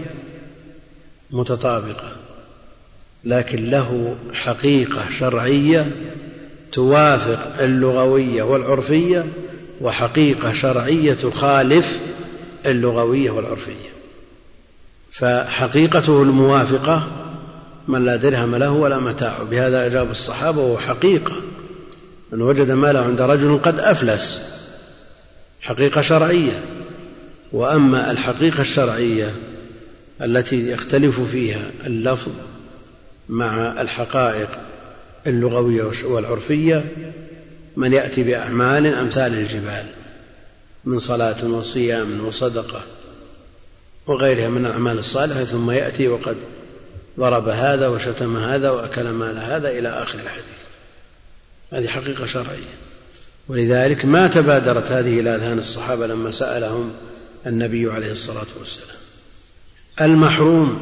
متطابقة 1.31 2.17
لكن 3.25 3.71
له 3.71 4.17
حقيقة 4.33 5.11
شرعية 5.11 5.93
توافق 6.73 7.63
اللغوية 7.63 8.43
والعرفية 8.43 9.27
وحقيقة 9.81 10.53
شرعية 10.53 11.15
تخالف 11.15 11.99
اللغوية 12.67 13.31
والعرفية. 13.31 13.91
فحقيقته 15.11 16.23
الموافقة 16.23 17.09
من 17.89 18.05
لا 18.05 18.17
درهم 18.17 18.57
له 18.57 18.71
ولا 18.71 18.99
متاع. 18.99 19.43
بهذا 19.43 19.87
أجاب 19.87 20.11
الصحابة 20.11 20.61
وهو 20.61 20.79
حقيقة. 20.79 21.33
من 22.33 22.43
وجد 22.43 22.71
ماله 22.71 23.01
عند 23.01 23.21
رجل 23.21 23.59
قد 23.59 23.81
أفلس. 23.81 24.41
حقيقة 25.61 26.01
شرعية. 26.01 26.61
وأما 27.53 28.11
الحقيقة 28.11 28.61
الشرعية 28.61 29.35
التي 30.23 30.71
يختلف 30.71 31.21
فيها 31.21 31.71
اللفظ 31.87 32.33
مع 33.29 33.81
الحقائق 33.81 34.49
اللغوية 35.27 35.91
والعرفية 36.05 36.85
من 37.77 37.93
يأتي 37.93 38.23
بأعمال 38.23 38.87
أمثال 38.87 39.35
الجبال 39.35 39.85
من 40.85 40.99
صلاة 40.99 41.45
وصيام 41.45 42.27
وصدقة 42.27 42.83
وغيرها 44.07 44.49
من 44.49 44.67
الأعمال 44.67 44.99
الصالحة 44.99 45.45
ثم 45.45 45.71
يأتي 45.71 46.09
وقد 46.09 46.37
ضرب 47.19 47.49
هذا 47.49 47.89
وشتم 47.89 48.37
هذا 48.37 48.71
وأكل 48.71 49.09
مال 49.09 49.39
هذا 49.39 49.69
إلى 49.69 49.89
آخر 49.89 50.19
الحديث. 50.19 50.61
هذه 51.73 51.87
حقيقة 51.87 52.27
شرعية. 52.27 52.75
ولذلك 53.49 54.05
ما 54.05 54.27
تبادرت 54.27 54.91
هذه 54.91 55.21
إلى 55.21 55.35
أذهان 55.35 55.59
الصحابة 55.59 56.07
لما 56.07 56.31
سألهم 56.31 56.93
النبي 57.47 57.91
عليه 57.91 58.11
الصلاة 58.11 58.47
والسلام. 58.59 58.97
المحروم 60.01 60.81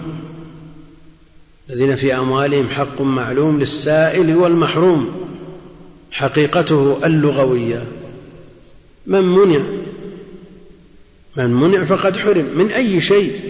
الذين 1.70 1.96
في 1.96 2.16
أموالهم 2.16 2.68
حق 2.68 3.00
معلوم 3.00 3.60
للسائل 3.60 4.36
والمحروم 4.36 5.26
حقيقته 6.10 6.98
اللغوية. 7.04 7.82
من 9.06 9.22
منع؟ 9.22 9.60
من 11.36 11.54
منع 11.54 11.84
فقد 11.84 12.16
حرم 12.16 12.46
من 12.56 12.70
أي 12.70 13.00
شيء 13.00 13.40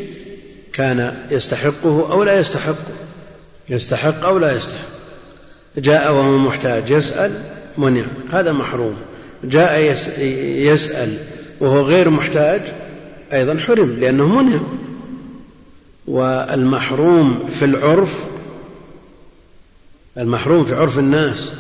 كان 0.73 1.27
يستحقه 1.31 2.13
أو 2.13 2.23
لا 2.23 2.41
يستحقه 2.41 2.95
يستحق 3.69 4.25
أو 4.25 4.39
لا 4.39 4.57
يستحق. 4.57 4.95
جاء 5.77 6.13
وهو 6.13 6.39
محتاج 6.39 6.91
يسأل 6.91 7.43
منع 7.79 8.05
هذا 8.31 8.53
محروم. 8.53 8.97
جاء 9.45 9.97
يسأل 10.43 11.19
وهو 11.61 11.81
غير 11.81 12.11
محتاج 12.11 12.63
أيضا 13.33 13.59
حرم 13.59 13.91
لأنه 14.01 14.43
منع. 14.43 14.61
والمحروم 16.07 17.49
في 17.59 17.65
العرف 17.65 18.25
المحروم 20.19 20.65
في 20.65 20.75
عرف 20.75 20.99
الناس 20.99 21.53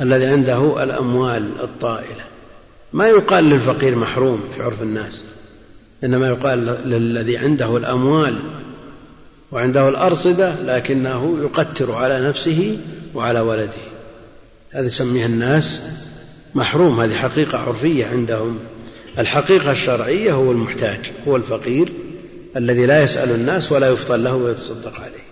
الذي 0.00 0.26
عنده 0.26 0.82
الأموال 0.82 1.50
الطائلة. 1.62 2.24
ما 2.92 3.08
يقال 3.08 3.44
للفقير 3.44 3.96
محروم 3.96 4.40
في 4.56 4.62
عرف 4.62 4.82
الناس 4.82 5.22
إنما 6.04 6.28
يقال 6.28 6.58
للذي 6.84 7.36
عنده 7.36 7.76
الأموال 7.76 8.38
وعنده 9.52 9.88
الأرصدة 9.88 10.54
لكنه 10.62 11.38
يقتر 11.42 11.92
على 11.92 12.28
نفسه 12.28 12.78
وعلى 13.14 13.40
ولده. 13.40 13.72
هذا 14.70 14.86
يسميها 14.86 15.26
الناس 15.26 15.80
محروم 16.54 17.00
هذه 17.00 17.14
حقيقة 17.14 17.58
عرفية 17.58 18.06
عندهم. 18.06 18.58
الحقيقة 19.18 19.70
الشرعية 19.70 20.32
هو 20.32 20.52
المحتاج 20.52 21.12
هو 21.28 21.36
الفقير. 21.36 21.92
الذي 22.56 22.86
لا 22.86 23.02
يسأل 23.02 23.30
الناس 23.30 23.72
ولا 23.72 23.88
يفطن 23.88 24.22
له 24.22 24.34
ويتصدق 24.34 25.00
عليه. 25.00 25.26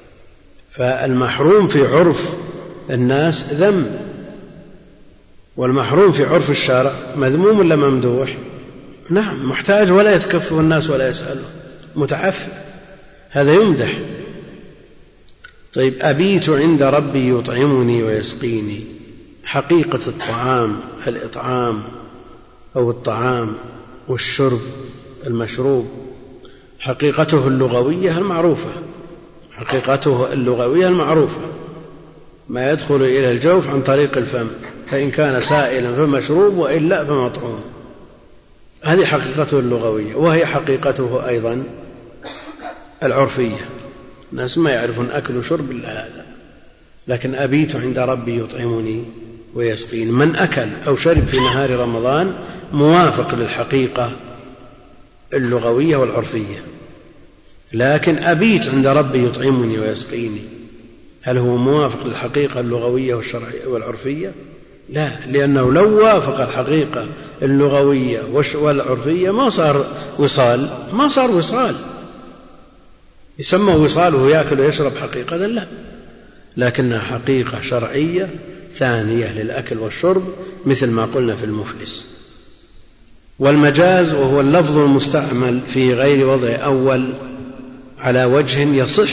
فالمحروم 0.71 1.69
في 1.69 1.87
عرف 1.87 2.29
الناس 2.91 3.45
ذم 3.53 3.87
والمحروم 5.57 6.13
في 6.13 6.25
عرف 6.25 6.51
الشارع 6.51 6.93
مذموم 7.17 7.59
ولا 7.59 7.77
ممدوح؟ 7.77 8.37
نعم 9.11 9.49
محتاج 9.49 9.93
ولا 9.93 10.15
يتكفف 10.15 10.53
الناس 10.53 10.91
ولا 10.91 11.09
يسأله 11.09 11.45
متعفف 11.97 12.49
هذا 13.31 13.55
يمدح. 13.55 13.99
طيب 15.75 15.95
أبيت 16.01 16.49
عند 16.49 16.83
ربي 16.83 17.39
يطعمني 17.39 18.03
ويسقيني؟ 18.03 18.85
حقيقة 19.45 20.01
الطعام 20.07 20.81
الإطعام 21.07 21.83
أو 22.77 22.91
الطعام 22.91 23.55
والشرب 24.09 24.61
المشروب 25.27 26.04
حقيقته 26.85 27.49
اللغوية 27.49 28.19
المعروفة. 28.19 28.71
حقيقته 29.57 30.33
اللغوية 30.33 30.89
المعروفة. 30.89 31.41
ما 32.49 32.73
يدخل 32.73 32.95
إلى 32.95 33.33
الجوف 33.33 33.69
عن 33.69 33.83
طريق 33.83 34.17
الفم 34.17 34.47
فإن 34.91 35.11
كان 35.11 35.43
سائلا 35.43 35.95
فمشروب 35.95 36.57
وإلا 36.57 37.05
فمطعوم. 37.05 37.61
هذه 38.83 39.05
حقيقته 39.05 39.59
اللغوية 39.59 40.15
وهي 40.15 40.47
حقيقته 40.47 41.29
أيضا 41.29 41.63
العرفية. 43.03 43.69
الناس 44.33 44.59
ما 44.59 44.71
يعرفون 44.71 45.11
أكل 45.11 45.37
وشرب 45.37 45.71
إلا 45.71 45.89
هذا. 45.89 46.25
لكن 47.09 47.35
أبيت 47.35 47.77
عند 47.77 47.99
ربي 47.99 48.41
يطعمني 48.41 49.05
ويسقين 49.55 50.13
من 50.13 50.37
أكل 50.37 50.69
أو 50.87 50.97
شرب 50.97 51.25
في 51.27 51.37
نهار 51.37 51.71
رمضان 51.71 52.35
موافق 52.73 53.35
للحقيقة 53.35 54.13
اللغوية 55.35 55.97
والعرفية. 55.97 56.63
لكن 57.73 58.19
أبيت 58.19 58.69
عند 58.69 58.87
ربي 58.87 59.27
يطعمني 59.27 59.79
ويسقيني. 59.79 60.43
هل 61.23 61.39
هو 61.39 61.57
موافق 61.57 62.07
للحقيقة 62.07 62.61
اللغوية 62.61 63.15
والشرعية 63.15 63.67
والعرفية؟ 63.67 64.33
لا 64.89 65.11
لأنه 65.27 65.73
لو 65.73 65.99
وافق 66.05 66.41
الحقيقة 66.41 67.07
اللغوية 67.43 68.23
والعرفية 68.55 69.31
ما 69.31 69.49
صار 69.49 69.87
وصال 70.19 70.69
ما 70.93 71.09
صار 71.09 71.31
وصال. 71.31 71.75
يسمى 73.39 73.73
وصال 73.75 74.15
وهو 74.15 74.29
يأكل 74.29 74.61
ويشرب 74.61 74.97
حقيقة 74.97 75.37
لا. 75.37 75.67
لكنها 76.57 76.99
حقيقة 76.99 77.61
شرعية 77.61 78.29
ثانية 78.73 79.33
للأكل 79.33 79.79
والشرب 79.79 80.23
مثل 80.67 80.91
ما 80.91 81.05
قلنا 81.05 81.37
في 81.37 81.45
المفلس. 81.45 82.14
والمجاز 83.39 84.13
وهو 84.15 84.41
اللفظ 84.41 84.79
المستعمل 84.79 85.61
في 85.67 85.95
غير 85.95 86.27
وضع 86.27 86.49
أول 86.49 87.13
على 87.99 88.25
وجه 88.25 88.61
يصح 88.61 89.11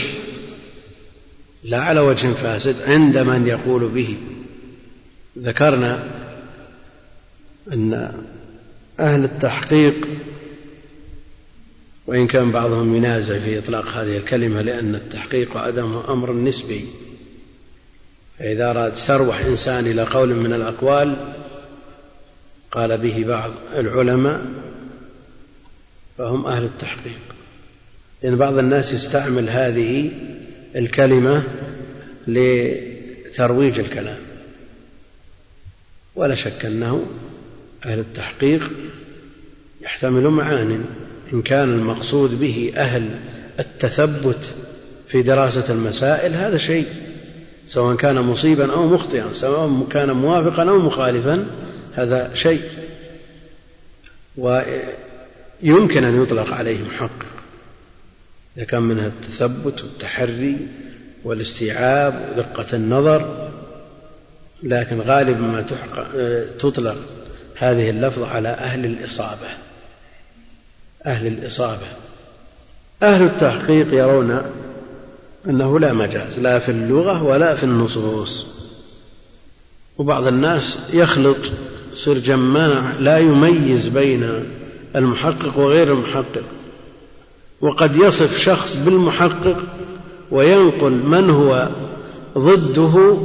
لا 1.64 1.82
على 1.82 2.00
وجه 2.00 2.32
فاسد 2.32 2.76
عند 2.82 3.18
من 3.18 3.46
يقول 3.46 3.88
به. 3.88 4.16
ذكرنا 5.38 6.04
أن 7.72 8.12
أهل 9.00 9.24
التحقيق 9.24 10.08
وإن 12.06 12.26
كان 12.26 12.52
بعضهم 12.52 12.96
ينازع 12.96 13.38
في 13.38 13.58
إطلاق 13.58 13.88
هذه 13.88 14.16
الكلمة 14.16 14.62
لأن 14.62 14.94
التحقيق 14.94 15.56
وعدمه 15.56 16.12
أمر 16.12 16.32
نسبي. 16.32 16.84
فإذا 18.38 18.70
أراد 18.70 18.92
استروح 18.92 19.40
إنسان 19.40 19.86
إلى 19.86 20.02
قول 20.02 20.34
من 20.34 20.52
الأقوال 20.52 21.16
قال 22.72 22.98
به 22.98 23.24
بعض 23.28 23.50
العلماء 23.76 24.46
فهم 26.18 26.46
أهل 26.46 26.64
التحقيق. 26.64 27.20
لأن 28.22 28.36
بعض 28.36 28.58
الناس 28.58 28.92
يستعمل 28.92 29.50
هذه 29.50 30.10
الكلمة 30.76 31.42
لترويج 32.26 33.78
الكلام. 33.80 34.18
ولا 36.14 36.34
شك 36.34 36.64
أنه 36.64 37.06
أهل 37.84 37.98
التحقيق 37.98 38.70
يحتمل 39.80 40.28
معان. 40.28 40.84
إن 41.32 41.42
كان 41.42 41.68
المقصود 41.68 42.40
به 42.40 42.72
أهل 42.76 43.10
التثبت 43.60 44.54
في 45.08 45.22
دراسة 45.22 45.64
المسائل 45.68 46.34
هذا 46.34 46.56
شيء 46.56 46.86
سواء 47.68 47.96
كان 47.96 48.20
مصيبا 48.20 48.72
أو 48.72 48.86
مخطئا 48.86 49.32
سواء 49.32 49.86
كان 49.90 50.10
موافقا 50.10 50.70
أو 50.70 50.78
مخالفا 50.78 51.46
هذا 51.94 52.34
شيء 52.34 52.62
ويمكن 54.36 56.04
أن 56.04 56.22
يطلق 56.22 56.52
عليه 56.52 56.82
محقق 56.82 57.26
إذا 58.56 58.64
كان 58.64 58.82
منها 58.82 59.06
التثبت 59.06 59.82
والتحري 59.82 60.56
والاستيعاب 61.24 62.28
ودقة 62.32 62.76
النظر 62.76 63.50
لكن 64.62 65.00
غالبا 65.00 65.40
ما 65.40 65.62
تطلق 66.58 66.96
هذه 67.56 67.90
اللفظة 67.90 68.28
على 68.28 68.48
أهل 68.48 68.84
الإصابة. 68.84 69.48
أهل 71.06 71.26
الإصابة. 71.26 71.86
أهل 73.02 73.22
التحقيق 73.22 73.94
يرون 73.94 74.42
أنه 75.46 75.80
لا 75.80 75.92
مجاز 75.92 76.38
لا 76.38 76.58
في 76.58 76.68
اللغة 76.68 77.22
ولا 77.22 77.54
في 77.54 77.64
النصوص. 77.64 78.46
وبعض 79.98 80.26
الناس 80.26 80.78
يخلط 80.92 81.36
يصير 81.92 82.18
جماع 82.18 82.92
لا 83.00 83.18
يميز 83.18 83.88
بين 83.88 84.44
المحقق 84.96 85.58
وغير 85.58 85.92
المحقق 85.92 86.44
وقد 87.60 87.96
يصف 87.96 88.38
شخص 88.38 88.76
بالمحقق 88.76 89.62
وينقل 90.30 90.92
من 90.92 91.30
هو 91.30 91.68
ضده 92.38 93.16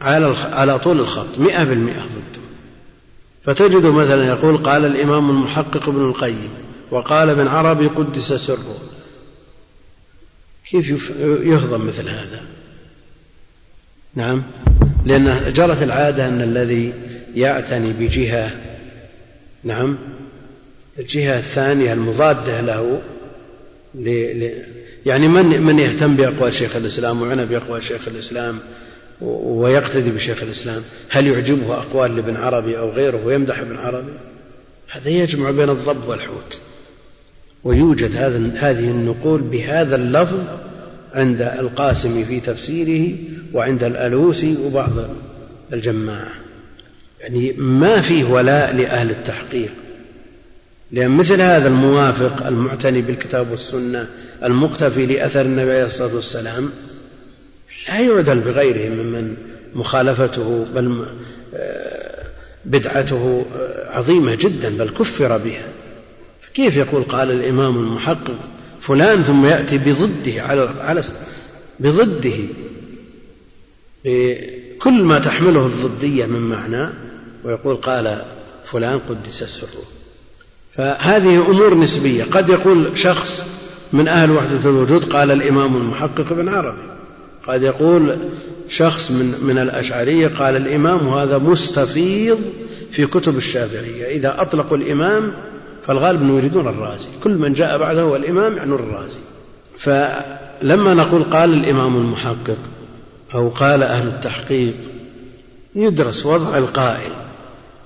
على 0.00 0.34
على 0.52 0.78
طول 0.78 1.00
الخط 1.00 1.38
مئة 1.38 1.64
بالمئة 1.64 2.00
ضده 2.00 2.40
فتجد 3.42 3.86
مثلا 3.86 4.26
يقول 4.26 4.56
قال 4.56 4.84
الإمام 4.84 5.30
المحقق 5.30 5.88
ابن 5.88 6.04
القيم 6.04 6.50
وقال 6.90 7.30
ابن 7.30 7.46
عربي 7.46 7.86
قدس 7.86 8.32
سره. 8.32 8.76
كيف 10.70 11.10
يهضم 11.20 11.86
مثل 11.86 12.08
هذا؟ 12.08 12.42
نعم 14.14 14.42
لأن 15.06 15.52
جرت 15.52 15.82
العادة 15.82 16.28
أن 16.28 16.42
الذي 16.42 16.92
يعتني 17.34 17.92
بجهة 17.92 18.50
نعم 19.64 19.98
الجهة 20.98 21.38
الثانية 21.38 21.92
المضادة 21.92 22.60
له 22.60 23.00
يعني 25.06 25.28
من 25.28 25.62
من 25.62 25.78
يهتم 25.78 26.16
بأقوال 26.16 26.54
شيخ 26.54 26.76
الإسلام 26.76 27.22
وعنى 27.22 27.46
بأقوال 27.46 27.82
شيخ 27.82 28.08
الإسلام 28.08 28.58
ويقتدي 29.20 30.10
بشيخ 30.10 30.42
الإسلام؟ 30.42 30.82
هل 31.08 31.26
يعجبه 31.26 31.74
أقوال 31.74 32.16
لابن 32.16 32.36
عربي 32.36 32.78
أو 32.78 32.90
غيره 32.90 33.26
ويمدح 33.26 33.58
ابن 33.58 33.76
عربي؟ 33.76 34.12
هذا 34.90 35.08
يجمع 35.08 35.50
بين 35.50 35.70
الضب 35.70 36.08
والحوت 36.08 36.58
ويوجد 37.64 38.16
هذا 38.16 38.52
هذه 38.56 38.90
النقول 38.90 39.40
بهذا 39.40 39.96
اللفظ 39.96 40.38
عند 41.14 41.42
القاسم 41.42 42.24
في 42.24 42.40
تفسيره 42.40 43.16
وعند 43.52 43.84
الألوسي 43.84 44.56
وبعض 44.64 44.90
الجماعة. 45.72 46.32
يعني 47.20 47.52
ما 47.52 48.00
فيه 48.00 48.24
ولاء 48.24 48.74
لأهل 48.74 49.10
التحقيق. 49.10 49.70
لأن 50.92 51.10
مثل 51.10 51.40
هذا 51.40 51.68
الموافق 51.68 52.46
المعتني 52.46 53.02
بالكتاب 53.02 53.50
والسنة 53.50 54.06
المقتفي 54.44 55.06
لأثر 55.06 55.40
النبي 55.40 55.72
عليه 55.72 55.86
الصلاة 55.86 56.14
والسلام 56.14 56.70
لا 57.88 58.00
يعدل 58.00 58.40
بغيره 58.40 58.94
ممن 58.94 59.36
مخالفته 59.74 60.64
بل 60.74 61.04
آه، 61.54 62.24
بدعته 62.64 63.46
آه، 63.56 63.96
عظيمة 63.96 64.34
جدا 64.34 64.76
بل 64.76 64.90
كفر 64.90 65.38
بها. 65.38 65.64
كيف 66.54 66.76
يقول 66.76 67.02
قال 67.02 67.30
الإمام 67.30 67.76
المحقق 67.78 68.36
فلان 68.80 69.22
ثم 69.22 69.46
يأتي 69.46 69.78
بضده 69.78 70.42
على 70.42 70.74
على 70.80 71.02
بضده؟ 71.80 72.38
بكل 74.04 75.02
ما 75.02 75.18
تحمله 75.18 75.66
الضدية 75.66 76.26
من 76.26 76.40
معنى 76.40 76.88
ويقول 77.44 77.76
قال 77.76 78.22
فلان 78.64 79.00
قدس 79.08 79.44
سره 79.44 79.82
فهذه 80.72 81.50
أمور 81.50 81.74
نسبية. 81.74 82.24
قد 82.24 82.48
يقول 82.48 82.98
شخص 82.98 83.42
من 83.92 84.08
أهل 84.08 84.30
وحدة 84.30 84.70
الوجود 84.70 85.04
قال 85.04 85.30
الإمام 85.30 85.76
المحقق 85.76 86.26
ابن 86.30 86.48
عربي. 86.48 86.82
قد 87.46 87.62
يقول 87.62 88.18
شخص 88.68 89.10
من 89.10 89.34
من 89.42 89.58
الأشعرية 89.58 90.28
قال 90.28 90.56
الإمام 90.56 91.08
هذا 91.08 91.38
مستفيض 91.38 92.40
في 92.92 93.06
كتب 93.06 93.36
الشافعية. 93.36 94.16
إذا 94.16 94.42
أطلقوا 94.42 94.76
الإمام 94.76 95.32
فالغالب 95.86 96.22
أنه 96.22 96.38
يريدون 96.38 96.68
الرازي. 96.68 97.08
كل 97.24 97.30
من 97.30 97.52
جاء 97.52 97.78
بعده 97.78 98.02
هو 98.02 98.16
الإمام 98.16 98.56
يعني 98.56 98.72
الرازي. 98.72 99.18
فلما 99.78 100.94
نقول 100.94 101.24
قال 101.24 101.52
الإمام 101.52 101.96
المحقق 101.96 102.58
أو 103.34 103.48
قال 103.48 103.82
أهل 103.82 104.06
التحقيق 104.06 104.74
يدرس 105.74 106.26
وضع 106.26 106.58
القائل. 106.58 107.10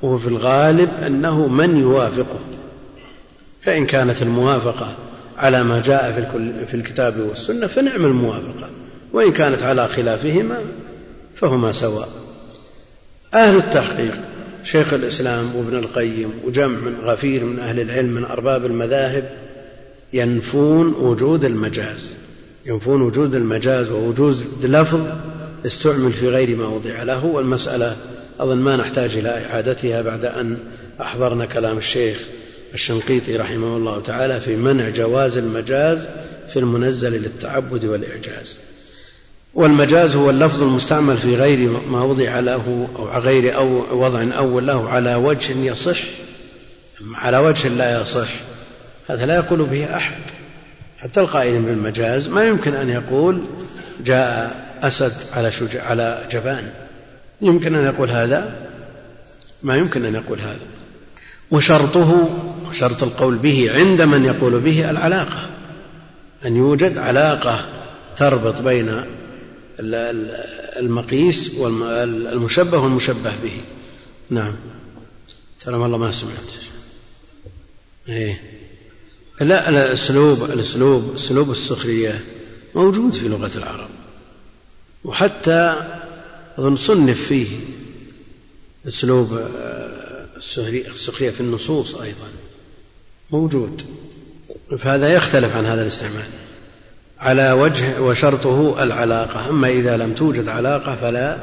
وفي 0.05 0.27
الغالب 0.27 0.89
أنه 1.07 1.49
من 1.49 1.77
يوافقه 1.77 2.39
فإن 3.63 3.87
كانت 3.87 4.23
الموافقة 4.23 4.97
على 5.37 5.63
ما 5.63 5.83
جاء 5.83 6.31
في 6.67 6.75
الكتاب 6.75 7.21
والسنة 7.21 7.67
فنعم 7.67 8.05
الموافقة 8.05 8.69
وإن 9.13 9.33
كانت 9.33 9.63
على 9.63 9.89
خلافهما 9.89 10.59
فهما 11.35 11.73
سواء. 11.73 12.09
أهل 13.35 13.57
التحقيق 13.57 14.15
شيخ 14.65 14.95
الإسلام 14.95 15.57
وابن 15.57 15.79
القيم 15.79 16.31
وجمع 16.45 16.79
من 16.79 16.97
غفير 17.05 17.45
من 17.45 17.59
أهل 17.59 17.81
العلم 17.81 18.09
من 18.09 18.25
أرباب 18.25 18.67
المذاهب 18.67 19.31
ينفون 20.13 20.95
وجود 20.95 21.45
المجاز 21.45 22.15
ينفون 22.67 23.03
وجود 23.03 23.35
المجاز 23.35 23.91
ووجود 23.91 24.37
لفظ 24.63 25.01
استعمل 25.67 26.13
في 26.13 26.29
غير 26.29 26.57
ما 26.57 26.67
وضع 26.67 27.03
له 27.03 27.25
والمسألة 27.25 27.97
أظن 28.41 28.59
ما 28.59 28.77
نحتاج 28.77 29.17
إلى 29.17 29.47
إعادتها 29.47 30.03
بعد 30.03 30.25
أن 30.25 30.59
أحضرنا 31.01 31.47
كلام 31.47 31.79
الشيخ 31.79 32.19
الشنقيطي 32.75 33.37
رحمه 33.37 33.77
الله 33.77 34.01
تعالى 34.01 34.41
في 34.41 34.57
منع 34.57 34.89
جواز 34.89 35.37
المجاز 35.37 36.07
في 36.49 36.59
المنزل 36.59 37.13
للتعبد 37.13 37.85
والإعجاز. 37.85 38.57
والمجاز 39.55 40.17
هو 40.17 40.31
اللفظ 40.31 40.63
المستعمل 40.63 41.19
في 41.19 41.37
غير 41.37 41.71
ما 41.89 42.03
وضع 42.03 42.41
له 42.41 42.89
أو 42.97 43.09
غير 43.09 43.57
أو 43.57 44.01
وضع 44.05 44.37
أول 44.39 44.67
له 44.67 44.89
على 44.89 45.15
وجه 45.15 45.53
يصح. 45.53 45.99
على 47.15 47.39
وجه 47.39 47.69
لا 47.69 48.01
يصح. 48.01 48.29
هذا 49.09 49.27
لا 49.27 49.37
يقول 49.37 49.63
به 49.63 49.97
أحد. 49.97 50.23
حتى 50.99 51.21
القائل 51.21 51.63
بالمجاز 51.63 52.29
ما 52.29 52.45
يمكن 52.45 52.75
أن 52.75 52.91
يقول 52.91 53.43
جاء 54.05 54.57
أسد 54.83 55.13
على 55.33 55.51
على 55.75 56.25
جبان. 56.33 56.71
يمكن 57.41 57.75
أن 57.75 57.85
يقول 57.85 58.11
هذا؟ 58.11 58.69
ما 59.63 59.77
يمكن 59.77 60.05
أن 60.05 60.15
يقول 60.15 60.41
هذا. 60.41 60.67
وشرطه 61.51 62.39
شرط 62.73 63.03
القول 63.03 63.37
به 63.37 63.73
عند 63.75 64.03
من 64.03 64.25
يقول 64.25 64.61
به 64.61 64.91
العلاقة. 64.91 65.51
أن 66.47 66.57
يوجد 66.57 66.99
علاقة 66.99 67.67
تربط 68.17 68.61
بين 68.61 69.05
المقيس 70.77 71.51
والمشبه 71.55 72.79
والمشبه 72.79 73.33
به. 73.43 73.61
نعم. 74.31 74.55
ترى 75.61 75.77
والله 75.77 75.99
ما 75.99 76.13
سمعت. 76.13 76.53
إيه. 78.09 78.41
لا 79.41 79.69
الأسلوب 79.69 80.45
الأسلوب 80.45 81.15
أسلوب 81.15 81.51
السخرية 81.51 82.25
موجود 82.75 83.13
في 83.13 83.29
لغة 83.29 83.51
العرب. 83.57 83.89
وحتى 85.05 85.77
اظن 86.59 86.77
صنف 86.77 87.27
فيه 87.27 87.47
أسلوب 88.89 89.33
آه، 89.33 90.27
السخرية 90.37 91.31
في 91.31 91.41
النصوص 91.41 91.95
أيضا. 91.95 92.29
موجود. 93.31 93.83
فهذا 94.79 95.15
يختلف 95.15 95.57
عن 95.57 95.67
هذا 95.67 95.83
الاستعمال. 95.83 96.25
على 97.19 97.53
وجه 97.53 98.01
وشرطه 98.01 98.83
العلاقة. 98.83 99.49
أما 99.51 99.69
إذا 99.69 99.97
لم 99.97 100.15
توجد 100.15 100.49
علاقة 100.49 100.97
فلا 100.97 101.39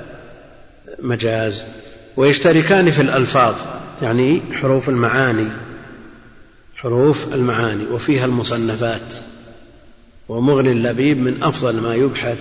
مجاز. 1.00 1.64
ويشتركان 2.18 2.92
في 2.92 3.02
الألفاظ 3.02 3.56
يعني 4.02 4.42
حروف 4.52 4.90
المعاني. 4.90 5.48
حروف 6.76 7.34
المعاني. 7.34 7.86
وفيها 7.86 8.26
المصنفات. 8.26 9.14
ومغني 10.30 10.72
اللبيب 10.72 11.18
من 11.18 11.44
أفضل 11.44 11.76
ما 11.76 11.96
يبحث 11.96 12.40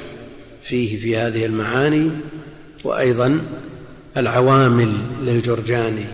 فيه 0.63 1.01
في 1.01 1.17
هذه 1.17 1.47
المعاني. 1.47 2.11
وأيضا 2.85 3.41
العوامل 4.17 4.93
للجرجاني 5.23 6.05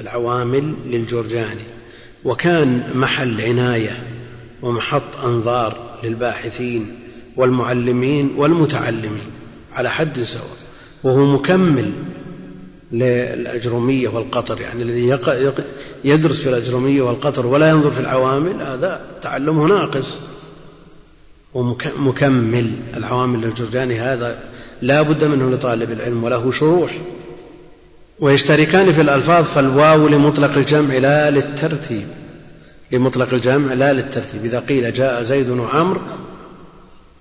العوامل 0.00 0.74
للجرجاني. 0.86 1.64
وكان 2.24 2.90
محل 2.94 3.40
عناية 3.40 4.02
ومحط 4.62 5.16
أنظار 5.24 5.98
للباحثين 6.04 6.98
والمعلمين 7.36 8.34
والمتعلمين 8.36 9.30
على 9.72 9.90
حد 9.90 10.22
سواء 10.22 10.56
وهو 11.04 11.26
مكمل 11.26 11.92
للأجرمية 12.92 14.08
والقطر 14.08 14.60
يعني 14.60 14.82
الذي 14.82 15.18
يدرس 16.04 16.40
في 16.40 16.48
الأجرمية 16.48 17.02
والقطر 17.02 17.46
ولا 17.46 17.70
ينظر 17.70 17.90
في 17.90 18.00
العوامل 18.00 18.62
هذا 18.62 19.00
تعلمه 19.22 19.66
ناقص. 19.66 20.18
ومكمل 21.54 22.72
العوامل 22.96 23.40
للجرجاني 23.40 24.00
هذا 24.00 24.38
لا 24.82 25.02
بد 25.02 25.24
منه 25.24 25.50
لطالب 25.50 25.92
العلم 25.92 26.24
وله 26.24 26.52
شروح. 26.52 26.98
ويشتركان 28.20 28.92
في 28.92 29.00
الألفاظ 29.00 29.44
فالواو 29.44 30.08
لمطلق 30.08 30.56
الجمع 30.56 30.94
لا 30.94 31.30
للترتيب. 31.30 32.06
لمطلق 32.92 33.34
الجمع 33.34 33.72
لا 33.72 33.92
للترتيب. 33.92 34.44
إذا 34.44 34.60
قيل 34.60 34.92
جاء 34.92 35.22
زيد 35.22 35.48
وعمر 35.48 36.00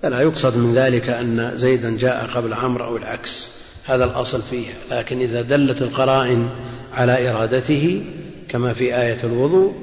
فلا 0.02 0.22
يقصد 0.22 0.58
من 0.58 0.76
ذلك 0.76 1.10
أن 1.10 1.52
زيدا 1.56 1.98
جاء 1.98 2.30
قبل 2.36 2.54
عمرو 2.54 2.86
أو 2.86 2.98
العكس. 2.98 3.50
هذا 3.86 4.06
الأصل 4.06 4.42
فيها. 4.50 4.74
لكن 4.92 5.22
إذا 5.22 5.42
دلت 5.42 5.82
القرائن 5.82 6.50
على 6.94 7.30
إرادته 7.30 8.04
كما 8.50 8.74
في 8.74 9.02
آية 9.02 9.18
الوضوء 9.24 9.74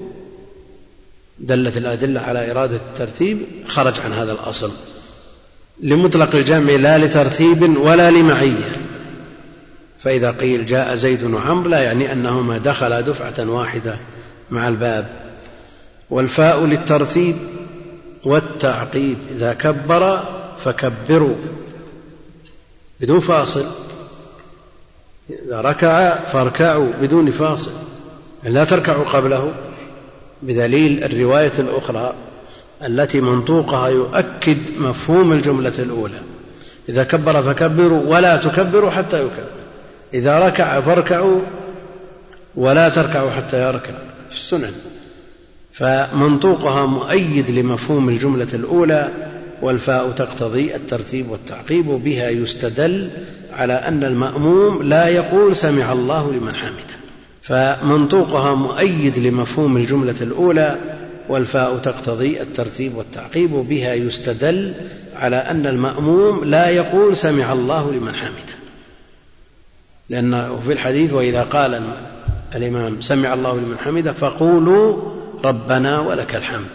دلت 1.39 1.77
الأدلة 1.77 2.21
على 2.21 2.51
إرادة 2.51 2.77
الترتيب 2.77 3.39
خرج 3.69 4.01
عن 4.01 4.13
هذا 4.13 4.33
الأصل. 4.33 4.71
لمطلق 5.81 6.35
الجمع 6.35 6.73
لا 6.73 6.99
لترتيب 6.99 7.77
ولا 7.77 8.11
لمعية. 8.11 8.73
فإذا 9.99 10.31
قيل 10.31 10.67
جاء 10.67 10.95
زيد 10.95 11.23
وعمر 11.25 11.69
لا 11.69 11.83
يعني 11.83 12.13
أنهما 12.13 12.59
دخلا 12.59 13.01
دفعة 13.01 13.51
واحدة 13.51 13.97
مع 14.51 14.69
الباب. 14.69 15.09
والفاء 16.11 16.65
للترتيب 16.65 17.37
والتعقيب 18.25 19.17
إذا 19.37 19.53
كبر 19.53 20.23
فكبروا 20.59 21.37
بدون 23.01 23.21
فاصل. 23.21 23.67
إذا 25.31 25.61
ركع 25.61 26.21
فاركعوا 26.25 26.93
بدون 27.01 27.31
فاصل 27.31 27.73
لا 28.45 28.65
تركعوا 28.65 29.05
قبله. 29.05 29.53
بدليل 30.43 31.05
الرواية 31.05 31.53
الأخرى. 31.59 32.15
التي 32.83 33.21
منطوقها 33.21 33.89
يؤكد 33.89 34.59
مفهوم 34.79 35.33
الجملة 35.33 35.73
الأولى. 35.79 36.21
إذا 36.89 37.05
كبر 37.05 37.43
فكبروا 37.43 38.03
ولا 38.07 38.37
تكبروا 38.37 38.91
حتى 38.91 39.21
يكبر. 39.21 39.49
إذا 40.15 40.39
ركع 40.39 40.81
فاركعوا 40.81 41.41
ولا 42.57 42.89
تركعوا 42.89 43.31
حتى 43.31 43.69
يركع. 43.69 43.93
في 44.31 44.37
السنن. 44.37 44.73
فمنطوقها 45.73 46.87
مؤيد 46.87 47.51
لمفهوم 47.51 48.09
الجملة 48.09 48.49
الأولى 48.55 49.09
والفاء 49.63 50.11
تقتضي 50.11 50.77
الترتيب 50.77 51.31
والتعقيب 51.31 51.87
بها 51.87 52.29
يستدل 52.29 53.11
على 53.53 53.73
أن 53.73 54.05
المأموم 54.05 54.83
لا 54.83 55.09
يقول 55.09 55.57
سمع 55.57 55.93
الله 55.93 56.33
لمن 56.33 56.55
حمده. 56.55 56.95
فمنطوقها 57.43 58.55
مؤيد 58.55 59.19
لمفهوم 59.19 59.77
الجملة 59.77 60.15
الأولى 60.21 60.77
والفاء 61.29 61.79
تقتضي 61.79 62.43
الترتيب 62.43 62.97
والتعقيب 62.97 63.51
بها 63.51 63.95
يستدل 63.95 64.75
على 65.17 65.37
أن 65.37 65.67
المأموم 65.67 66.45
لا 66.45 66.69
يقول 66.69 67.17
سمع 67.17 67.53
الله 67.53 67.93
لمن 67.93 68.15
حمده. 68.15 68.55
لأنه 70.09 70.61
في 70.67 70.73
الحديث 70.73 71.13
وإذا 71.13 71.43
قال 71.43 71.83
الإمام 72.55 73.01
سمع 73.01 73.35
الله 73.35 73.55
لمن 73.55 73.79
حمده 73.79 74.13
فقولوا 74.13 75.13
ربنا 75.45 76.01
ولك 76.01 76.35
الحمد. 76.35 76.71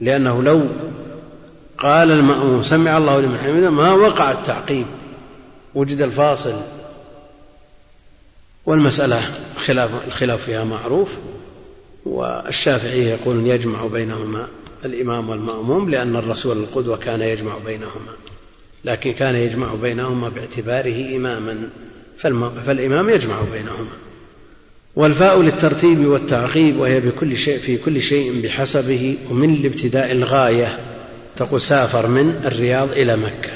لأنه 0.00 0.42
لو 0.42 0.66
قال 1.78 2.10
المأموم 2.10 2.62
سمع 2.62 2.98
الله 2.98 3.20
لمن 3.20 3.38
حمده 3.38 3.70
ما 3.70 3.92
وقع 3.92 4.30
التعقيب. 4.30 4.86
وجد 5.74 6.00
الفاصل 6.00 6.60
والمسألة 8.66 9.22
خلاف 9.56 9.90
الخلاف 10.06 10.44
فيها 10.44 10.64
معروف. 10.64 11.16
والشافعي 12.04 13.06
يقول 13.06 13.46
يجمع 13.46 13.86
بينهما 13.86 14.46
الإمام 14.84 15.28
والمأموم 15.28 15.90
لأن 15.90 16.16
الرسول 16.16 16.58
القدوة 16.58 16.96
كان 16.96 17.20
يجمع 17.20 17.58
بينهما 17.66 18.12
لكن 18.84 19.12
كان 19.12 19.34
يجمع 19.34 19.74
بينهما 19.74 20.28
باعتباره 20.28 21.16
إماما 21.16 21.68
فالإمام 22.66 23.10
يجمع 23.10 23.36
بينهما. 23.52 23.96
والفاء 24.96 25.42
للترتيب 25.42 26.06
والتعقيب 26.06 26.78
وهي 26.78 27.00
بكل 27.00 27.36
شيء 27.36 27.58
في 27.58 27.76
كل 27.76 28.02
شيء 28.02 28.42
بحسبه 28.42 29.16
ومن 29.30 29.54
الابتداء 29.54 30.12
الغاية 30.12 30.78
تقول 31.36 31.60
سافر 31.60 32.06
من 32.06 32.42
الرياض 32.44 32.90
إلى 32.90 33.16
مكة. 33.16 33.52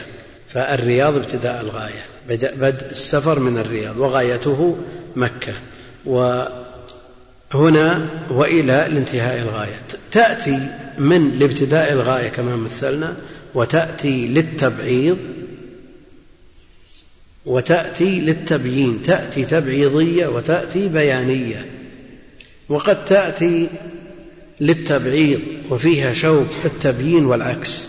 فالرياض 0.49 1.16
ابتداء 1.16 1.61
الغاية 1.61 2.05
بدء, 2.28 2.55
بدء 2.55 2.90
السفر 2.90 3.38
من 3.38 3.59
الرياض 3.59 3.99
وغايته 3.99 4.76
مكة. 5.16 5.53
وهنا 7.55 8.09
وإلى 8.30 8.86
لانتهاء 8.90 9.42
الغاية. 9.42 9.80
تأتي 10.12 10.68
من 10.98 11.38
لابتداء 11.38 11.92
الغاية 11.92 12.28
كما 12.28 12.57
مثلنا 12.57 13.16
وتأتي 13.55 14.26
للتبعيض 14.26 15.18
وتأتي 17.46 18.20
للتبيين 18.20 19.02
تأتي 19.02 19.44
تبعيضية 19.44 20.26
وتأتي 20.26 20.88
بيانية. 20.88 21.66
وقد 22.68 23.05
تأتي 23.05 23.68
للتبعيض 24.61 25.40
وفيها 25.70 26.12
شوق 26.12 26.46
التبيين 26.64 27.24
والعكس. 27.24 27.82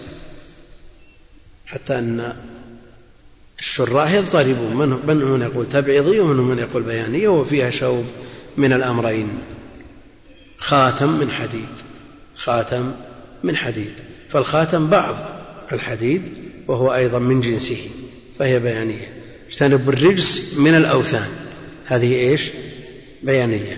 حتى 1.65 1.99
أن 1.99 2.33
الشراح 3.59 4.13
يضطربون. 4.13 4.75
من 5.05 5.21
من 5.29 5.41
يقول 5.41 5.69
تبعيضية 5.69 6.21
ومنهم 6.21 6.47
من 6.47 6.59
يقول 6.59 6.83
بيانية 6.83 7.27
وفيها 7.27 7.69
شوب 7.69 8.05
من 8.57 8.73
الأمرين. 8.73 9.29
خاتم 10.65 11.09
من 11.09 11.31
حديد. 11.31 11.69
خاتم 12.35 12.91
من 13.43 13.55
حديد. 13.55 13.93
فالخاتم 14.29 14.87
بعض 14.87 15.15
الحديد 15.71 16.21
وهو 16.67 16.93
أيضا 16.93 17.19
من 17.19 17.41
جنسه 17.41 17.89
فهي 18.39 18.59
بيانية. 18.59 19.07
اجتنبوا 19.49 19.93
الرجس 19.93 20.57
من 20.57 20.75
الأوثان. 20.75 21.29
هذه 21.85 22.13
إيش؟ 22.13 22.41
بيانية. 23.23 23.77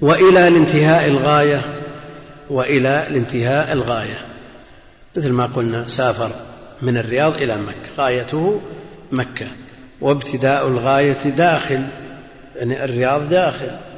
وإلى 0.00 0.48
الانتهاء 0.48 1.08
الغاية 1.08 1.62
وإلى 2.50 3.06
الانتهاء 3.08 3.72
الغاية. 3.72 4.26
مثل 5.16 5.32
ما 5.32 5.46
قلنا 5.46 5.88
سافر 5.88 6.30
من 6.82 6.98
الرياض 6.98 7.34
إلى 7.34 7.56
مكة. 7.56 8.02
غايته 8.04 8.60
مكة. 9.12 9.46
وابتداء 10.00 10.68
الغاية 10.68 11.22
داخل 11.36 11.82
يعني 12.56 12.84
الرياض 12.84 13.28
داخل. 13.28 13.91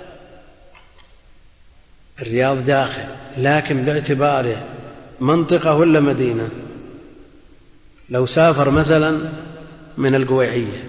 الرياض 2.23 2.65
داخل 2.65 3.05
لكن 3.39 3.85
باعتباره 3.85 4.63
منطقة 5.21 5.75
ولا 5.75 6.01
مدينة. 6.01 6.49
لو 8.11 8.27
سافر 8.27 8.71
مثلا 8.71 9.19
من 9.99 10.15
القويعية 10.15 10.85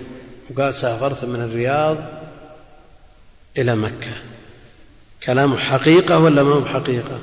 وقال 0.50 0.76
سافرت 0.76 1.26
من 1.26 1.42
الرياض 1.42 1.98
إلى 3.58 3.76
مكة 3.76 4.12
كلامه 5.24 5.58
حقيقة 5.58 6.20
ولا 6.20 6.44
ما 6.44 6.54
هو 6.54 6.66
حقيقة 6.66 7.20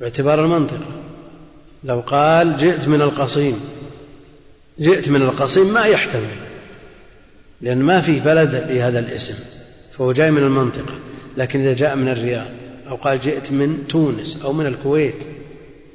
باعتبار 0.00 0.44
المنطقة. 0.44 1.00
لو 1.84 2.00
قال 2.00 2.58
جئت 2.58 2.88
من 2.88 3.02
القصيم 3.02 3.60
جئت 4.80 5.08
من 5.08 5.22
القصيم 5.22 5.72
ما 5.72 5.84
يحتمل 5.84 6.36
لأن 7.60 7.78
ما 7.82 8.00
في 8.00 8.20
بلد 8.20 8.68
بهذا 8.68 8.98
الاسم 8.98 9.34
فهو 9.92 10.12
جاي 10.12 10.30
من 10.30 10.42
المنطقة 10.42 10.94
لكن 11.36 11.60
إذا 11.60 11.72
جاء 11.72 11.96
من 11.96 12.08
الرياض. 12.08 12.46
أو 12.90 12.96
قال 12.96 13.20
جئت 13.20 13.52
من 13.52 13.84
تونس 13.88 14.38
أو 14.44 14.52
من 14.52 14.66
الكويت 14.66 15.22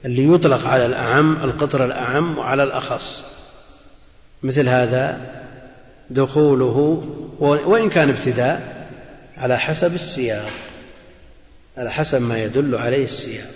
اللي 0.06 0.34
يطلق 0.34 0.68
على 0.68 0.86
الأعم 0.86 1.36
القطر 1.44 1.86
الأعم 1.86 2.38
وعلى 2.38 2.64
الأخص. 2.64 3.24
مثل 4.44 4.70
هذا 4.70 5.22
دخوله 6.10 7.04
وإن 7.40 7.90
كان 7.90 8.10
ابتداء 8.10 8.88
على 9.38 9.60
حسب 9.60 9.96
السياق 9.96 10.52
على 11.78 11.92
حسب 11.92 12.22
ما 12.22 12.44
يدل 12.44 12.76
عليه 12.76 13.04
السياق. 13.04 13.50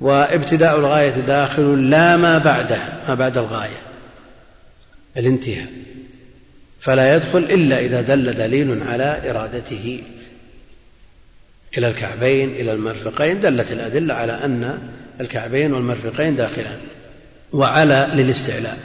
وابتداء 0.00 0.78
الغاية 0.78 1.10
داخل 1.10 1.90
لا 1.90 2.16
ما 2.16 2.38
بعدها 2.38 3.04
ما 3.08 3.14
بعد 3.14 3.38
الغاية 3.38 3.80
الانتهاء. 5.16 5.66
فلا 6.80 7.16
يدخل 7.16 7.38
إلا 7.38 7.80
إذا 7.80 8.00
دل 8.00 8.34
دليل 8.34 8.82
على 8.82 9.30
إرادته. 9.30 10.02
إلى 11.78 11.88
الكعبين 11.88 12.50
إلى 12.50 12.72
المرفقين 12.72 13.40
دلت 13.40 13.72
الأدلة 13.72 14.14
على 14.14 14.32
أن 14.32 14.78
الكعبين 15.20 15.72
والمرفقين 15.72 16.36
داخلان 16.36 16.80
وعلى 17.52 18.10
للاستعلاء. 18.14 18.78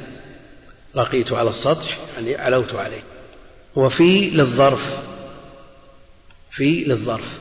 رقيت 0.96 1.32
على 1.32 1.50
السطح 1.50 1.98
يعني 2.16 2.36
علوت 2.36 2.76
عليه. 2.76 3.02
وفي 3.76 4.30
للظرف 4.30 5.02
في 6.52 6.84
للظرف. 6.84 7.40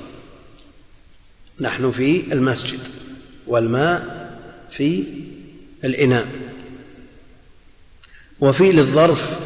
نحن 1.60 1.90
في 1.90 2.32
المسجد 2.32 2.80
والماء 3.46 4.30
في 4.70 5.04
الإناء. 5.84 6.26
وفي 8.40 8.72
للظرف 8.72 9.38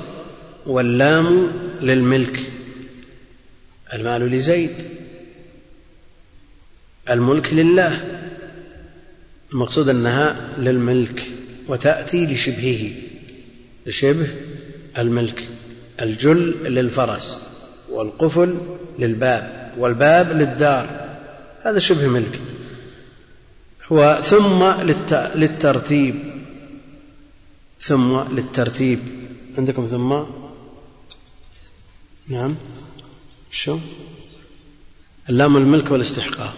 واللام 0.66 1.52
للملك. 1.80 2.40
المال 3.92 4.30
لزيد. 4.30 4.74
الملك 7.10 7.54
لله. 7.54 8.22
المقصود 9.52 9.88
أنها 9.88 10.36
للملك 10.58 11.32
وتأتي 11.68 12.26
لشبهه 12.26 12.90
لشبه 13.86 14.28
الملك. 14.98 15.48
الجل 16.00 16.50
للفرس 16.64 17.38
والقفل 17.90 18.58
للباب 18.98 19.72
والباب 19.78 20.32
للدار. 20.32 21.08
هذا 21.62 21.78
شبه 21.78 22.08
ملك. 22.08 22.40
وثم 23.90 24.64
للترتيب. 25.34 26.14
ثم 27.80 28.20
للترتيب. 28.34 28.98
عندكم 29.58 29.86
ثم؟ 29.86 30.22
نعم. 32.28 32.54
شو؟ 33.50 33.78
اللام 35.28 35.56
الملك 35.56 35.90
والاستحقاق. 35.90 36.56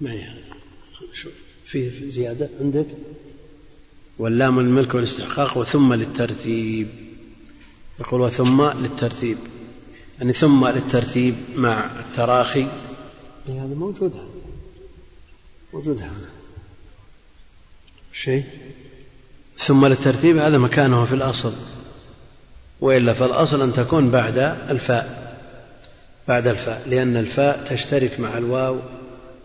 معي 0.00 0.26
شو 1.12 1.28
في 1.64 2.10
زيادة 2.10 2.48
عندك؟ 2.60 2.86
واللام 4.18 4.58
الملك 4.58 4.94
والاستحقاق 4.94 5.58
وثم 5.58 5.94
للترتيب. 5.94 6.88
يقول 8.00 8.20
وثم 8.20 8.62
للترتيب. 8.62 9.38
يعني 10.18 10.32
ثم 10.32 10.66
للترتيب 10.66 11.34
مع 11.56 11.90
التراخي. 12.00 12.66
هذا 13.48 13.74
موجود 13.74 14.12
هذا. 14.12 14.28
موجود 15.72 15.98
هذا. 15.98 16.30
شيء؟ 18.12 18.44
ثم 19.56 19.86
للترتيب 19.86 20.36
هذا 20.36 20.58
مكانه 20.58 21.04
في 21.04 21.14
الأصل. 21.14 21.52
وإلا 22.80 23.14
فالأصل 23.14 23.62
أن 23.62 23.72
تكون 23.72 24.10
بعد 24.10 24.38
الفاء. 24.70 25.24
بعد 26.28 26.46
الفاء 26.46 26.88
لأن 26.88 27.16
الفاء 27.16 27.64
تشترك 27.64 28.20
مع 28.20 28.38
الواو 28.38 28.78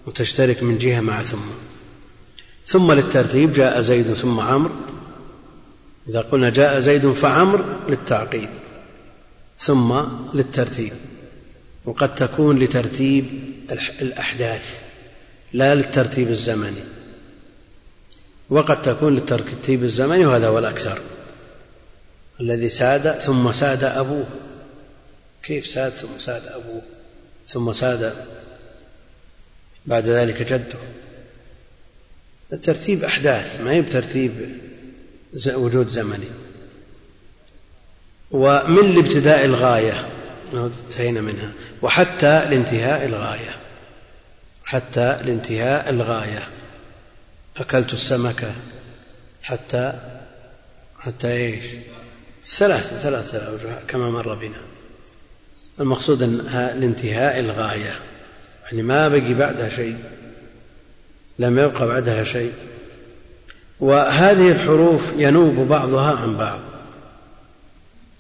وتشترك 0.07 0.63
من 0.63 0.77
جهة 0.77 0.99
مع 0.99 1.23
ثم. 1.23 1.37
ثم 2.65 2.91
للترتيب 2.91 3.53
جاء 3.53 3.81
زيد 3.81 4.13
ثم 4.13 4.39
عمرو. 4.39 4.75
إذا 6.09 6.21
قلنا 6.21 6.49
جاء 6.49 6.79
زيد 6.79 7.11
فعمر 7.11 7.65
للتعقيب 7.89 8.49
ثم 9.57 10.01
للترتيب. 10.33 10.93
وقد 11.85 12.15
تكون 12.15 12.59
لترتيب 12.59 13.25
الأحداث 14.01 14.81
لا 15.53 15.75
للترتيب 15.75 16.29
الزمني. 16.29 16.83
وقد 18.49 18.81
تكون 18.81 19.15
للترتيب 19.15 19.83
الزمني 19.83 20.25
وهذا 20.25 20.47
هو 20.47 20.59
الأكثر. 20.59 20.99
الذي 22.41 22.69
ساد 22.69 23.19
ثم 23.19 23.51
ساد 23.51 23.83
أبوه. 23.83 24.25
كيف 25.43 25.67
ساد 25.67 25.91
ثم 25.91 26.19
ساد 26.19 26.47
أبوه؟ 26.47 26.81
ثم 27.47 27.73
ساد 27.73 28.13
بعد 29.85 30.05
ذلك 30.07 30.41
جده. 30.41 30.79
الترتيب 32.53 33.03
أحداث 33.03 33.61
ما 33.61 33.71
هي 33.71 33.81
بترتيب 33.81 34.31
وجود 35.47 35.87
زمني. 35.87 36.29
ومن 38.31 38.95
لابتداء 38.95 39.45
الغاية 39.45 40.07
انتهينا 40.53 41.21
منها. 41.21 41.51
وحتى 41.81 42.45
لانتهاء 42.49 43.05
الغاية. 43.05 43.55
حتى 44.65 45.19
لانتهاء 45.25 45.89
الغاية. 45.89 46.47
أكلت 47.57 47.93
السمكة 47.93 48.55
حتى 49.43 49.93
حتى 50.99 51.31
إيش؟ 51.31 51.65
ثلاثة 52.45 53.37
أوجه 53.37 53.79
كما 53.87 54.09
مر 54.09 54.35
بنا. 54.35 54.61
المقصود 55.79 56.23
أنها 56.23 56.73
لانتهاء 56.73 57.39
الغاية. 57.39 57.99
يعني 58.71 58.83
ما 58.83 59.07
بقي 59.07 59.33
بعدها 59.33 59.69
شيء. 59.69 59.97
لم 61.39 61.59
يبقى 61.59 61.87
بعدها 61.87 62.23
شيء. 62.23 62.51
وهذه 63.79 64.51
الحروف 64.51 65.01
ينوب 65.17 65.55
بعضها 65.55 66.15
عن 66.15 66.37
بعض. 66.37 66.59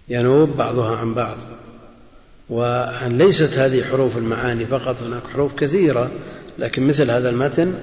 ينوب 0.09 0.57
بعضها 0.57 0.97
عن 0.97 1.13
بعض. 1.13 1.37
وليست 2.49 3.57
هذه 3.57 3.83
حروف 3.83 4.17
المعاني 4.17 4.65
فقط 4.65 5.01
هناك 5.01 5.21
حروف 5.33 5.55
كثيرة 5.55 6.11
لكن 6.59 6.87
مثل 6.87 7.11
هذا 7.11 7.29
المتن 7.29 7.73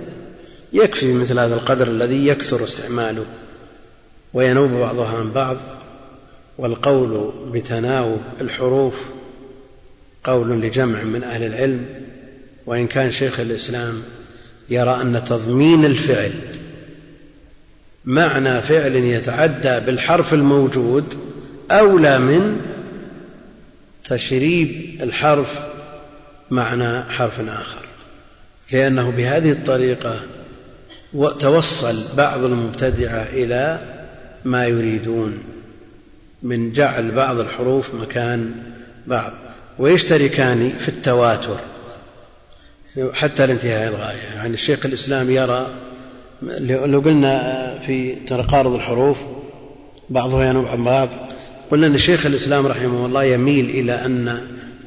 يكفي 0.72 1.12
مثل 1.12 1.38
هذا 1.38 1.54
القدر 1.54 1.88
الذي 1.88 2.26
يكثر 2.26 2.64
استعماله. 2.64 3.24
وينوب 4.34 4.70
بعضها 4.70 5.18
عن 5.18 5.30
بعض. 5.30 5.56
والقول 6.58 7.32
بتناوب 7.52 8.20
الحروف 8.40 8.94
قول 10.24 10.60
لجمع 10.60 11.02
من 11.02 11.22
أهل 11.22 11.44
العلم. 11.44 12.05
وإن 12.66 12.86
كان 12.86 13.10
شيخ 13.10 13.40
الإسلام 13.40 14.02
يرى 14.68 15.02
أن 15.02 15.24
تضمين 15.24 15.84
الفعل 15.84 16.32
معنى 18.04 18.62
فعل 18.62 18.96
يتعدى 18.96 19.80
بالحرف 19.80 20.34
الموجود 20.34 21.14
أولى 21.70 22.18
من 22.18 22.60
تشريب 24.04 24.98
الحرف 25.02 25.60
معنى 26.50 27.02
حرف 27.02 27.40
آخر 27.40 27.86
لأنه 28.72 29.10
بهذه 29.10 29.52
الطريقة 29.52 30.20
توصل 31.40 32.16
بعض 32.16 32.44
المبتدعة 32.44 33.22
إلى 33.32 33.80
ما 34.44 34.66
يريدون 34.66 35.38
من 36.42 36.72
جعل 36.72 37.10
بعض 37.10 37.40
الحروف 37.40 37.94
مكان 37.94 38.54
بعض 39.06 39.32
ويشتركان 39.78 40.72
في 40.78 40.88
التواتر. 40.88 41.60
حتى 43.12 43.47
لانتهاء 43.47 43.88
الغاية. 43.88 44.34
يعني 44.36 44.55
الشيخ 44.55 44.86
الإسلام 44.86 45.30
يرى 45.30 45.66
لو 46.61 47.01
قلنا 47.01 47.78
في 47.86 48.14
تقارض 48.14 48.74
الحروف 48.74 49.18
بعضها 50.11 50.44
ينوب 50.44 50.66
عن 50.66 50.84
بعض 50.84 51.09
قلنا 51.70 51.86
أن 51.86 51.99
شيخ 51.99 52.26
الإسلام 52.26 52.66
رحمه 52.66 53.07
الله 53.07 53.24
يميل 53.24 53.70
إلى 53.70 53.92
أن 53.92 54.40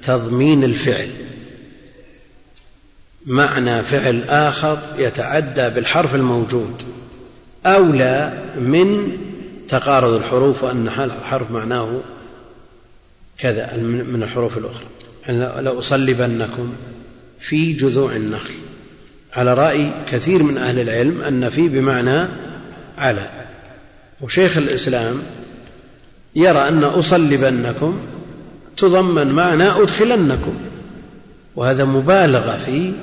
تضمين 0.03 0.63
الفعل 0.63 1.09
معنى 3.25 3.83
فعل 3.83 4.23
آخر 4.23 4.79
يتعدى 4.97 5.69
بالحرف 5.69 6.15
الموجود 6.15 6.83
أولى 7.65 8.43
من 8.55 9.17
تقارض 9.67 10.13
الحروف 10.13 10.63
وأن 10.63 10.87
الحرف 10.87 11.51
معناه 11.51 11.99
كذا 13.37 13.77
من 13.77 14.23
الحروف 14.23 14.57
الأخرى. 14.57 14.85
يعني 15.27 15.61
لو 15.61 15.79
أصلبنكم 15.79 16.73
في 17.39 17.73
جذوع 17.73 18.15
النخل. 18.15 18.53
على 19.33 19.53
رأي 19.53 19.91
كثير 20.11 20.43
من 20.43 20.57
أهل 20.57 20.79
العلم 20.79 21.21
أن 21.21 21.49
في 21.49 21.69
بمعنى 21.69 22.27
على. 22.97 23.29
وشيخ 24.21 24.57
الإسلام 24.57 25.21
يرى 26.35 26.67
أن 26.67 26.83
أصلبنكم 26.83 27.99
تضمن 28.77 29.27
معنى 29.27 29.69
أدخلنكم. 29.69 30.53
وهذا 31.55 31.85
مبالغة 31.85 32.57
في 32.57 32.93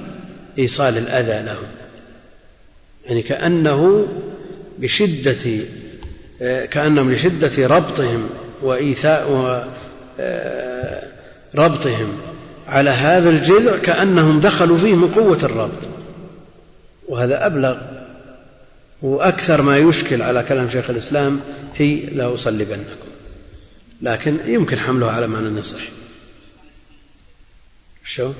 إيصال 0.59 0.99
الأذى 0.99 1.47
لهم. 1.47 1.69
يعني 3.07 3.23
كأنه 3.23 4.07
بشدة 4.79 5.61
كأنهم 6.65 7.13
لشدة 7.13 7.67
ربطهم 7.67 8.31
وإيثاء 8.63 9.29
ربطهم. 11.55 12.19
على 12.69 12.91
هذا 12.91 13.31
الجذع 13.31 13.79
كأنهم 13.79 14.41
دخلوا 14.41 14.79
فيه 14.79 14.95
من 14.95 15.15
قوة 15.15 15.39
الربط 15.43 15.89
وهذا 17.09 17.47
أبلغ 17.47 17.77
وأكثر 19.03 19.63
ما 19.63 19.79
يشكل 19.79 20.23
على 20.23 20.43
كلام 20.43 20.71
شيخ 20.71 20.91
الإسلام 20.91 21.41
هي 21.77 22.07
لأصلبنكم 22.07 23.07
لكن 24.03 24.37
يمكن 24.45 24.79
حمله 24.79 25.11
على 25.11 25.27
معنى 25.27 25.61
يصح 25.61 25.81
شو؟ 28.05 28.33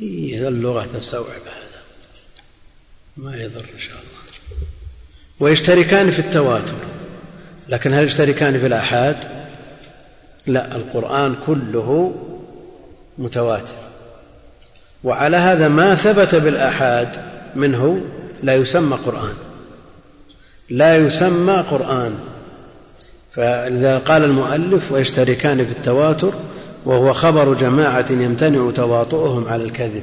إيه 0.00 0.48
اللغة 0.48 0.88
تستوعب 0.98 1.26
هذا. 1.26 1.82
ما 3.16 3.36
يضر 3.36 3.64
إن 3.74 3.78
شاء 3.78 3.96
الله. 3.96 4.20
ويشتركان 5.40 6.10
في 6.10 6.18
التواتر. 6.18 6.74
لكن 7.68 7.92
هل 7.92 8.04
يشتركان 8.04 8.60
في 8.60 8.66
الآحاد؟ 8.66 9.39
لا 10.46 10.76
القرآن 10.76 11.36
كله 11.46 12.12
متواتر. 13.18 13.74
وعلى 15.04 15.36
هذا 15.36 15.68
ما 15.68 15.94
ثبت 15.94 16.34
بالآحاد 16.34 17.08
منه 17.56 18.00
لا 18.42 18.54
يسمى 18.54 18.96
قرآن. 18.96 19.34
لا 20.70 20.96
يسمى 20.96 21.64
قرآن. 21.70 22.14
فإذا 23.32 23.98
قال 23.98 24.24
المؤلف 24.24 24.92
ويشتركان 24.92 25.64
في 25.64 25.72
التواتر 25.72 26.32
وهو 26.84 27.12
خبر 27.12 27.54
جماعة 27.54 28.06
يمتنع 28.10 28.70
تواطؤهم 28.70 29.48
على 29.48 29.64
الكذب. 29.64 30.02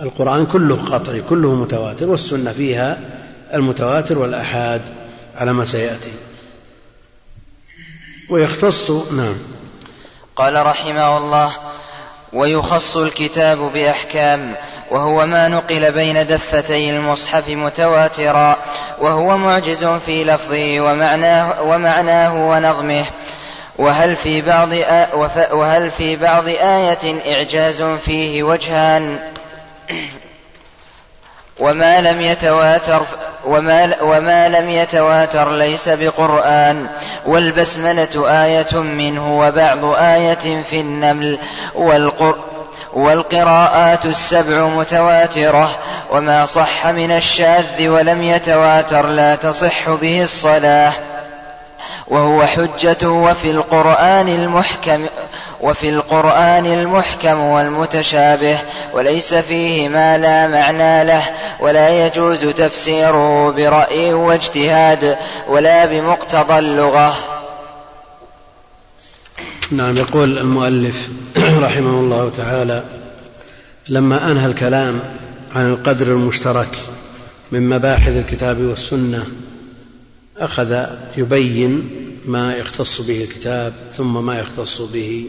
القرآن 0.00 0.46
كله 0.46 0.76
قطعي 0.76 1.22
كله 1.22 1.54
متواتر 1.54 2.08
والسنة 2.08 2.52
فيها 2.52 3.00
المتواتر 3.54 4.18
والآحاد 4.18 4.80
على 5.36 5.52
ما 5.52 5.64
سيأتي. 5.64 6.12
ويختص 8.32 8.90
نعم. 8.90 9.36
قال 10.36 10.66
رحمه 10.66 11.18
الله 11.18 11.52
ويخص 12.32 12.96
الكتاب 12.96 13.58
بأحكام 13.58 14.54
وهو 14.90 15.26
ما 15.26 15.48
نقل 15.48 15.92
بين 15.92 16.26
دفتي 16.26 16.90
المصحف 16.90 17.48
متواترا 17.48 18.56
وهو 18.98 19.36
معجز 19.36 19.84
في 19.84 20.24
لفظه 20.24 20.80
ومعناه, 20.80 21.62
ومعناه 21.62 22.34
ونظمه. 22.48 23.04
وهل 23.78 24.16
في 24.16 24.42
بعض 24.42 24.68
وهل 25.52 25.90
في 25.90 26.16
بعض 26.16 26.48
آية 26.48 27.34
إعجاز 27.34 27.82
فيه 27.82 28.42
وجهان؟ 28.42 29.18
وما 31.62 32.00
لم 32.00 32.20
يتواتر 32.20 33.02
وما, 33.44 33.90
وما 34.02 34.48
لم 34.48 34.70
يتواتر 34.70 35.52
ليس 35.52 35.88
بقرآن 35.88 36.86
والبسملة 37.26 38.44
آية 38.44 38.78
منه 38.80 39.38
وبعض 39.38 39.84
آية 39.84 40.62
في 40.62 40.80
النمل 40.80 41.38
والقر 41.74 42.34
والقراءات 42.92 44.06
السبع 44.06 44.66
متواترة 44.66 45.70
وما 46.10 46.46
صح 46.46 46.86
من 46.86 47.10
الشاذ 47.10 47.88
ولم 47.88 48.22
يتواتر 48.22 49.06
لا 49.06 49.34
تصح 49.34 49.90
به 49.90 50.22
الصلاة. 50.22 50.92
وهو 52.08 52.46
حجة 52.46 53.08
وفي 53.08 53.50
القرآن 53.50 54.28
المحكم 54.28 55.06
وفي 55.60 55.88
القرآن 55.88 56.66
المحكم 56.66 57.40
والمتشابه 57.40 58.58
وليس 58.92 59.34
فيه 59.34 59.88
ما 59.88 60.18
لا 60.18 60.48
معنى 60.48 61.04
له 61.04 61.22
ولا 61.60 62.06
يجوز 62.06 62.44
تفسيره 62.46 63.50
برأي 63.50 64.12
واجتهاد 64.12 65.16
ولا 65.48 65.86
بمقتضى 65.86 66.58
اللغة. 66.58 67.14
نعم 69.70 69.96
يقول 69.96 70.38
المؤلف 70.38 71.08
رحمه 71.66 72.00
الله 72.00 72.30
تعالى 72.36 72.82
لما 73.88 74.30
أنهى 74.30 74.46
الكلام 74.46 75.00
عن 75.54 75.70
القدر 75.70 76.06
المشترك 76.06 76.78
من 77.52 77.68
مباحث 77.68 78.08
الكتاب 78.08 78.60
والسنة 78.60 79.26
أخذ 80.36 80.86
يبين 81.16 81.90
ما 82.26 82.56
يختص 82.56 83.00
به 83.00 83.24
الكتاب 83.24 83.72
ثم 83.96 84.26
ما 84.26 84.38
يختص 84.38 84.80
به 84.80 85.26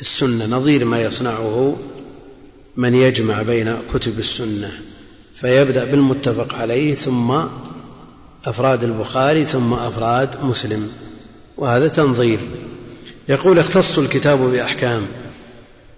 السنة 0.00 0.46
نظير 0.46 0.84
ما 0.84 1.02
يصنعه 1.02 1.76
من 2.76 2.94
يجمع 2.94 3.42
بين 3.42 3.76
كتب 3.94 4.18
السنة 4.18 4.72
فيبدأ 5.34 5.84
بالمتفق 5.84 6.54
عليه 6.54 6.94
ثم 6.94 7.40
أفراد 8.44 8.84
البخاري 8.84 9.46
ثم 9.46 9.72
أفراد 9.72 10.44
مسلم 10.44 10.92
وهذا 11.56 11.88
تنظير. 11.88 12.40
يقول 13.28 13.58
اختص 13.58 13.98
الكتاب 13.98 14.38
بأحكام 14.38 15.06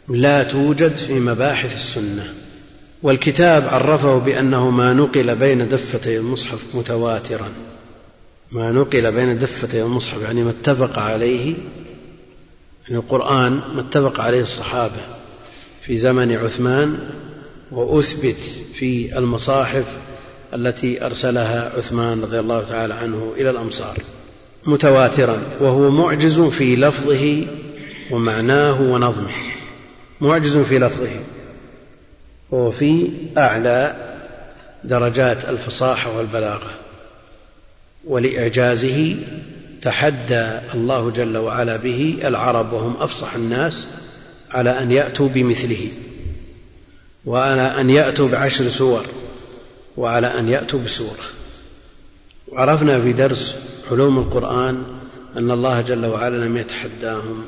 لا 0.09 0.43
توجد 0.43 0.97
في 0.97 1.21
مباحث 1.21 1.75
السنة 1.75 2.33
والكتاب 3.03 3.69
عرفه 3.69 4.19
بأنه 4.19 4.71
ما 4.71 4.93
نقل 4.93 5.37
بين 5.37 5.69
دفتي 5.69 6.17
المصحف 6.17 6.59
متواترا. 6.75 7.49
ما 8.55 8.73
نقل 8.73 9.13
بين 9.13 9.39
دفتي 9.39 9.83
المصحف 9.83 10.23
يعني 10.23 10.43
ما 10.43 10.51
اتفق 10.51 10.99
عليه 10.99 11.55
يعني 12.89 13.01
القرآن 13.01 13.53
ما 13.53 13.81
اتفق 13.81 14.21
عليه 14.21 14.43
الصحابة 14.43 15.01
في 15.83 15.99
زمن 15.99 16.33
عثمان 16.33 16.99
وأثبت 17.71 18.37
في 18.75 19.19
المصاحف 19.19 19.85
التي 20.55 21.07
أرسلها 21.07 21.79
عثمان 21.79 22.23
رضي 22.23 22.41
الله 22.41 22.65
تعالى 22.65 22.95
عنه 22.95 23.35
إلى 23.37 23.51
الأمصار 23.51 23.97
متواترا 24.67 25.43
وهو 25.61 25.91
معجز 25.91 26.41
في 26.41 26.77
لفظه 26.77 27.47
ومعناه 28.11 28.81
ونظمه. 28.81 29.33
معجز 30.21 30.57
في 30.57 30.79
لفظه 30.79 31.21
وهو 32.51 32.71
في 32.71 33.11
أعلى 33.39 33.95
درجات 34.85 35.45
الفصاحة 35.45 36.17
والبلاغة. 36.17 36.84
ولإعجازه 38.07 39.17
تحدى 39.83 40.61
الله 40.75 41.11
جل 41.11 41.37
وعلا 41.37 41.77
به 41.77 42.19
العرب 42.25 42.73
وهم 42.73 42.97
أفصح 42.97 43.35
الناس 43.35 43.87
على 44.51 44.79
أن 44.83 44.93
يأتوا 44.93 45.29
بمثله 45.29 45.89
وعلى 47.27 47.81
أن 47.81 47.91
يأتوا 47.91 48.29
بعشر 48.29 48.69
سور 48.69 49.07
وعلى 49.97 50.27
أن 50.27 50.49
يأتوا 50.49 50.81
بسورة 50.81 51.25
وعرفنا 52.49 53.01
في 53.01 53.13
درس 53.13 53.55
علوم 53.91 54.19
القرآن 54.19 54.83
أن 55.39 55.51
الله 55.51 55.81
جل 55.81 56.07
وعلا 56.07 56.45
لم 56.45 56.57
يتحداهم 56.57 57.45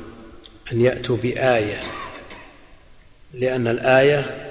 أن 0.71 0.81
يأتوا 0.81 1.17
بآية 1.17 1.81
لأن 3.33 3.67
الآية 3.67 4.47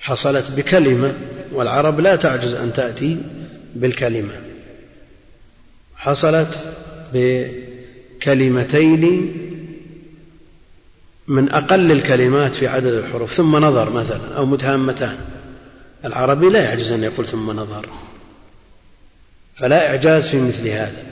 حصلت 0.00 0.50
بكلمة 0.50 1.14
والعرب 1.52 2.00
لا 2.00 2.16
تعجز 2.16 2.54
أن 2.54 2.72
تأتي 2.72 3.18
بالكلمة. 3.74 4.32
حصلت 6.04 6.68
بكلمتين 7.12 9.32
من 11.28 11.50
أقل 11.50 11.92
الكلمات 11.92 12.54
في 12.54 12.66
عدد 12.66 12.92
الحروف 12.92 13.32
ثم 13.32 13.56
نظر 13.56 13.90
مثلا 13.90 14.34
أو 14.36 14.46
متهامتان. 14.46 15.16
العربي 16.04 16.48
لا 16.48 16.64
يعجز 16.64 16.92
أن 16.92 17.04
يقول 17.04 17.26
ثم 17.26 17.50
نظر 17.50 17.88
فلا 19.54 19.90
إعجاز 19.90 20.22
في 20.22 20.40
مثل 20.40 20.68
هذا. 20.68 21.04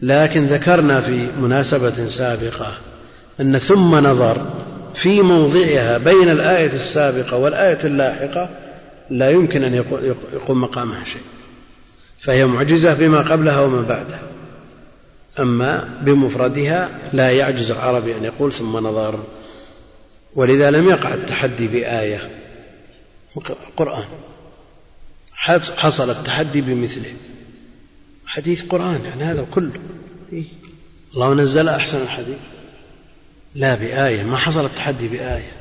لكن 0.00 0.46
ذكرنا 0.46 1.00
في 1.00 1.28
مناسبة 1.40 2.08
سابقة 2.08 2.72
أن 3.40 3.58
ثم 3.58 3.94
نظر 3.94 4.46
في 4.94 5.22
موضعها 5.22 5.98
بين 5.98 6.28
الآية 6.28 6.72
السابقة 6.72 7.36
والآية 7.36 7.78
اللاحقة 7.84 8.48
لا 9.10 9.30
يمكن 9.30 9.64
أن 9.64 9.74
يقوم 10.32 10.60
مقامها 10.60 11.04
شيء. 11.04 11.22
فهي 12.20 12.46
معجزة 12.46 12.94
بما 12.94 13.20
قبلها 13.20 13.60
وما 13.60 13.82
بعدها. 13.82 14.22
أما 15.38 15.98
بمفردها 16.02 16.90
لا 17.12 17.30
يعجز 17.30 17.70
العربي 17.70 18.16
أن 18.16 18.24
يقول 18.24 18.52
ثم 18.52 18.76
نظر. 18.76 19.24
ولذا 20.34 20.70
لم 20.70 20.88
يقع 20.88 21.14
التحدي 21.14 21.68
بآية 21.68 22.30
قرآن. 23.76 24.04
حصل 25.76 26.10
التحدي 26.10 26.60
بمثله. 26.60 27.12
حديث 28.26 28.64
قرآن 28.64 29.00
يعني 29.04 29.24
هذا 29.24 29.46
كله؟ 29.50 29.80
الله 31.14 31.34
نزل 31.34 31.68
أحسن 31.68 32.02
الحديث. 32.02 32.38
لا 33.54 33.74
بآية 33.74 34.22
ما 34.22 34.36
حصل 34.36 34.64
التحدي 34.64 35.08
بآية. 35.08 35.52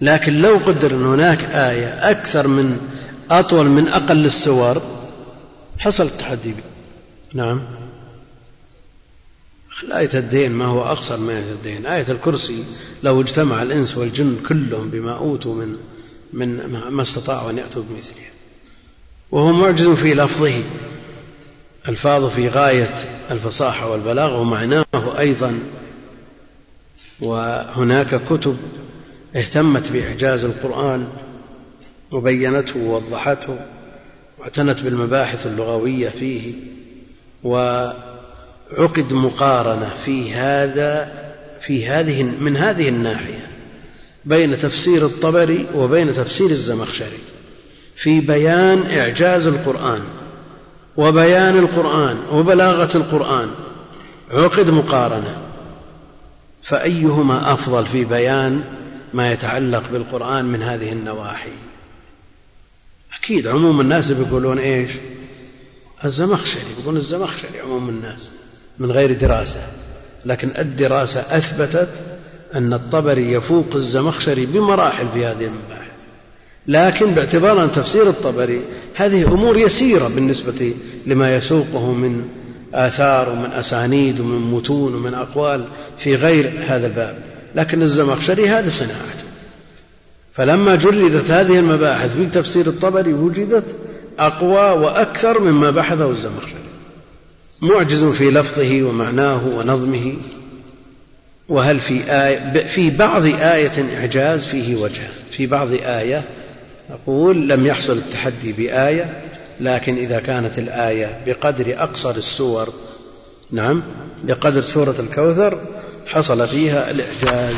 لكن 0.00 0.42
لو 0.42 0.56
قدر 0.56 0.90
أن 0.90 1.06
هناك 1.06 1.44
آية 1.44 2.10
أكثر 2.10 2.46
من 2.46 2.78
أطول 3.30 3.66
من 3.66 3.88
أقل 3.88 4.26
السور 4.26 4.97
حصل 5.78 6.04
التحدي 6.04 6.52
به 6.52 6.62
نعم. 7.34 7.60
آية 9.92 10.10
الدين 10.14 10.52
ما 10.52 10.64
هو 10.64 10.82
أقصر 10.82 11.16
من 11.16 11.30
آية 11.30 11.52
الدين. 11.52 11.86
آية 11.86 12.06
الكرسي 12.08 12.64
لو 13.02 13.20
اجتمع 13.20 13.62
الإنس 13.62 13.96
والجن 13.96 14.36
كلهم 14.48 14.90
بما 14.90 15.16
أوتوا 15.16 15.54
من 15.54 15.76
من 16.32 16.56
ما 16.90 17.02
استطاعوا 17.02 17.50
أن 17.50 17.58
يأتوا 17.58 17.82
بمثلها 17.82 18.30
وهو 19.30 19.52
معجز 19.52 19.88
في 19.88 20.14
لفظه 20.14 20.62
ألفاظ 21.88 22.24
في 22.24 22.48
غاية 22.48 22.94
الفصاحة 23.30 23.90
والبلاغة 23.90 24.40
ومعناه 24.40 24.84
أيضا. 25.18 25.58
وهناك 27.20 28.24
كتب 28.24 28.56
اهتمت 29.36 29.92
بإعجاز 29.92 30.44
القرآن 30.44 31.08
وبينته 32.10 32.80
ووضحته. 32.80 33.58
واعتنت 34.38 34.82
بالمباحث 34.82 35.46
اللغوية 35.46 36.08
فيه 36.08 36.54
وعقد 37.44 39.12
مقارنة 39.12 39.94
في 40.04 40.34
هذا 40.34 41.12
في 41.60 41.88
هذه 41.88 42.22
من 42.40 42.56
هذه 42.56 42.88
الناحية 42.88 43.46
بين 44.24 44.58
تفسير 44.58 45.06
الطبري 45.06 45.66
وبين 45.74 46.12
تفسير 46.12 46.50
الزمخشري 46.50 47.18
في 47.96 48.20
بيان 48.20 48.90
إعجاز 48.90 49.46
القرآن 49.46 50.00
وبيان 50.96 51.58
القرآن 51.58 52.18
وبلاغة 52.32 52.96
القرآن. 52.96 53.48
عقد 54.30 54.70
مقارنة. 54.70 55.36
فأيهما 56.62 57.52
أفضل 57.52 57.86
في 57.86 58.04
بيان 58.04 58.64
ما 59.14 59.32
يتعلق 59.32 59.82
بالقرآن 59.92 60.44
من 60.44 60.62
هذه 60.62 60.92
النواحي؟ 60.92 61.67
أكيد 63.14 63.46
عموم 63.46 63.80
الناس 63.80 64.12
بيقولون 64.12 64.58
إيش؟ 64.58 64.90
الزمخشري 66.04 66.62
بيقولون 66.76 67.00
الزمخشري 67.00 67.60
عموم 67.60 67.88
الناس 67.88 68.30
من 68.78 68.90
غير 68.90 69.12
دراسة. 69.12 69.60
لكن 70.26 70.50
الدراسة 70.58 71.20
أثبتت 71.20 71.88
أن 72.54 72.72
الطبري 72.72 73.32
يفوق 73.32 73.74
الزمخشري 73.74 74.46
بمراحل 74.46 75.08
في 75.08 75.26
هذه 75.26 75.44
المباحث. 75.44 75.88
لكن 76.68 77.14
باعتبار 77.14 77.64
أن 77.64 77.72
تفسير 77.72 78.08
الطبري 78.08 78.60
هذه 78.94 79.24
أمور 79.24 79.58
يسيرة 79.58 80.08
بالنسبة 80.08 80.74
لما 81.06 81.36
يسوقه 81.36 81.92
من 81.92 82.28
آثار 82.74 83.28
ومن 83.28 83.52
أسانيد 83.52 84.20
ومن 84.20 84.52
متون 84.52 84.94
ومن 84.94 85.14
أقوال 85.14 85.64
في 85.98 86.14
غير 86.14 86.52
هذا 86.66 86.86
الباب. 86.86 87.18
لكن 87.54 87.82
الزمخشري 87.82 88.48
هذا 88.48 88.70
صناعته. 88.70 89.27
فلما 90.32 90.76
جردت 90.76 91.30
هذه 91.30 91.58
المباحث 91.58 92.16
في 92.16 92.26
تفسير 92.26 92.66
الطبري 92.66 93.12
وجدت 93.12 93.64
أقوى 94.18 94.80
وأكثر 94.84 95.40
مما 95.40 95.70
بحثه 95.70 96.10
الزمخشري. 96.10 96.68
معجز 97.60 98.04
في 98.04 98.30
لفظه 98.30 98.82
ومعناه 98.82 99.46
ونظمه. 99.46 100.14
وهل 101.48 101.80
في 101.80 102.02
آية 102.12 102.66
في 102.66 102.90
بعض 102.90 103.24
آية 103.26 103.96
إعجاز 103.96 104.44
فيه 104.44 104.76
وجه. 104.76 105.02
في 105.30 105.46
بعض 105.46 105.68
آية 105.72 106.22
نقول 106.90 107.48
لم 107.48 107.66
يحصل 107.66 107.92
التحدي 107.92 108.52
بآية 108.52 109.20
لكن 109.60 109.96
إذا 109.96 110.20
كانت 110.20 110.58
الآية 110.58 111.20
بقدر 111.26 111.82
أقصر 111.82 112.16
السور 112.16 112.72
نعم 113.50 113.82
بقدر 114.24 114.62
سورة 114.62 114.94
الكوثر 114.98 115.58
حصل 116.06 116.48
فيها 116.48 116.90
الإعجاز. 116.90 117.54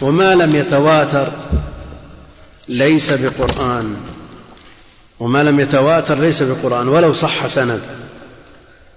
وما 0.00 0.34
لم 0.34 0.56
يتواتر 0.56 1.28
ليس 2.68 3.12
بقرآن. 3.12 3.96
وما 5.20 5.42
لم 5.42 5.60
يتواتر 5.60 6.18
ليس 6.18 6.42
بقرآن 6.42 6.88
ولو 6.88 7.12
صح 7.12 7.46
سند 7.46 7.80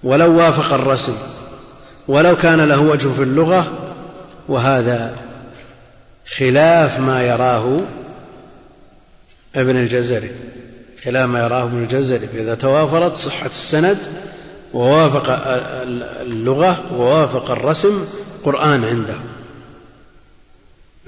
ولو 0.03 0.37
وافق 0.37 0.73
الرسم 0.73 1.15
ولو 2.07 2.35
كان 2.35 2.61
له 2.61 2.79
وجه 2.79 3.07
في 3.07 3.23
اللغة 3.23 3.71
وهذا 4.47 5.15
خلاف 6.37 6.99
ما 6.99 7.23
يراه 7.23 7.77
ابن 9.55 9.75
الجزري. 9.75 10.31
خلاف 11.05 11.29
ما 11.29 11.39
يراه 11.39 11.63
ابن 11.63 11.83
الجزري. 11.83 12.27
فإذا 12.27 12.55
توافرت 12.55 13.17
صحة 13.17 13.45
السند 13.45 13.97
ووافق 14.73 15.23
اللغة 16.21 16.83
ووافق 16.97 17.51
الرسم 17.51 18.05
قرآن 18.43 18.83
عنده. 18.83 19.15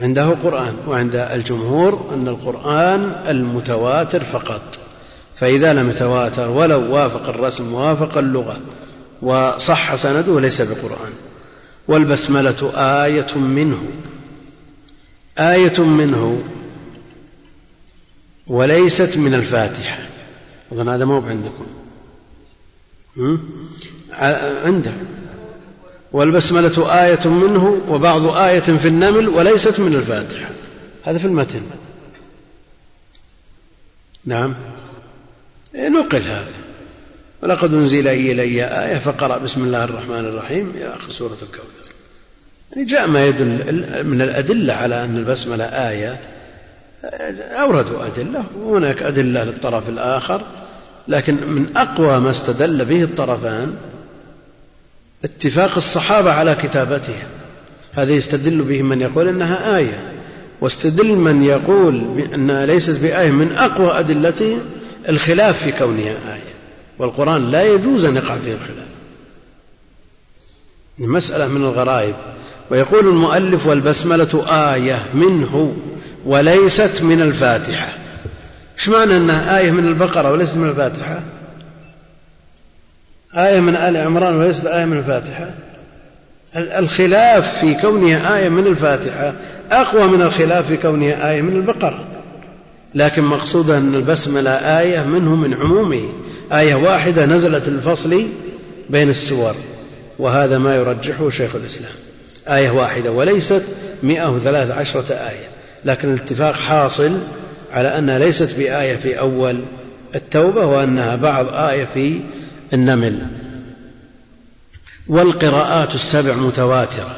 عنده 0.02 0.30
قرآن 0.44 0.76
وعند 0.88 1.16
الجمهور 1.16 2.10
أن 2.14 2.28
القرآن 2.28 3.16
المتواتر 3.28 4.24
فقط. 4.24 4.62
فإذا 5.36 5.74
لم 5.74 5.90
يتواتر 5.90 6.50
ولو 6.50 6.96
وافق 6.96 7.30
الرسم 7.30 7.74
ووافق 7.74 8.18
اللغة 8.18 8.60
وصح 9.22 9.96
سنده 9.96 10.40
ليس 10.40 10.62
بقرآن. 10.62 11.12
والبسملة 11.88 12.72
آية 12.76 13.38
منه. 13.38 13.84
آية 15.38 15.80
منه 15.80 16.44
وليست 18.48 19.18
من 19.18 19.34
الفاتحة. 19.34 20.00
أظن 20.72 20.90
هذا 20.90 21.06
مو 21.06 21.20
عندكم. 21.20 21.66
عنده. 24.66 24.94
والبسملة 26.14 27.04
آية 27.04 27.28
منه 27.28 27.82
وبعض 27.90 28.38
آية 28.38 28.60
في 28.60 28.88
النمل 28.88 29.30
وليست 29.30 29.80
من 29.80 29.96
الفاتحة. 29.96 30.50
هذا 31.04 31.18
في 31.18 31.26
المتن. 31.26 31.62
نعم. 34.26 34.56
نقل 35.76 36.22
هذا. 36.22 36.54
ولقد 37.44 37.74
أنزل 37.74 38.08
إلي 38.08 38.66
آية 38.66 39.00
فقرأ 39.00 39.38
بسم 39.38 39.64
الله 39.64 39.84
الرحمن 39.84 40.20
الرحيم 40.20 40.72
إلى 40.76 40.94
آخر 40.94 41.10
سورة 41.10 41.38
الكوثر. 41.42 41.92
يعني 42.72 42.86
جاء 42.86 43.08
ما 43.08 43.26
يدل 43.26 44.04
من 44.06 44.22
الأدلة 44.22 44.74
على 44.74 45.04
أن 45.04 45.18
البسملة 45.18 45.64
آية. 45.64 46.20
أوردوا 47.62 48.06
أدلة 48.06 48.44
وهناك 48.58 49.02
أدلة 49.02 49.44
للطرف 49.44 49.90
الآخر 49.90 50.42
لكن 51.08 51.34
من 51.34 51.78
أقوى 51.78 52.20
ما 52.20 52.32
استدل 52.32 52.86
به 52.86 53.04
الطرفان 53.04 53.76
اتفاق 55.24 55.76
الصحابة 55.78 56.32
على 56.32 56.56
كتابتها 56.56 57.24
هذا 57.94 58.12
يستدل 58.12 58.62
به 58.62 58.82
من 58.82 59.02
يقول 59.02 59.28
إنها 59.28 59.78
آية 59.78 60.12
واستدل 60.62 61.16
من 61.16 61.44
يقول 61.44 62.00
بأنها 62.00 62.66
ليست 62.66 63.00
بآية 63.00 63.32
من 63.32 63.52
أقوى 63.52 64.00
أدلته 64.00 64.58
الخلاف 65.10 65.64
في 65.64 65.72
كونها 65.72 66.10
آية. 66.34 66.52
والقرآن 67.00 67.52
لا 67.52 67.64
يجوز 67.64 68.06
أن 68.06 68.16
يقع 68.16 68.38
فيه 68.38 68.54
الخلاف. 68.54 68.88
مسألة 71.00 71.48
من 71.48 71.62
الغرائب. 71.62 72.16
ويقول 72.72 73.08
المؤلف 73.08 73.68
والبسملة 73.68 74.46
آية 74.74 75.06
منه 75.14 75.76
وليست 76.26 77.02
من 77.02 77.22
الفاتحة. 77.22 77.94
إيش 78.78 78.90
معنى 78.90 79.18
أنها 79.18 79.58
آية 79.58 79.72
من 79.72 79.88
البقرة 79.88 80.32
وليست 80.32 80.56
من 80.56 80.70
الفاتحة؟ 80.70 81.20
آية 83.38 83.60
من 83.60 83.76
آل 83.76 83.98
عمران 83.98 84.36
وليست 84.36 84.66
آية 84.66 84.86
من 84.86 84.98
الفاتحة. 84.98 85.50
الخلاف 86.56 87.60
في 87.60 87.74
كونها 87.74 88.38
آية 88.38 88.50
من 88.50 88.68
الفاتحة 88.68 89.34
أقوى 89.72 90.08
من 90.08 90.22
الخلاف 90.22 90.68
في 90.68 90.78
كونها 90.78 91.32
آية 91.32 91.42
من 91.42 91.56
البقرة 91.56 92.06
لكن 92.96 93.24
مقصودها 93.24 93.78
أن 93.78 93.96
البسملة 93.96 94.52
آية 94.52 95.04
منه 95.04 95.36
من 95.36 95.54
عمومه. 95.54 96.10
آية 96.54 96.76
واحدة 96.76 97.26
نزلت 97.26 97.68
الفصل 97.68 98.28
بين 98.90 99.10
السور 99.10 99.56
وهذا 100.20 100.58
ما 100.58 100.76
يرجحه 100.76 101.30
شيخ 101.30 101.56
الإسلام. 101.56 101.92
آية 102.48 102.70
واحدة 102.70 103.12
وليست 103.12 103.64
مئة 104.04 104.30
وثلاث 104.30 104.72
عشرة 104.72 105.14
آية. 105.14 105.48
لكن 105.86 106.10
الاتفاق 106.10 106.54
حاصل 106.54 107.18
على 107.74 107.98
أنها 107.98 108.20
ليست 108.20 108.56
بآية 108.58 108.96
في 108.96 109.20
أول 109.20 109.60
التوبة 110.16 110.66
وأنها 110.66 111.16
بعض 111.16 111.54
آية 111.54 111.88
في 111.94 112.20
النمل. 112.74 113.28
والقراءات 115.08 115.96
السبع 115.96 116.34
متواترة. 116.34 117.18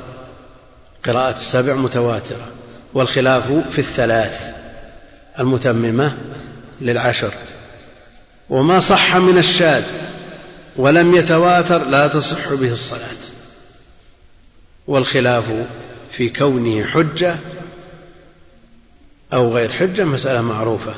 قراءات 1.05 1.35
السبع 1.35 1.75
متواترة. 1.75 2.47
والخلاف 2.93 3.51
في 3.71 3.79
الثلاث. 3.79 4.53
المتممة 5.39 6.17
للعشر. 6.81 7.33
وما 8.49 8.79
صح 8.79 9.15
من 9.15 9.37
الشاذ. 9.37 9.83
ولم 10.75 11.15
يتواتر 11.15 11.85
لا 11.85 12.07
تصح 12.07 12.53
به 12.53 12.71
الصلاة. 12.71 13.23
والخلاف 14.87 15.65
في 16.11 16.29
كونه 16.29 16.85
حجة 16.85 17.35
أو 19.33 19.55
غير 19.55 19.71
حجة 19.71 20.03
مسألة 20.03 20.41
معروفة. 20.41 20.93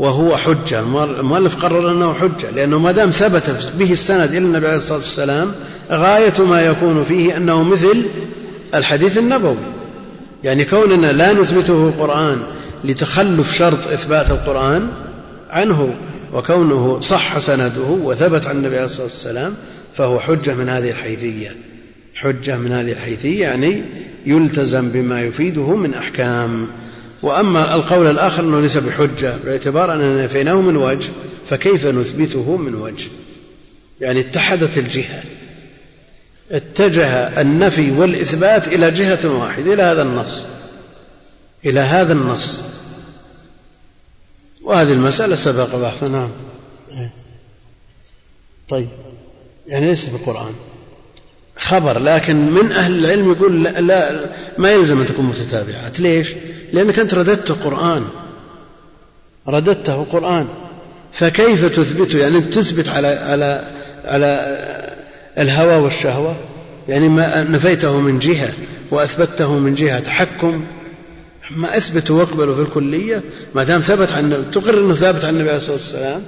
وهو 0.00 0.36
حجة. 0.36 0.80
المؤلف 1.04 1.56
قرر 1.56 1.92
أنه 1.92 2.12
حجة 2.12 2.50
لأنه 2.56 2.78
ما 2.78 2.92
دام 2.92 3.10
ثبت 3.10 3.72
به 3.78 3.92
السند 3.92 4.30
إلى 4.30 4.38
النبي 4.38 4.66
عليه 4.66 4.76
الصلاة 4.76 4.98
والسلام 4.98 5.52
غاية 5.90 6.40
ما 6.50 6.62
يكون 6.62 7.04
فيه 7.04 7.36
أنه 7.36 7.62
مثل 7.62 8.02
الحديث 8.74 9.18
النبوي. 9.18 9.56
يعني 10.44 10.64
كوننا 10.64 11.12
لا 11.12 11.32
نثبته 11.32 11.92
قرآن 11.98 12.42
لتخلف 12.84 13.56
شرط 13.56 13.86
إثبات 13.86 14.30
القرآن 14.30 14.88
عنه 15.50 15.94
وكونه 16.32 17.00
صح 17.00 17.38
سنده 17.38 17.88
وثبت 18.02 18.46
عن 18.46 18.56
النبي 18.56 18.74
عليه 18.74 18.84
الصلاة 18.84 19.06
والسلام 19.06 19.54
فهو 19.96 20.20
حجة 20.20 20.54
من 20.54 20.68
هذه 20.68 20.90
الحيثية. 20.90 21.56
حجة 22.14 22.56
من 22.56 22.72
هذه 22.72 22.92
الحيثية 22.92 23.40
يعني 23.40 23.82
يلتزم 24.26 24.88
بما 24.88 25.22
يفيده 25.22 25.76
من 25.76 25.94
أحكام. 25.94 26.66
وأما 27.22 27.74
القول 27.74 28.06
الآخر 28.10 28.42
أنه 28.42 28.60
ليس 28.60 28.76
بحجة 28.76 29.36
باعتبار 29.44 29.94
أننا 29.94 30.24
نفيناه 30.24 30.60
من 30.60 30.76
وجه 30.76 31.08
فكيف 31.46 31.86
نثبته 31.86 32.56
من 32.56 32.74
وجه؟ 32.74 33.08
يعني 34.00 34.20
اتحدت 34.20 34.78
الجهة 34.78 35.22
اتجه 36.50 37.40
النفي 37.40 37.90
والإثبات 37.90 38.68
إلى 38.68 38.90
جهة 38.90 39.40
واحدة 39.40 39.74
إلى 39.74 39.82
هذا 39.82 40.02
النص 40.02 40.46
إلى 41.64 41.80
هذا 41.80 42.12
النص. 42.12 42.60
وهذه 44.62 44.92
المسألة 44.92 45.36
سبق 45.36 45.76
بحثنا. 45.76 46.30
نعم 46.94 47.10
طيب 48.68 48.88
يعني 49.66 49.86
ليس 49.86 50.04
بالقرآن. 50.04 50.54
خبر 51.60 51.98
لكن 51.98 52.50
من 52.50 52.72
أهل 52.72 53.04
العلم 53.04 53.32
يقول 53.32 53.64
لا, 53.64 53.80
لا 53.80 54.20
ما 54.58 54.72
يلزم 54.72 55.00
أن 55.00 55.06
تكون 55.06 55.24
متتابعات. 55.24 56.00
ليش؟ 56.00 56.28
لأنك 56.72 56.98
أنت 56.98 57.14
رددت 57.14 57.52
قرآن. 57.52 58.04
رددته 59.48 60.04
قرآن. 60.04 60.48
فكيف 61.12 61.64
تثبته 61.66 62.18
يعني 62.18 62.40
تثبت 62.40 62.88
على 62.88 63.08
على 63.08 63.64
على 64.04 64.58
الهوى 65.38 65.76
والشهوة؟ 65.76 66.36
يعني 66.88 67.08
ما 67.08 67.42
نفيته 67.42 68.00
من 68.00 68.18
جهة 68.18 68.52
وأثبته 68.90 69.58
من 69.58 69.74
جهة 69.74 70.00
تحكم. 70.00 70.64
ما 71.50 71.76
أثبته 71.76 72.14
واقبله 72.14 72.54
في 72.54 72.60
الكلية؟ 72.60 73.22
ما 73.54 73.64
دام 73.64 73.80
ثبت 73.80 74.12
عن 74.12 74.44
تقر 74.52 74.80
أنه 74.80 74.94
ثابت 74.94 75.24
عن 75.24 75.34
النبي 75.34 75.48
عليه 75.48 75.56
الصلاة 75.56 75.76
والسلام. 75.76 76.22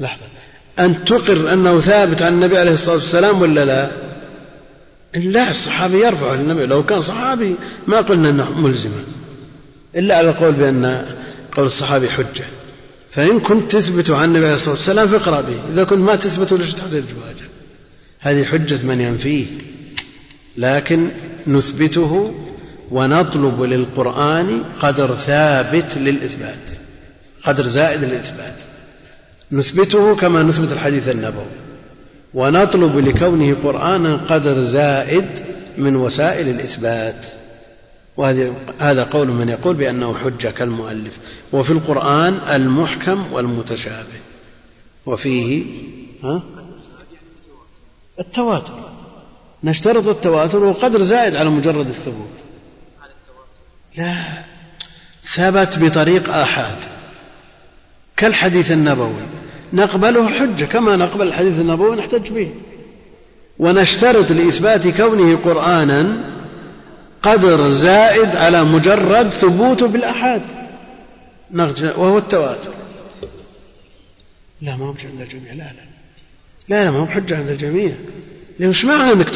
لحظة. 0.00 0.24
أن 0.78 1.04
تقر 1.04 1.52
أنه 1.52 1.80
ثابت 1.80 2.22
عن 2.22 2.32
النبي 2.32 2.58
عليه 2.58 2.72
الصلاة 2.72 2.94
والسلام 2.94 3.42
ولا 3.42 3.64
لا؟ 3.64 3.90
لا 5.16 5.50
الصحابي 5.50 6.00
يرفع 6.00 6.34
النبي 6.34 6.66
لو 6.66 6.84
كان 6.84 7.00
صحابي 7.00 7.54
ما 7.86 8.00
قلنا 8.00 8.30
أنه 8.30 8.60
ملزما 8.60 9.04
إلا 9.96 10.16
على 10.16 10.30
القول 10.30 10.52
بأن 10.52 11.06
قول 11.56 11.66
الصحابي 11.66 12.10
حجة. 12.10 12.44
فإن 13.10 13.40
كنت 13.40 13.72
تثبت 13.72 14.10
عن 14.10 14.24
النبي 14.24 14.44
عليه 14.44 14.54
الصلاة 14.54 14.74
والسلام 14.74 15.08
فاقرأ 15.08 15.40
به. 15.40 15.56
إذا 15.72 15.84
كنت 15.84 15.98
ما 15.98 16.16
تثبت 16.16 16.52
ليش 16.52 16.74
تحتاج 16.74 16.92
واجب 16.94 17.48
هذه 18.20 18.44
حجة 18.44 18.78
من 18.84 19.00
ينفيه. 19.00 19.46
لكن 20.56 21.08
نثبته 21.46 22.34
ونطلب 22.90 23.62
للقرآن 23.62 24.62
قدر 24.80 25.16
ثابت 25.16 25.96
للإثبات 25.96 26.70
قدر 27.44 27.64
زائد 27.64 28.04
للإثبات. 28.04 28.73
نثبته 29.52 30.16
كما 30.16 30.42
نثبت 30.42 30.72
الحديث 30.72 31.08
النبوي. 31.08 31.44
ونطلب 32.34 32.98
لكونه 32.98 33.56
قرآنا 33.64 34.16
قدر 34.16 34.62
زائد 34.62 35.28
من 35.78 35.96
وسائل 35.96 36.48
الإثبات. 36.48 37.26
وهذا 38.16 38.54
هذا 38.78 39.04
قول 39.04 39.28
من 39.28 39.48
يقول 39.48 39.76
بأنه 39.76 40.14
حجة 40.18 40.50
كالمؤلف. 40.50 41.18
وفي 41.52 41.70
القرآن 41.70 42.40
المحكم 42.50 43.32
والمتشابه. 43.32 44.20
وفيه 45.06 45.64
ها؟ 46.24 46.42
التواتر. 48.20 48.90
نشترط 49.64 50.08
التواتر 50.08 50.64
وقدر 50.64 51.04
زائد 51.04 51.36
على 51.36 51.48
مجرد 51.48 51.88
الثبوت. 51.88 52.28
لا. 53.96 54.24
ثبت 55.34 55.78
بطريق 55.78 56.34
آحاد. 56.34 56.93
كالحديث 58.16 58.72
النبوي. 58.72 59.22
نقبله 59.72 60.28
حجة 60.28 60.64
كما 60.64 60.96
نقبل 60.96 61.28
الحديث 61.28 61.58
النبوي 61.58 61.88
ونحتج 61.88 62.30
به. 62.32 62.50
ونشترط 63.58 64.32
لإثبات 64.32 64.88
كونه 64.88 65.36
قرآنا 65.36 66.16
قدر 67.22 67.72
زائد 67.72 68.36
على 68.36 68.64
مجرد 68.64 69.30
ثبوته 69.30 69.86
بالآحاد. 69.86 70.42
وهو 71.80 72.18
التواتر. 72.18 72.70
لا 74.62 74.76
ما 74.76 74.84
هو 74.84 74.94
عند 75.04 75.20
الجميع. 75.20 75.52
لا 75.52 75.58
لا. 75.58 75.72
لا 76.68 76.84
لا 76.84 76.90
ما 76.90 76.98
هو 76.98 77.04
بحجة 77.04 77.36
عند 77.36 77.48
الجميع. 77.48 77.92
لأن 78.58 78.68
إيش 78.68 78.84
معنى 78.84 79.12
إنك 79.12 79.28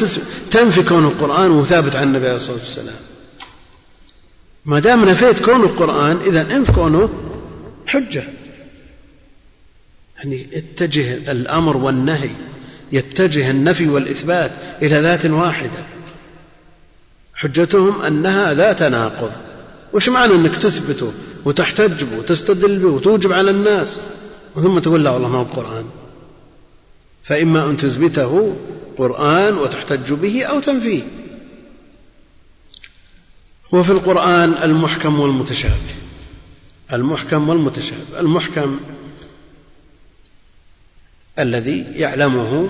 تنفي 0.51 0.83
كون 0.83 1.05
القرآن 1.05 1.51
وثابت 1.51 1.95
عن 1.95 2.03
النبي 2.03 2.25
عليه 2.25 2.35
الصلاة 2.35 2.57
والسلام؟ 2.57 2.95
ما 4.65 4.79
دام 4.79 5.09
نفيت 5.09 5.45
كون 5.45 5.63
القرآن 5.63 6.19
إذا 6.25 6.55
انف 6.55 6.71
كونه 6.71 7.09
حجة. 7.87 8.23
يعني 10.19 10.47
اتجه 10.53 11.31
الأمر 11.31 11.77
والنهي 11.77 12.29
يتجه 12.91 13.51
النفي 13.51 13.89
والإثبات 13.89 14.51
إلى 14.81 14.99
ذات 14.99 15.25
واحدة. 15.25 15.85
حجتهم 17.33 18.01
أنها 18.01 18.53
لا 18.53 18.73
تناقض 18.73 19.31
وش 19.93 20.09
معنى 20.09 20.35
أنك 20.35 20.55
تثبته 20.55 21.13
وتحتج 21.45 22.03
به 22.03 22.17
وتستدل 22.17 22.79
به 22.79 22.87
وتوجب 22.87 23.33
على 23.33 23.51
الناس؟ 23.51 23.99
ثم 24.55 24.79
تقول 24.79 25.03
لا 25.03 25.09
والله 25.09 25.29
ما 25.29 25.37
هو 25.37 25.41
القرآن 25.41 25.85
فإما 27.23 27.65
أن 27.65 27.77
تثبته 27.77 28.55
قرآن 28.97 29.57
وتحتج 29.57 30.13
به 30.13 30.43
أو 30.43 30.59
تنفيه. 30.59 31.03
وفي 33.71 33.89
القرآن 33.89 34.53
المحكم 34.63 35.19
والمتشابه. 35.19 35.95
المحكم 36.93 37.49
والمتشابه. 37.49 38.19
المحكم 38.19 38.79
الذي 41.39 41.85
يعلمه 41.95 42.69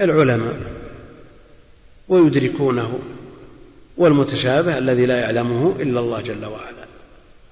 العلماء 0.00 0.60
ويدركونه 2.08 2.98
والمتشابه 3.96 4.78
الذي 4.78 5.06
لا 5.06 5.20
يعلمه 5.20 5.76
إلا 5.80 6.00
الله 6.00 6.20
جل 6.20 6.44
وعلا. 6.44 6.86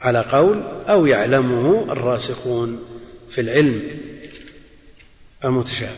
على 0.00 0.20
قول 0.20 0.62
أو 0.88 1.06
يعلمه 1.06 1.86
الراسخون 1.90 2.84
في 3.30 3.40
العلم 3.40 3.82
المتشابه. 5.44 5.92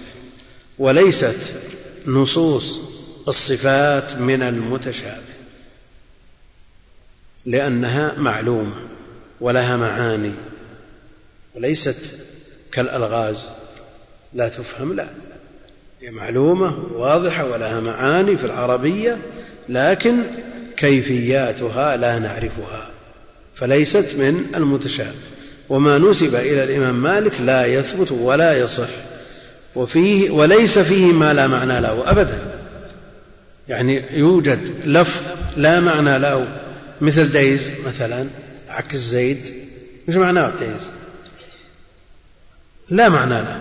وليست 0.78 1.38
نصوص 2.06 2.80
الصفات 3.28 4.14
من 4.14 4.42
المتشابه. 4.42 5.34
لأنها 7.46 8.14
معلومة 8.18 8.74
ولها 9.40 9.76
معاني. 9.76 10.32
وليست 11.54 12.20
كالألغاز. 12.72 13.48
لا 14.34 14.48
تفهم 14.48 14.92
لا. 14.92 15.06
هي 16.02 16.10
معلومة 16.10 16.84
واضحة 16.94 17.44
ولها 17.44 17.80
معاني 17.80 18.36
في 18.36 18.44
العربية 18.44 19.18
لكن 19.68 20.16
كيفياتها 20.76 21.96
لا 21.96 22.18
نعرفها 22.18 22.90
فليست 23.54 24.14
من 24.18 24.46
المتشابه. 24.56 25.14
وما 25.68 25.98
نسب 25.98 26.34
إلى 26.34 26.64
الإمام 26.64 27.02
مالك 27.02 27.32
لا 27.40 27.66
يثبت 27.66 28.12
ولا 28.12 28.58
يصح 28.58 28.88
وفيه 29.76 30.30
وليس 30.30 30.78
فيه 30.78 31.12
ما 31.12 31.34
لا 31.34 31.46
معنى 31.46 31.80
له 31.80 32.10
أبدا. 32.10 32.38
يعني 33.68 34.18
يوجد 34.18 34.60
لفظ 34.84 35.22
لا 35.56 35.80
معنى 35.80 36.18
له 36.18 36.46
مثل 37.00 37.32
ديز 37.32 37.70
مثلا 37.86 38.26
عكس 38.68 38.98
زيد. 38.98 39.54
مش 40.08 40.14
معناه 40.14 40.52
ديز 40.58 40.90
لا 42.90 43.08
معنى 43.08 43.34
له. 43.34 43.60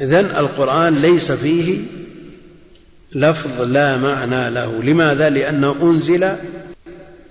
إذن 0.00 0.24
القرآن 0.24 0.94
ليس 0.94 1.32
فيه 1.32 1.78
لفظ 3.14 3.62
لا 3.62 3.96
معنى 3.96 4.50
له. 4.50 4.82
لماذا؟ 4.82 5.30
لأنه 5.30 5.76
أنزل 5.82 6.32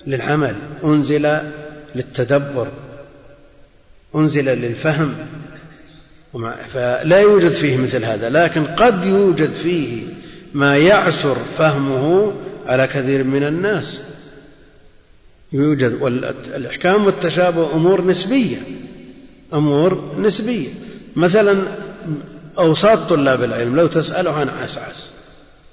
للعمل 0.08 0.56
أنزل 0.84 1.38
للتدبر 1.96 2.68
أنزل 4.16 4.46
للفهم. 4.46 5.16
فلا 6.70 7.20
يوجد 7.20 7.52
فيه 7.52 7.78
مثل 7.78 8.06
هذا 8.06 8.30
لكن 8.30 8.66
قد 8.66 9.06
يوجد 9.06 9.54
فيه 9.54 10.04
ما 10.54 10.78
يعسر 10.78 11.38
فهمه 11.58 12.34
على 12.66 12.88
كثير 12.88 13.24
من 13.24 13.44
الناس. 13.44 14.02
يوجد 15.54 16.02
والإحكام 16.02 17.06
والتشابه 17.06 17.74
أمور 17.74 18.08
نسبية 18.08 18.58
أمور 19.54 20.16
نسبية. 20.20 20.70
مثلا 21.16 21.64
أوساط 22.58 23.10
طلاب 23.10 23.44
العلم 23.44 23.76
لو 23.76 23.88
تسأله 23.88 24.32
عن 24.32 24.50
عسعس 24.50 25.10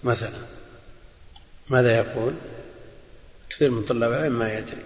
مثلا 0.05 0.39
ماذا 1.71 1.97
يقول؟ 1.97 2.33
كثير 3.51 3.71
من 3.71 3.83
طلاب 3.83 4.13
العلم 4.13 4.39
ما 4.39 4.53
يدري. 4.53 4.83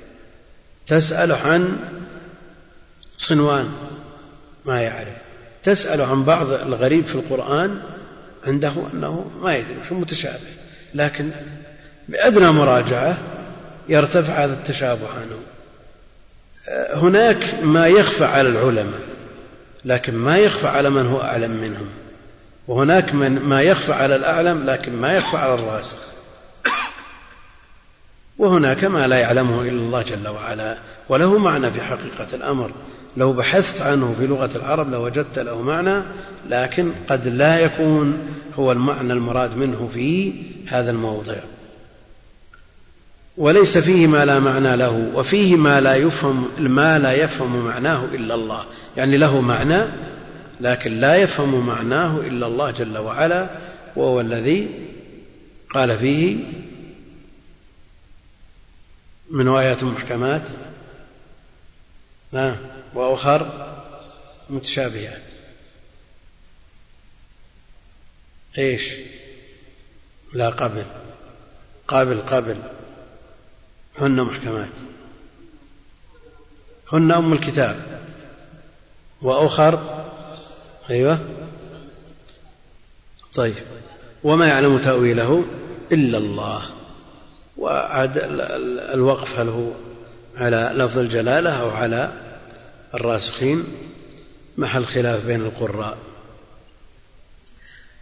تسأله 0.87 1.37
عن 1.37 1.77
صنوان 3.19 3.73
ما 4.65 4.83
يعرف. 4.83 5.17
تسأل 5.63 6.01
عن 6.01 6.25
بعض 6.25 6.51
الغريب 6.51 7.07
في 7.07 7.15
القرآن 7.15 7.81
عنده 8.45 8.73
أنه 8.93 9.31
ما 9.41 9.57
يدري 9.57 9.77
شو 9.89 9.95
متشابه. 9.95 10.57
لكن 10.95 11.31
بأدنى 12.09 12.53
مراجعة 12.53 13.19
يرتفع 13.89 14.45
هذا 14.45 14.55
التشابه 14.55 15.09
عنه. 15.09 15.39
هناك 17.03 17.55
ما 17.63 17.87
يخفى 17.87 18.25
على 18.25 18.49
العلماء. 18.49 19.01
لكن 19.87 20.15
ما 20.15 20.39
يخفى 20.39 20.69
على 20.69 20.91
من 20.91 21.07
هو 21.07 21.21
أعلم 21.21 21.51
منهم. 21.51 21.89
وهناك 22.69 23.15
من 23.15 23.39
ما 23.43 23.63
يخفى 23.63 23.93
على 23.93 24.17
الأعلم 24.17 24.65
لكن 24.67 24.97
ما 24.97 25.17
يخفى 25.17 25.37
على 25.37 25.55
الراسخ 25.55 25.99
وهناك 28.39 28.85
ما 28.85 29.07
لا 29.07 29.19
يعلمه 29.19 29.63
إلا 29.63 29.71
الله 29.71 30.03
جل 30.03 30.29
وعلا. 30.29 30.79
وله 31.09 31.39
معنى 31.39 31.71
في 31.71 31.81
حقيقة 31.81 32.27
الأمر. 32.33 32.71
لو 33.17 33.33
بحثت 33.33 33.81
عنه 33.81 34.15
في 34.19 34.27
لغة 34.27 34.51
العرب 34.57 34.91
لوجدت 34.91 35.39
له 35.39 35.63
معنى 35.63 36.03
لكن 36.49 36.93
قد 37.09 37.29
لا 37.29 37.59
يكون 37.61 38.19
هو 38.55 38.73
المعنى 38.73 39.13
المراد 39.13 39.57
منه 39.57 39.89
في 39.95 40.33
هذا 40.67 40.91
الموضع. 40.91 41.37
وليس 43.37 43.79
فيه 43.79 44.07
ما 44.07 44.25
لا 44.25 44.39
معنى 44.39 44.77
له 44.77 45.11
وفيه 45.15 45.57
ما 45.57 45.81
لا 45.81 45.95
يفهم 45.95 46.51
ما 46.59 46.99
لا 46.99 47.13
يفهم 47.13 47.67
معناه 47.67 48.05
إلا 48.05 48.35
الله. 48.35 48.67
يعني 48.97 49.17
له 49.17 49.41
معنى 49.41 49.85
لكن 50.61 51.01
لا 51.01 51.17
يفهم 51.17 51.67
معناه 51.67 52.21
إلا 52.21 52.47
الله 52.47 52.71
جل 52.71 52.99
وعلا 52.99 53.49
وهو 53.97 54.21
الذي 54.21 54.71
قال 55.71 55.99
فيه 55.99 56.37
من 59.31 59.49
آيات 59.49 59.83
محكمات 59.83 60.43
نعم 62.33 62.57
وأخر 62.95 63.71
متشابهات. 64.51 65.23
إيش؟ 68.59 68.93
لا 70.33 70.49
قبل 70.49 70.85
قابل 71.89 72.21
قبل 72.21 72.57
هن 74.01 74.23
محكمات. 74.23 74.69
هن 76.93 77.13
أم 77.13 77.33
الكتاب. 77.33 78.01
وأخر 79.23 80.05
أيوة. 80.91 81.19
طيب. 83.35 83.55
وما 84.25 84.47
يعلم 84.47 84.79
تأويله 84.79 85.45
إلا 85.93 86.19
الله. 86.19 86.63
وعاد 87.59 88.19
الوقف 88.95 89.39
هل 89.39 89.49
هو 89.49 89.71
على 90.37 90.73
لفظ 90.75 90.99
الجلالة 90.99 91.51
أو 91.51 91.71
على 91.71 92.13
الراسخين؟ 92.95 93.65
محل 94.59 94.85
خلاف 94.85 95.25
بين 95.25 95.41
القراء؟ 95.41 95.99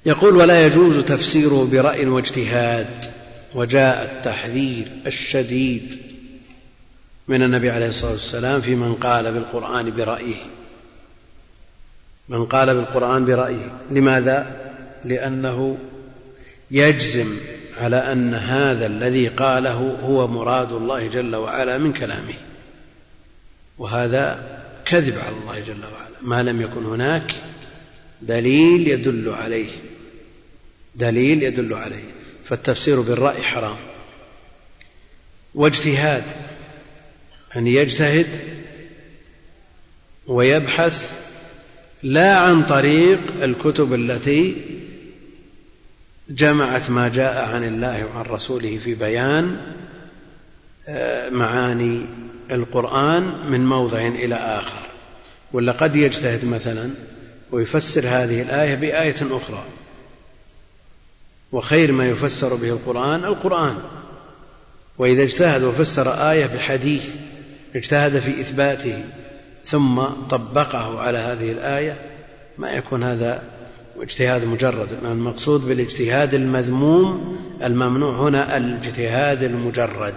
يقول 0.06 0.36
ولا 0.36 0.66
يجوز 0.66 0.98
تفسيره 1.04 1.68
برأي 1.72 2.06
واجتهاد. 2.06 3.14
وجاء 3.54 4.04
التحذير 4.04 4.88
الشديد 5.06 6.02
من 7.28 7.42
النبي 7.42 7.70
عليه 7.70 7.88
الصلاة 7.88 8.12
والسلام 8.12 8.60
في 8.60 8.74
من 8.74 8.94
قال 8.94 9.32
بالقرآن 9.32 9.90
برأيه. 9.90 10.36
من 12.28 12.44
قال 12.44 12.74
بالقرآن 12.74 13.24
برأيه. 13.24 13.72
لماذا؟ 13.90 14.60
لأنه 15.04 15.78
يجزم 16.70 17.36
على 17.80 17.96
أن 17.96 18.34
هذا 18.34 18.86
الذي 18.86 19.28
قاله 19.28 19.98
هو 20.02 20.28
مراد 20.28 20.72
الله 20.72 21.06
جل 21.06 21.36
وعلا 21.36 21.78
من 21.78 21.92
كلامه. 21.92 22.34
وهذا 23.78 24.44
كذب 24.84 25.18
على 25.18 25.36
الله 25.36 25.60
جل 25.60 25.84
وعلا. 25.84 26.16
ما 26.22 26.42
لم 26.42 26.60
يكن 26.60 26.84
هناك 26.84 27.34
دليل 28.22 28.88
يدل 28.88 29.28
عليه. 29.28 29.70
دليل 30.94 31.42
يدل 31.42 31.74
عليه. 31.74 32.13
فالتفسير 32.44 33.00
بالرأي 33.00 33.42
حرام. 33.42 33.76
واجتهاد 35.54 36.24
أن 37.56 37.66
يجتهد 37.66 38.26
ويبحث 40.26 41.12
لا 42.02 42.36
عن 42.36 42.62
طريق 42.62 43.20
الكتب 43.42 43.94
التي 43.94 44.56
جمعت 46.28 46.90
ما 46.90 47.08
جاء 47.08 47.48
عن 47.54 47.64
الله 47.64 48.06
وعن 48.06 48.24
رسوله 48.24 48.78
في 48.78 48.94
بيان 48.94 49.60
آه، 50.88 51.28
معاني 51.28 52.06
القرآن 52.50 53.34
من 53.50 53.66
موضع 53.66 53.98
إلى 53.98 54.34
آخر. 54.34 54.78
ولا 55.52 55.72
قد 55.72 55.96
يجتهد 55.96 56.44
مثلا 56.44 56.90
ويفسر 57.50 58.00
هذه 58.00 58.42
الآية 58.42 58.74
بآية 58.74 59.16
أخرى. 59.30 59.64
وخير 61.54 61.92
ما 61.92 62.06
يفسر 62.06 62.54
به 62.54 62.68
القرآن 62.68 63.24
القرآن. 63.24 63.76
وإذا 64.98 65.22
اجتهد 65.22 65.62
وفسر 65.62 66.30
آية 66.30 66.46
بحديث 66.46 67.08
اجتهد 67.76 68.20
في 68.20 68.40
إثباته 68.40 69.04
ثم 69.64 70.02
طبقه 70.30 71.00
على 71.00 71.18
هذه 71.18 71.52
الآية 71.52 71.96
ما 72.58 72.70
يكون 72.70 73.02
هذا 73.02 73.42
اجتهاد 74.00 74.44
مجرد. 74.44 74.88
المقصود 75.04 75.68
بالاجتهاد 75.68 76.34
المذموم 76.34 77.38
الممنوع 77.64 78.28
هنا 78.28 78.56
الاجتهاد 78.56 79.42
المجرد. 79.42 80.14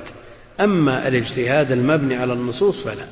أما 0.59 1.07
الاجتهاد 1.07 1.71
المبني 1.71 2.15
على 2.15 2.33
النصوص 2.33 2.75
فلا. 2.75 3.05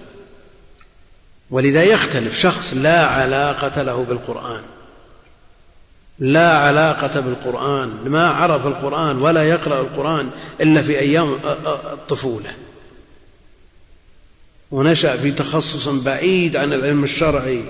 ولذا 1.52 1.84
يختلف 1.84 2.40
شخص 2.40 2.74
لا 2.74 3.06
علاقة 3.06 3.82
له 3.82 4.04
بالقرآن. 4.04 4.62
لا 6.20 6.58
علاقة 6.58 7.20
بالقرآن 7.20 7.90
ما 8.06 8.28
عرف 8.28 8.68
القرآن 8.68 9.18
ولا 9.22 9.44
يقرأ 9.44 9.82
القرآن 9.82 10.30
إلا 10.62 10.82
في 10.82 11.00
أيام 11.00 11.36
الطفولة. 11.94 12.50
ونشأ 14.72 15.18
في 15.18 15.32
تخصص 15.32 15.88
بعيد 15.88 16.56
عن 16.56 16.74
العلم 16.74 17.04
الشرعي 17.04 17.62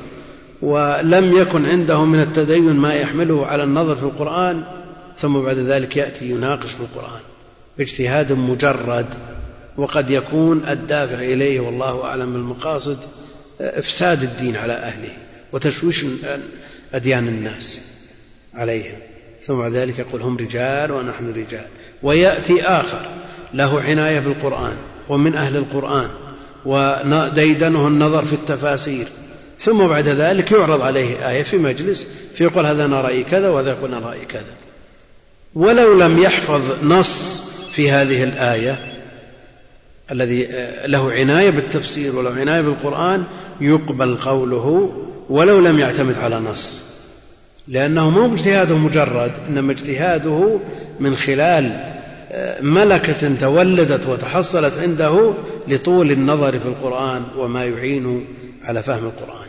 ولم 0.61 1.37
يكن 1.37 1.65
عنده 1.65 2.05
من 2.05 2.19
التدين 2.19 2.73
ما 2.73 2.93
يحمله 2.93 3.45
على 3.45 3.63
النظر 3.63 3.95
في 3.95 4.03
القرآن 4.03 4.63
ثم 5.17 5.39
بعد 5.39 5.57
ذلك 5.57 5.97
يأتي 5.97 6.29
يناقش 6.29 6.71
في 6.71 6.79
القرآن 6.79 7.21
باجتهاد 7.77 8.31
مجرد 8.33 9.05
وقد 9.77 10.09
يكون 10.09 10.63
الدافع 10.67 11.15
إليه 11.15 11.59
والله 11.59 12.03
أعلم 12.03 12.33
بالمقاصد 12.33 12.97
إفساد 13.61 14.23
الدين 14.23 14.55
على 14.55 14.73
أهله 14.73 15.13
وتشويش 15.53 16.05
أديان 16.93 17.27
الناس. 17.27 17.79
عليهم. 18.55 18.95
ثم 19.41 19.53
بعد 19.53 19.73
ذلك 19.73 19.99
يقول 19.99 20.21
هم 20.21 20.37
رجال 20.37 20.91
ونحن 20.91 21.29
رجال. 21.29 21.67
ويأتي 22.03 22.63
آخر 22.63 23.05
له 23.53 23.81
عناية 23.81 24.19
بالقرآن 24.19 24.75
ومن 25.09 25.35
أهل 25.35 25.57
القرآن 25.57 26.09
وديدنه 26.65 27.87
النظر 27.87 28.25
في 28.25 28.33
التفاسير. 28.33 29.07
ثم 29.59 29.87
بعد 29.87 30.07
ذلك 30.07 30.51
يعرض 30.51 30.81
عليه 30.81 31.29
آية 31.29 31.43
في 31.43 31.57
مجلس 31.57 32.05
فيقول 32.35 32.65
هذا 32.65 32.85
أنا 32.85 33.01
رأيي 33.01 33.23
كذا 33.23 33.49
وهذا 33.49 33.69
يقول 33.69 33.93
أنا 33.93 34.07
رأيي 34.07 34.25
كذا. 34.25 34.55
ولو 35.55 35.99
لم 35.99 36.19
يحفظ 36.19 36.83
نص 36.83 37.43
في 37.71 37.91
هذه 37.91 38.23
الآية 38.23 38.79
الذي 40.11 40.47
له 40.85 41.11
عناية 41.11 41.49
بالتفسير 41.49 42.15
ولو 42.15 42.31
عناية 42.31 42.61
بالقرآن 42.61 43.23
يقبل 43.61 44.15
قوله 44.15 44.91
ولو 45.29 45.59
لم 45.59 45.79
يعتمد 45.79 46.19
على 46.19 46.39
نص. 46.39 46.81
لأنه 47.67 48.09
مو 48.09 48.33
اجتهاده 48.33 48.77
مجرد 48.77 49.31
إنما 49.49 49.71
اجتهاده 49.71 50.59
من 50.99 51.15
خلال 51.15 51.95
ملكة 52.61 53.35
تولدت 53.35 54.07
وتحصلت 54.07 54.77
عنده 54.77 55.33
لطول 55.67 56.11
النظر 56.11 56.59
في 56.59 56.65
القرآن 56.65 57.23
وما 57.37 57.65
يعين 57.65 58.25
على 58.63 58.83
فهم 58.83 59.05
القرآن. 59.05 59.47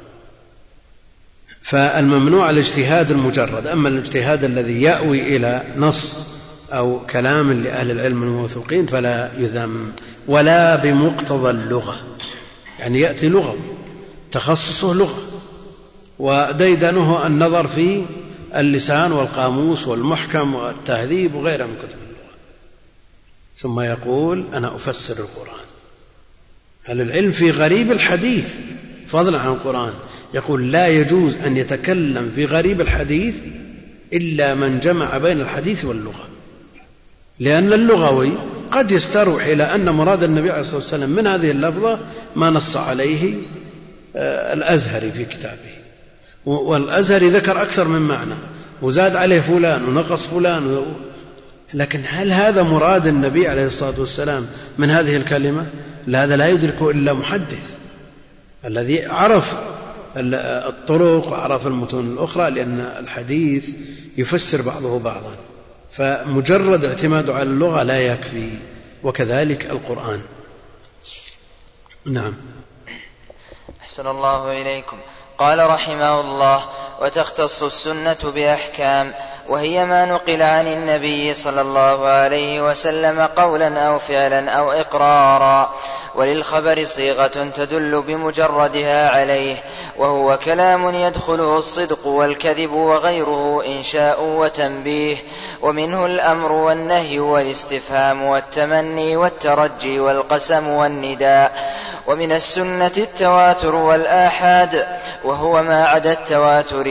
فالممنوع 1.63 2.51
الاجتهاد 2.51 3.11
المجرد 3.11 3.67
أما 3.67 3.89
الاجتهاد 3.89 4.45
الذي 4.45 4.83
يأوي 4.83 5.37
إلى 5.37 5.63
نص 5.77 6.25
أو 6.73 7.01
كلام 7.11 7.53
لأهل 7.53 7.91
العلم 7.91 8.23
الموثوقين 8.23 8.87
فلا 8.87 9.31
يذم 9.39 9.93
ولا 10.29 10.77
بمقتضى 10.77 11.51
اللغة. 11.51 12.01
يعني 12.79 13.01
يأتي 13.01 13.29
لغة 13.29 13.57
تخصصه 14.33 14.95
لغة. 14.95 15.19
وديدنه 16.19 17.27
النظر 17.27 17.67
في 17.67 18.03
اللسان 18.57 19.13
والقاموس 19.13 19.87
والمحكم 19.87 20.55
والتهذيب 20.55 21.35
وغيرها 21.35 21.67
من 21.67 21.77
كتب 21.77 21.99
اللغة 22.03 22.35
ثم 23.57 23.81
يقول 23.81 24.45
أنا 24.55 24.77
أفسر 24.77 25.19
القرآن. 25.19 25.67
هل 26.85 27.01
العلم 27.01 27.33
في 27.33 27.51
غريب 27.51 27.93
الحديث؟ 27.93 28.55
فضلا 29.07 29.41
عن 29.41 29.49
القرآن. 29.49 29.93
يقول 30.35 30.73
لا 30.73 30.89
يجوز 30.89 31.37
أن 31.37 31.57
يتكلم 31.57 32.33
في 32.35 32.45
غريب 32.45 32.81
الحديث 32.81 33.35
إلا 34.13 34.55
من 34.55 34.81
جمع 34.81 35.19
بين 35.19 35.41
الحديث 35.41 35.85
واللغة. 35.85 36.29
لأن 37.39 37.73
اللغوي 37.73 38.33
قد 38.73 38.91
يستروح 38.91 39.45
إلى 39.45 39.75
أن 39.75 39.91
مراد 39.91 40.23
النبي 40.23 40.51
عليه 40.51 40.61
الصلاة 40.61 40.81
والسلام 40.81 41.11
من 41.11 41.27
هذه 41.27 41.51
اللفظة 41.51 41.99
ما 42.37 42.51
نص 42.51 42.77
عليه 42.77 43.35
آه، 44.17 44.53
الأزهري 44.53 45.13
في 45.13 45.25
كتابه. 45.25 45.76
والأزهري 46.47 47.31
ذكر 47.31 47.63
أكثر 47.63 47.89
من 47.89 48.03
معنى 48.03 48.35
وزاد 48.83 49.17
عليه 49.17 49.41
فلان 49.41 49.85
ونقص 49.85 50.23
فلان 50.23 50.87
لكن 51.75 52.03
هل 52.07 52.33
هذا 52.33 52.63
مراد 52.63 53.07
النبي 53.07 53.49
عليه 53.49 53.67
الصلاة 53.67 53.95
والسلام 53.99 54.47
من 54.79 54.91
هذه 54.91 55.17
الكلمة؟ 55.17 55.67
هذا 56.15 56.37
لا 56.37 56.49
يدركه 56.49 56.91
إلا 56.91 57.13
محدث 57.13 57.77
الذي 58.65 59.07
عرف 59.07 59.55
الطرق 60.17 61.29
وعرف 61.29 61.67
المتون 61.67 62.13
الأخرى 62.13 62.51
لأن 62.51 62.81
الحديث 62.81 63.69
يفسر 64.17 64.63
بعضه 64.63 64.99
بعضا 64.99 65.33
فمجرد 65.93 66.85
اعتماده 66.85 67.35
على 67.35 67.43
اللغة 67.43 67.83
لا 67.83 68.01
يكفي 68.01 68.51
وكذلك 69.03 69.71
القرآن. 69.71 70.21
نعم. 72.05 72.35
أحسن 73.81 74.07
الله 74.07 74.63
إليكم. 74.63 74.97
قال 75.39 75.71
رحمه 75.71 76.21
الله 76.21 76.61
وتختص 77.01 77.63
السنة 77.63 78.17
بأحكام 78.25 79.13
وهي 79.49 79.85
ما 79.85 80.05
نقل 80.05 80.43
عن 80.43 80.67
النبي 80.67 81.35
صلى 81.35 81.61
الله 81.61 82.07
عليه 82.07 82.71
وسلم 82.71 83.29
قولا 83.37 83.81
أو 83.89 83.99
فعلا 83.99 84.51
أو 84.51 84.73
إقرارا. 84.73 85.75
وللخبر 86.17 86.85
صيغة 86.85 87.51
تدل 87.57 88.03
بمجردها 88.03 89.11
عليه 89.11 89.57
وهو 89.99 90.39
كلام 90.39 90.95
يدخله 90.95 91.59
الصدق 91.59 92.07
والكذب 92.07 92.73
وغيره 92.73 93.65
إنشاء 93.67 94.23
وتنبيه 94.23 95.17
ومنه 95.63 96.07
الأمر 96.07 96.53
والنهي 96.53 97.19
والاستفهام 97.19 98.23
والتمني 98.23 99.17
والترجي 99.17 100.01
والقسم 100.01 100.69
والنداء. 100.69 101.77
ومن 102.07 102.33
السنة 102.33 102.93
التواتر 102.97 103.75
والآحاد 103.75 104.87
وهو 105.25 105.63
ما 105.63 105.85
عدا 105.85 106.13
التواتر 106.13 106.86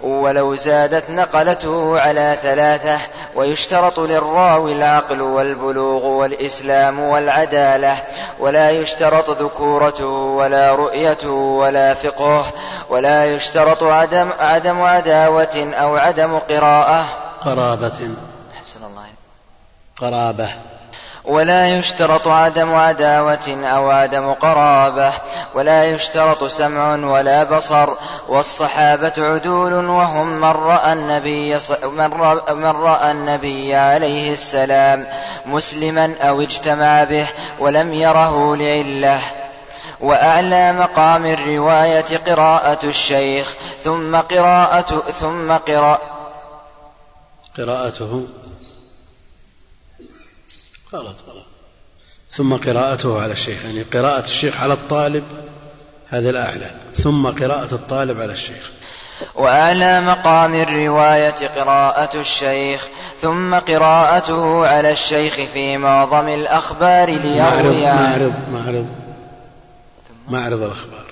ولو 0.00 0.54
زادت 0.54 1.10
نقلته 1.10 2.00
على 2.00 2.38
ثلاثة 2.42 2.98
ويشترط 3.34 4.00
للراوي 4.00 4.72
العقل 4.72 5.20
والبلوغ 5.20 6.06
والإسلام 6.06 7.00
والعدالة 7.00 7.96
ولا 8.40 8.70
يشترط 8.70 9.30
ذكورته 9.30 10.06
ولا 10.06 10.74
رؤيته 10.74 11.30
ولا 11.30 11.94
فقه 11.94 12.44
ولا 12.90 13.24
يشترط 13.24 13.82
عدم, 13.82 14.30
عدم 14.40 14.80
عداوة 14.80 15.72
أو 15.74 15.96
عدم 15.96 16.38
قراءة. 16.38 17.04
قرابة. 17.44 18.10
أحسن 18.58 18.84
الله. 18.84 19.06
قرابة. 19.96 20.75
ولا 21.26 21.78
يشترط 21.78 22.28
عدم 22.28 22.74
عداوة 22.74 23.64
أو 23.64 23.90
عدم 23.90 24.32
قرابة 24.32 25.12
ولا 25.54 25.84
يشترط 25.84 26.44
سمع 26.44 26.94
ولا 26.94 27.44
بصر. 27.44 27.88
والصحابة 28.28 29.12
عدول 29.18 29.72
وهم 29.72 30.40
من 30.40 30.50
رأى 30.50 30.92
النبي 30.92 31.58
من 32.50 32.72
رأى 32.76 33.10
النبي 33.10 33.74
عليه 33.74 34.32
السلام 34.32 35.06
مسلما 35.46 36.14
أو 36.20 36.40
اجتمع 36.40 37.04
به 37.04 37.26
ولم 37.58 37.92
يره 37.92 38.56
لعلة. 38.56 39.18
وأعلى 40.00 40.72
مقام 40.72 41.26
الرواية 41.26 42.18
قراءة 42.26 42.86
الشيخ 42.86 43.54
ثم 43.84 44.16
قراءة 44.16 45.02
ثم 45.20 45.52
قراءة 45.52 46.00
قراءته 47.58 48.26
غلط 50.96 51.16
غلط 51.28 51.46
ثم 52.30 52.56
قراءته 52.56 53.22
على 53.22 53.32
الشيخ. 53.32 53.64
يعني 53.64 53.82
قراءة 53.82 54.24
الشيخ 54.24 54.60
على 54.60 54.72
الطالب 54.72 55.24
هذا 56.08 56.30
الأعلى. 56.30 56.70
ثم 56.94 57.26
قراءة 57.26 57.74
الطالب 57.74 58.20
على 58.20 58.32
الشيخ. 58.32 58.70
وأعلى 59.34 60.00
مقام 60.00 60.54
الرواية 60.54 61.48
قراءة 61.48 62.20
الشيخ 62.20 62.88
ثم 63.20 63.54
قراءته 63.54 64.66
على 64.66 64.92
الشيخ 64.92 65.34
في 65.34 65.78
معظم 65.78 66.28
الأخبار 66.28 67.08
ليروي 67.08 67.86
معرض 67.86 68.34
معرض 68.52 68.86
معرض. 70.28 70.62
الأخبار 70.62 71.06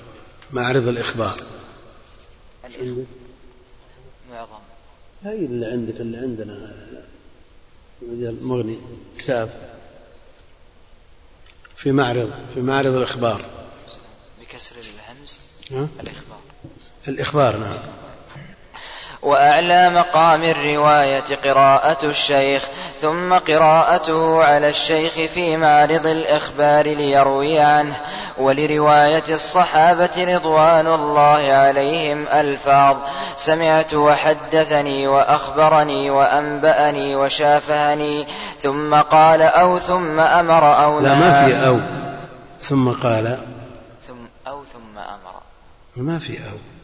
معرض 0.51 0.87
الإخبار. 0.87 1.39
معظم. 4.31 4.63
هاي 5.25 5.45
اللي 5.45 5.65
عندك 5.65 5.95
اللي 5.99 6.17
عندنا. 6.17 6.71
المغني 8.01 8.77
كتاب. 9.19 9.49
في 11.85 11.91
معرض 11.91 12.29
في 12.53 12.61
معرض 12.61 12.95
الإخبار. 12.95 13.45
بكسر 14.41 14.75
الهمز 14.75 15.39
الإخبار. 15.99 16.39
الإخبار 17.07 17.57
نعم. 17.57 17.77
وأعلى 19.25 19.89
مقام 19.89 20.43
الرواية 20.43 21.35
قراءة 21.45 22.05
الشيخ 22.05 22.63
ثم 23.01 23.33
قراءته 23.33 24.43
على 24.43 24.69
الشيخ 24.69 25.13
في 25.13 25.57
معرض 25.57 26.07
الإخبار 26.07 26.85
ليروي 26.85 27.59
عنه. 27.59 27.95
ولرواية 28.37 29.23
الصحابة 29.29 30.35
رضوان 30.35 30.87
الله 30.87 31.53
عليهم 31.53 32.27
ألفاظ 32.27 32.97
سمعت 33.37 33.93
وحدثني 33.93 35.07
وأخبرني 35.07 36.09
وأنبأني 36.09 37.15
وشافهني 37.15 38.27
ثم 38.59 38.95
قال 38.95 39.41
أو 39.41 39.79
ثم 39.79 40.19
أمر 40.19 40.83
أو 40.83 40.99
لا 40.99 41.15
ما 41.15 41.45
في 41.45 41.67
أو 41.67 41.79
ثم 42.59 42.91
قال 42.91 43.37
ثم 44.07 44.47
أو 44.47 44.63
ثم 44.73 44.97
أمر. 44.97 45.41
ما 45.95 46.19
في 46.19 46.37
أو. 46.37 46.74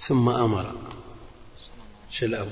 ثم 0.00 0.28
أمر. 0.28 0.72
شو 2.10 2.26
الأول؟ 2.26 2.50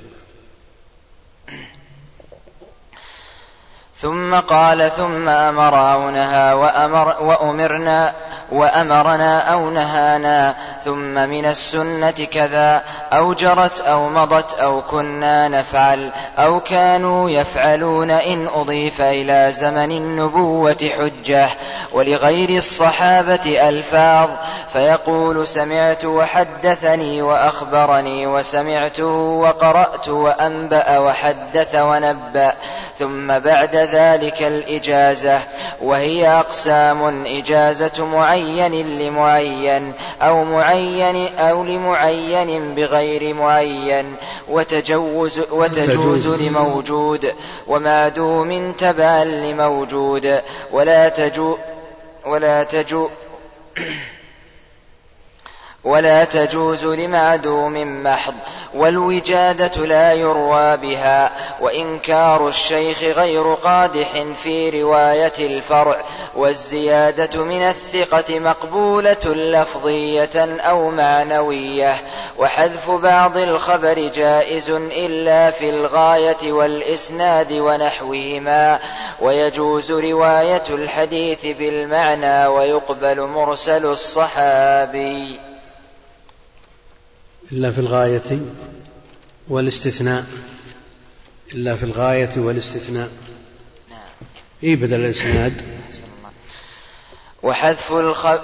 ثم 3.96 4.34
قال 4.34 4.90
ثم 4.90 5.28
أمر 5.28 5.92
أو 5.92 6.10
نهى 6.10 6.52
وأمر 6.52 7.22
وأمرنا 7.22 8.14
وأمرنا 8.52 9.40
أو 9.52 9.70
نهانا 9.70 10.54
ثم 10.84 11.14
من 11.14 11.44
السنة 11.44 12.10
كذا 12.10 12.82
أو 13.12 13.32
جرت 13.32 13.80
أو 13.80 14.08
مضت 14.08 14.54
أو 14.54 14.82
كنا 14.82 15.48
نفعل 15.48 16.10
أو 16.38 16.60
كانوا 16.60 17.30
يفعلون 17.30 18.10
إن 18.10 18.48
أضيف 18.54 19.00
إلى 19.00 19.52
زمن 19.52 19.92
النبوة 19.92 20.90
حجة. 20.98 21.48
ولغير 21.92 22.50
الصحابة 22.50 23.68
ألفاظ 23.68 24.28
فيقول 24.72 25.46
سمعت 25.46 26.04
وحدثني 26.04 27.22
وأخبرني 27.22 28.26
وسمعته 28.26 29.14
وقرأت 29.14 30.08
وأنبأ 30.08 30.98
وحدث 30.98 31.74
ونبأ. 31.74 32.54
ثم 32.98 33.38
بعد 33.38 33.76
ذلك 33.76 34.42
الإجازة 34.42 35.38
وهي 35.80 36.28
أقسام 36.28 37.26
إجازة 37.26 38.04
معين 38.38 38.98
لمعين 38.98 39.92
أو 40.22 40.44
معين 40.44 41.38
أو 41.38 41.64
لمعين 41.64 42.74
بغير 42.74 43.34
معين. 43.34 44.14
وتجوز 44.48 45.40
وتجوز 45.50 46.28
لموجود 46.28 47.34
ومعدوم 47.66 48.72
تبعا 48.72 49.24
لموجود. 49.24 50.40
ولا 50.72 51.08
تجو 51.08 51.58
ولا 52.26 52.62
تجو 52.62 53.08
ولا 55.84 56.24
تجوز 56.24 56.84
لمعدوم 56.84 58.02
محض 58.02 58.34
والوجادة 58.74 59.86
لا 59.86 60.12
يروى 60.12 60.76
بها 60.76 61.30
وإنكار 61.60 62.48
الشيخ 62.48 63.02
غير 63.02 63.54
قادح 63.54 64.24
في 64.42 64.82
رواية 64.82 65.32
الفرع 65.38 65.96
والزيادة 66.36 67.44
من 67.44 67.62
الثقة 67.62 68.38
مقبولة 68.38 69.24
لفظية 69.24 70.60
أو 70.60 70.90
معنوية 70.90 71.94
وحذف 72.38 72.90
بعض 72.90 73.36
الخبر 73.36 73.98
جائز 73.98 74.70
إلا 74.70 75.50
في 75.50 75.70
الغاية 75.70 76.52
والإسناد 76.52 77.52
ونحوهما 77.52 78.78
ويجوز 79.20 79.92
رواية 79.92 80.64
الحديث 80.70 81.46
بالمعنى 81.46 82.46
ويقبل 82.46 83.20
مرسل 83.20 83.86
الصحابي. 83.86 85.47
إلا 87.52 87.72
في 87.72 87.78
الغاية 87.78 88.40
والاستثناء. 89.48 90.24
إلا 91.54 91.76
في 91.76 91.82
الغاية 91.82 92.30
والاستثناء. 92.36 93.08
نعم. 93.90 93.98
إيه 94.62 94.76
بدل 94.76 95.00
الإسناد؟ 95.00 95.62
وحذف, 97.42 97.92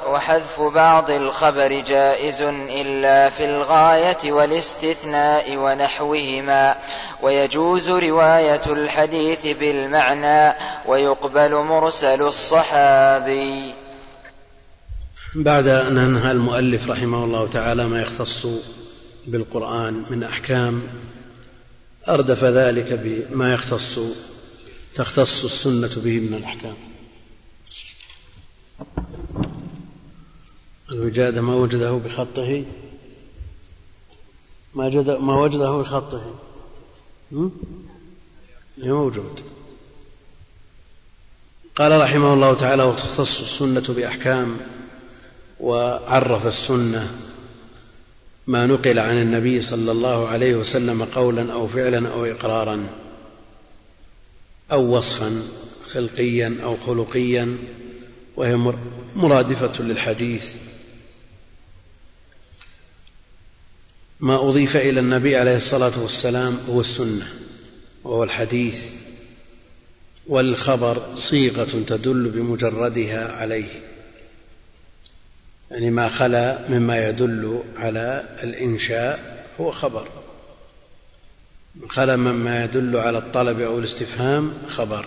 وحذف 0.07 0.61
بعض 0.61 1.11
الخبر 1.11 1.81
جائز 1.81 2.43
إلا 2.71 3.31
في 3.31 3.45
الغاية 3.45 4.33
والاستثناء 4.33 5.57
ونحوهما. 5.57 6.77
ويجوز 7.23 7.91
رواية 7.91 8.63
الحديث 8.67 9.47
بالمعنى 9.47 10.57
ويقبل 10.87 11.55
مرسل 11.55 12.23
الصحابي. 12.23 13.75
بعد 15.35 15.67
أن 15.69 15.99
أنهى 15.99 16.31
المؤلف 16.31 16.91
رحمه 16.91 17.25
الله 17.25 17.49
تعالى 17.49 17.85
ما 17.85 18.03
يختص 18.03 18.47
بالقرآن 19.27 20.05
من 20.11 20.23
أحكام 20.23 20.83
أردف 22.09 22.45
ذلك 22.45 22.93
بما 22.93 23.53
يختص 23.53 23.99
تختص 24.95 25.45
السنة 25.45 25.91
به 25.97 26.21
من 26.21 26.35
الأحكام. 26.35 26.75
الوجادة 30.91 31.41
ما 31.43 31.55
وجده 31.55 31.91
بخطه 31.91 32.65
ما, 34.75 34.89
جد 34.89 35.11
ما 35.11 35.41
وجده 35.41 35.71
بخطه. 35.71 36.35
موجود. 38.79 39.41
قال 41.77 42.01
رحمه 42.01 42.35
الله 42.35 42.55
تعالى 42.55 42.83
وتختص 42.83 43.41
السنة 43.41 43.95
بأحكام 43.95 44.57
وعرف 45.61 46.47
السنة 46.47 47.34
ما 48.47 48.67
نقل 48.67 48.99
عن 48.99 49.23
النبي 49.23 49.63
صلى 49.63 49.93
الله 49.93 50.29
عليه 50.29 50.55
وسلم 50.55 51.05
قولا 51.05 51.53
أو 51.53 51.67
فعلا 51.67 52.09
أو 52.09 52.25
إقرارا 52.25 52.87
أو 54.73 54.97
وصفا 54.97 55.43
خلقيا 55.93 56.59
أو 56.63 56.77
خلقيا 56.77 57.57
وهي 58.37 58.73
مرادفة 59.17 59.83
للحديث. 59.83 60.55
ما 64.21 64.49
أضيف 64.49 64.77
إلى 64.77 65.01
النبي 65.01 65.37
عليه 65.37 65.57
الصلاة 65.57 66.03
والسلام 66.03 66.59
هو 66.69 66.81
السنة 66.81 67.29
وهو 68.05 68.25
الحديث 68.25 68.87
والخبر 70.27 71.17
صيغة 71.17 71.85
تدل 71.87 72.29
بمجردها 72.29 73.33
عليه. 73.33 73.94
يعني 75.75 75.91
ما 75.91 76.09
خلا 76.09 76.59
مما 76.69 77.09
يدل 77.09 77.63
على 77.77 78.25
الإنشاء 78.43 79.45
هو 79.61 79.71
خبر. 79.71 80.09
خلا 81.89 82.17
مما 82.17 82.65
يدل 82.65 82.97
على 82.97 83.19
الطلب 83.19 83.61
أو 83.61 83.79
الاستفهام 83.79 84.53
خبر. 84.69 85.07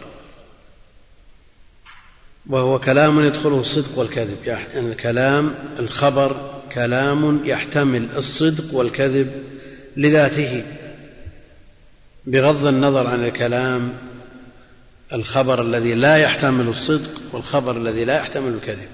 وهو 2.50 2.80
كلام 2.80 3.20
يدخله 3.26 3.60
الصدق 3.60 4.00
والكذب. 4.00 4.38
يعني 4.46 4.80
الكلام 4.80 5.56
الخبر 5.80 6.62
كلام 6.72 7.42
يحتمل 7.46 8.10
الصدق 8.16 8.74
والكذب 8.74 9.44
لذاته. 9.98 10.64
بغض 12.26 12.66
النظر 12.66 13.08
عن 13.08 13.24
الكلام 13.24 13.94
الخبر 15.14 15.62
الذي 15.62 15.94
لا 15.94 16.18
يحتمل 16.18 16.68
الصدق 16.68 17.12
والخبر 17.32 17.78
الذي 17.78 18.06
لا 18.06 18.18
يحتمل 18.18 18.54
الكذب. 18.54 18.88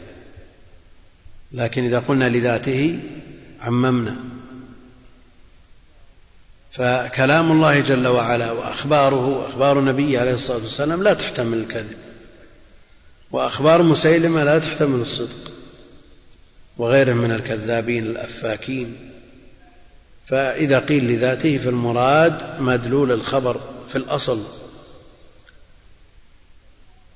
لكن 1.54 1.84
إذا 1.84 2.00
قلنا 2.00 2.30
لذاته 2.30 3.00
عممنا. 3.62 4.16
فكلام 6.72 7.52
الله 7.52 7.80
جل 7.80 8.08
وعلا 8.08 8.52
وأخباره 8.52 9.28
وأخبار 9.28 9.80
النبي 9.80 10.18
عليه 10.18 10.34
الصلاة 10.34 10.58
والسلام 10.58 11.04
لا 11.04 11.14
تحتمل 11.14 11.58
الكذب. 11.58 11.98
وأخبار 13.32 13.84
مسيلمة 13.84 14.44
لا 14.44 14.60
تحتمل 14.60 15.00
الصدق. 15.00 15.52
وغيره 16.78 17.14
من 17.14 17.32
الكذابين 17.32 18.06
الأفاكين. 18.06 18.96
فإذا 20.26 20.80
قيل 20.80 21.08
لذاته 21.08 21.58
فالمراد 21.58 22.62
مدلول 22.62 23.12
الخبر 23.12 23.62
في 23.90 23.96
الأصل. 23.96 24.63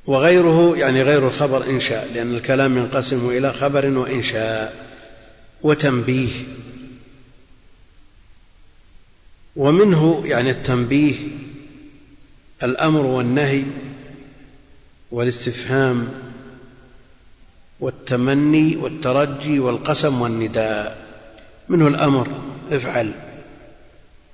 وغيره 0.08 0.78
يعني 0.78 1.02
غير 1.02 1.28
الخبر 1.28 1.66
إنشاء 1.70 2.10
لأن 2.14 2.36
الكلام 2.36 2.78
ينقسم 2.78 3.30
إلى 3.30 3.54
خبر 3.54 3.86
وإنشاء 3.86 4.88
وتنبيه. 5.62 6.30
ومنه 9.56 10.22
يعني 10.26 10.50
التنبيه 10.50 11.16
الأمر 12.64 13.06
والنهي 13.06 13.64
والاستفهام 15.12 16.08
والتمني 17.80 18.76
والترجي 18.76 19.60
والقسم 19.60 20.22
والنداء. 20.22 20.98
منه 21.70 21.88
الأمر 21.88 22.28
افعل. 22.72 23.12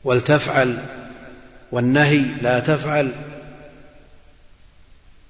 ولتفعل 0.04 0.78
والنهي 1.72 2.26
لا 2.42 2.60
تفعل. 2.60 3.12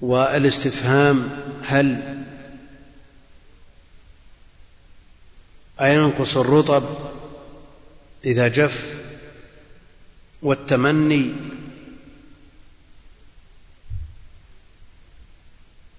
والاستفهام 0.03 1.29
هل 1.63 2.17
أينقص 5.81 6.37
الرطب 6.37 6.83
إذا 8.25 8.47
جف 8.47 9.01
والتمني 10.41 11.33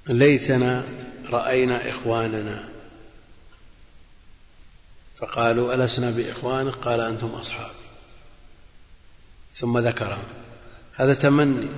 ليتنا 0.06 0.84
رأينا 1.30 1.90
إخواننا 1.90 2.68
فقالوا 5.16 5.74
ألسنا 5.74 6.10
بإخوانك؟ 6.10 6.74
قال 6.74 7.00
أنتم 7.00 7.26
أصحابي. 7.26 7.84
ثم 9.54 9.78
ذكرهم. 9.78 10.24
هذا 10.94 11.14
تمني. 11.14 11.68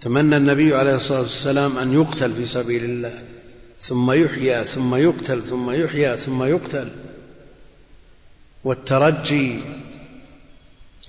تمنى 0.00 0.36
النبي 0.36 0.74
عليه 0.74 0.94
الصلاة 0.94 1.20
والسلام 1.20 1.78
أن 1.78 1.92
يقتل 1.92 2.34
في 2.34 2.46
سبيل 2.46 2.84
الله. 2.84 3.22
ثم 3.80 4.10
يحيى 4.10 4.64
ثم 4.64 4.94
يقتل 4.94 5.42
ثم 5.42 5.70
يحيى 5.70 6.18
ثم 6.18 6.42
يقتل. 6.42 6.90
والترجي 8.64 9.60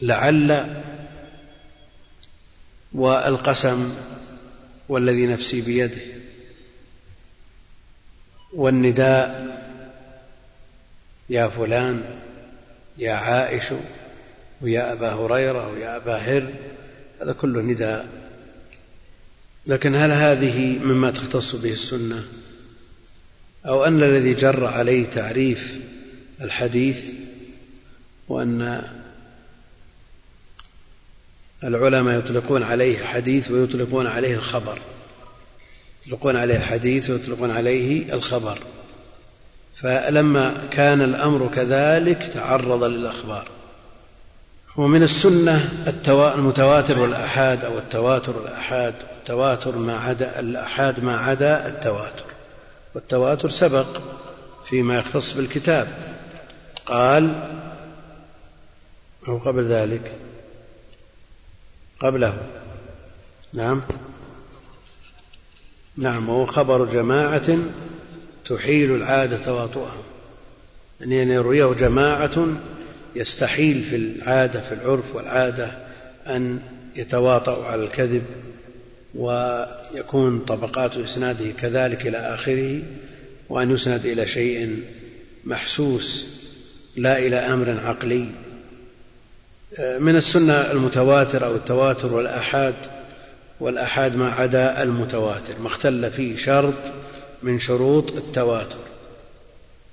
لعل 0.02 0.82
والقسم 2.94 3.96
والذي 4.90 5.26
نفسي 5.26 5.62
بيده. 5.62 6.02
والنداء 8.54 9.60
يا 11.30 11.48
فلان 11.48 12.04
يا 12.98 13.14
عائش 13.14 13.64
ويا 14.62 14.94
أبا 14.94 15.14
هريرة 15.14 15.70
ويا 15.70 15.96
أبا 15.96 16.18
هر 16.18 16.54
هذا 17.22 17.34
كله 17.34 17.62
نداء. 17.62 18.29
لكن 19.70 19.96
هل 19.96 20.12
هذه 20.12 20.80
مما 20.80 21.12
تختص 21.12 21.56
به 21.56 21.72
السنة؟ 21.72 22.24
أو 23.66 23.86
أن 23.86 24.04
الذي 24.04 24.34
جر 24.34 24.66
عليه 24.66 25.06
تعريف 25.06 25.78
الحديث 26.42 27.06
وأن 28.28 28.84
العلماء 31.64 32.20
يطلقون 32.20 32.64
عليه 32.64 33.04
حديث 33.04 33.52
ويطلقون 33.52 34.08
عليه 34.08 34.36
الخبر. 34.36 34.80
يطلقون 36.06 36.36
عليه 36.36 36.56
الحديث 36.56 37.10
ويطلقون 37.10 37.52
عليه 37.52 38.14
الخبر. 38.14 38.60
فلما 39.76 40.68
كان 40.72 41.02
الأمر 41.02 41.52
كذلك 41.56 42.32
تعرض 42.34 42.84
للأخبار. 42.84 43.48
ومن 44.78 45.04
السنة 45.04 45.70
المتواتر 46.36 47.00
والآحاد 47.00 47.66
أو 47.66 47.78
التواتر 47.78 48.38
والآحاد 48.38 48.94
التواتر 49.30 49.76
ما 49.76 49.98
عدا 49.98 50.40
الآحاد 50.40 51.04
ما 51.04 51.18
عدا 51.18 51.68
التواتر. 51.68 52.24
والتواتر 52.96 53.50
سبق 53.50 54.02
فيما 54.66 54.98
يختص 54.98 55.34
بالكتاب. 55.34 55.88
قال 56.86 57.50
أو 59.28 59.38
قبل 59.38 59.64
ذلك 59.64 60.12
قبله. 62.00 62.38
نعم. 63.54 63.82
نعم 65.98 66.30
وهو 66.30 66.46
خبر 66.46 66.86
جماعة 66.86 67.58
تحيل 68.46 68.96
العادة 68.96 69.38
تواطؤهم 69.38 70.04
يعني 71.00 71.24
أن 71.24 71.32
يرويه 71.32 71.74
جماعة 71.74 72.48
يستحيل 73.16 73.84
في 73.84 73.96
العادة 73.96 74.62
في 74.62 74.74
العرف 74.74 75.16
والعادة 75.16 75.72
أن 76.28 76.60
يتواطؤوا 76.96 77.66
على 77.66 77.84
الكذب. 77.84 78.49
ويكون 79.20 80.40
طبقات 80.40 80.98
إسناده 80.98 81.52
كذلك 81.52 82.08
إلى 82.08 82.18
آخره 82.18 82.82
وأن 83.50 83.72
يسند 83.72 84.06
إلى 84.06 84.28
شيء 84.28 84.84
محسوس 85.46 86.28
لا 86.96 87.18
إلى 87.18 87.36
أمر 87.36 87.80
عقلي. 87.80 88.26
من 90.00 90.16
السنة 90.16 90.54
المتواتر 90.54 91.46
أو 91.46 91.56
التواتر 91.56 92.14
والآحاد 92.14 92.76
والآحاد 93.60 94.16
ما 94.16 94.32
عدا 94.32 94.84
المتواتر 94.84 95.60
ما 95.60 95.68
اختل 95.68 96.12
فيه 96.12 96.36
شرط 96.36 96.74
من 97.44 97.60
شروط 97.60 98.12
التواتر. 98.12 98.80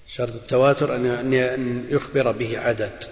شرط 0.09 0.35
التواتر 0.35 0.97
أن 0.97 1.85
يخبر 1.89 2.33
به 2.33 2.59
عدد. 2.59 3.05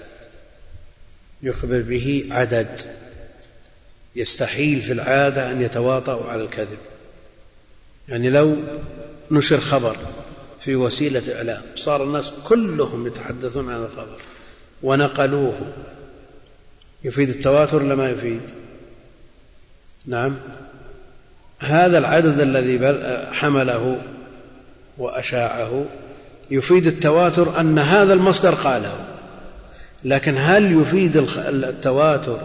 يخبر 1.43 1.81
به 1.81 2.29
عدد. 2.31 2.81
يستحيل 4.17 4.83
في 4.83 4.93
العادة 4.93 5.51
أن 5.51 5.63
يتواطؤوا 5.63 6.31
على 6.31 6.45
الكذب. 6.45 6.79
يعني 8.09 8.31
لو 8.31 8.57
نشر 9.31 9.61
خبر 9.61 9.97
في 10.61 10.77
وسيلة 10.77 11.37
إعلام 11.37 11.63
صار 11.77 12.05
الناس 12.05 12.33
كلهم 12.45 13.07
يتحدثون 13.07 13.71
عن 13.71 13.83
الخبر 13.83 14.21
ونقلوه. 14.83 15.61
يفيد 17.05 17.29
التواتر 17.29 17.83
ولا 17.83 17.95
ما 17.95 18.11
يفيد؟ 18.11 18.41
نعم. 20.07 20.37
هذا 21.59 21.99
العدد 21.99 22.41
الذي 22.41 22.79
حمله 23.33 24.01
وأشاعه 24.99 25.85
يفيد 26.51 26.87
التواتر 26.87 27.61
أن 27.61 27.79
هذا 27.79 28.13
المصدر 28.13 28.55
قاله. 28.55 29.07
لكن 30.05 30.35
هل 30.37 30.81
يفيد 30.81 31.17
التواتر 31.47 32.39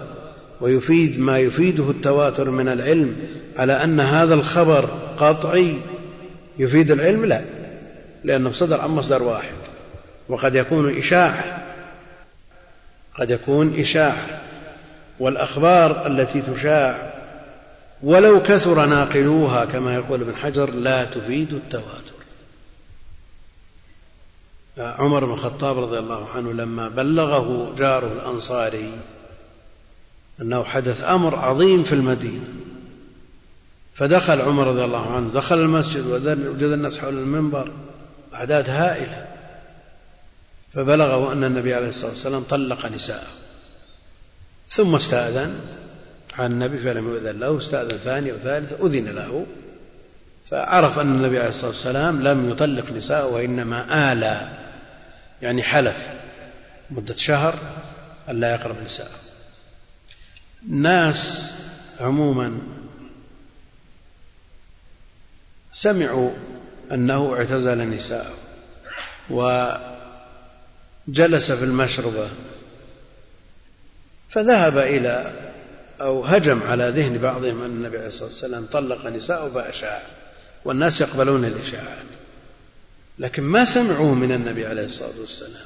ويفيد 0.61 1.19
ما 1.19 1.39
يفيده 1.39 1.89
التواتر 1.89 2.49
من 2.49 2.67
العلم 2.67 3.15
على 3.57 3.83
أن 3.83 3.99
هذا 3.99 4.33
الخبر 4.33 4.89
قطعي. 5.17 5.75
يفيد 6.59 6.91
العلم؟ 6.91 7.25
لا 7.25 7.41
لأنه 8.23 8.51
صدر 8.51 8.81
عن 8.81 8.89
مصدر 8.89 9.23
واحد 9.23 9.55
وقد 10.29 10.55
يكون 10.55 10.97
إشاعة 10.97 11.63
قد 13.15 13.31
يكون 13.31 13.79
إشاعة. 13.79 14.41
والأخبار 15.19 16.07
التي 16.07 16.41
تشاع 16.41 17.13
ولو 18.03 18.43
كثر 18.43 18.85
ناقلوها 18.85 19.65
كما 19.65 19.95
يقول 19.95 20.21
ابن 20.21 20.35
حجر 20.35 20.69
لا 20.69 21.03
تفيد 21.03 21.53
التواتر. 21.53 22.19
عمر 24.77 25.25
بن 25.25 25.33
الخطاب 25.33 25.79
رضي 25.79 25.99
الله 25.99 26.29
عنه 26.29 26.53
لما 26.53 26.89
بلغه 26.89 27.75
جاره 27.77 28.13
الأنصاري 28.13 28.91
أنه 30.41 30.63
حدث 30.63 31.01
أمر 31.01 31.35
عظيم 31.35 31.83
في 31.83 31.93
المدينة. 31.93 32.45
فدخل 33.93 34.41
عمر 34.41 34.67
رضي 34.67 34.83
الله 34.83 35.15
عنه 35.15 35.33
دخل 35.33 35.59
المسجد 35.59 36.05
وجد 36.05 36.61
الناس 36.61 36.99
حول 36.99 37.17
المنبر 37.17 37.71
أعداد 38.33 38.69
هائلة. 38.69 39.27
فبلغه 40.73 41.33
أن 41.33 41.43
النبي 41.43 41.73
عليه 41.73 41.89
الصلاة 41.89 42.11
والسلام 42.11 42.43
طلق 42.43 42.85
نساءه. 42.85 43.27
ثم 44.67 44.95
استأذن 44.95 45.59
عن 46.39 46.51
النبي 46.51 46.77
فلم 46.77 47.09
يؤذن 47.09 47.39
له 47.39 47.57
استأذن 47.57 47.97
ثانية 47.97 48.33
وثالثة 48.33 48.85
أذن 48.85 49.09
له. 49.09 49.45
فعرف 50.49 50.99
أن 50.99 51.11
النبي 51.15 51.39
عليه 51.39 51.49
الصلاة 51.49 51.71
والسلام 51.71 52.23
لم 52.23 52.49
يطلق 52.49 52.91
نساءه 52.91 53.25
وإنما 53.25 54.13
آلى 54.13 54.49
يعني 55.41 55.63
حلف 55.63 55.97
مدة 56.89 57.13
شهر 57.13 57.55
ألا 58.29 58.51
يقرب 58.51 58.75
نساءه. 58.85 59.28
الناس 60.63 61.43
عموما 61.99 62.59
سمعوا 65.73 66.31
أنه 66.91 67.35
اعتزل 67.35 67.89
نساءه 67.89 68.33
وجلس 69.29 69.81
في 71.51 71.63
المشربة 71.63 72.29
فذهب 74.29 74.77
إلى 74.77 75.33
أو 76.01 76.25
هجم 76.25 76.63
على 76.63 76.89
ذهن 76.89 77.17
بعضهم 77.17 77.63
أن 77.63 77.71
النبي 77.71 77.97
عليه 77.97 78.07
الصلاة 78.07 78.29
والسلام 78.29 78.65
طلق 78.65 79.05
نساءه 79.05 79.49
فأشاع 79.49 80.01
والناس 80.65 81.01
يقبلون 81.01 81.45
الإشاعات 81.45 82.05
لكن 83.19 83.43
ما 83.43 83.65
سمعوه 83.65 84.13
من 84.13 84.31
النبي 84.31 84.65
عليه 84.65 84.85
الصلاة 84.85 85.19
والسلام 85.19 85.65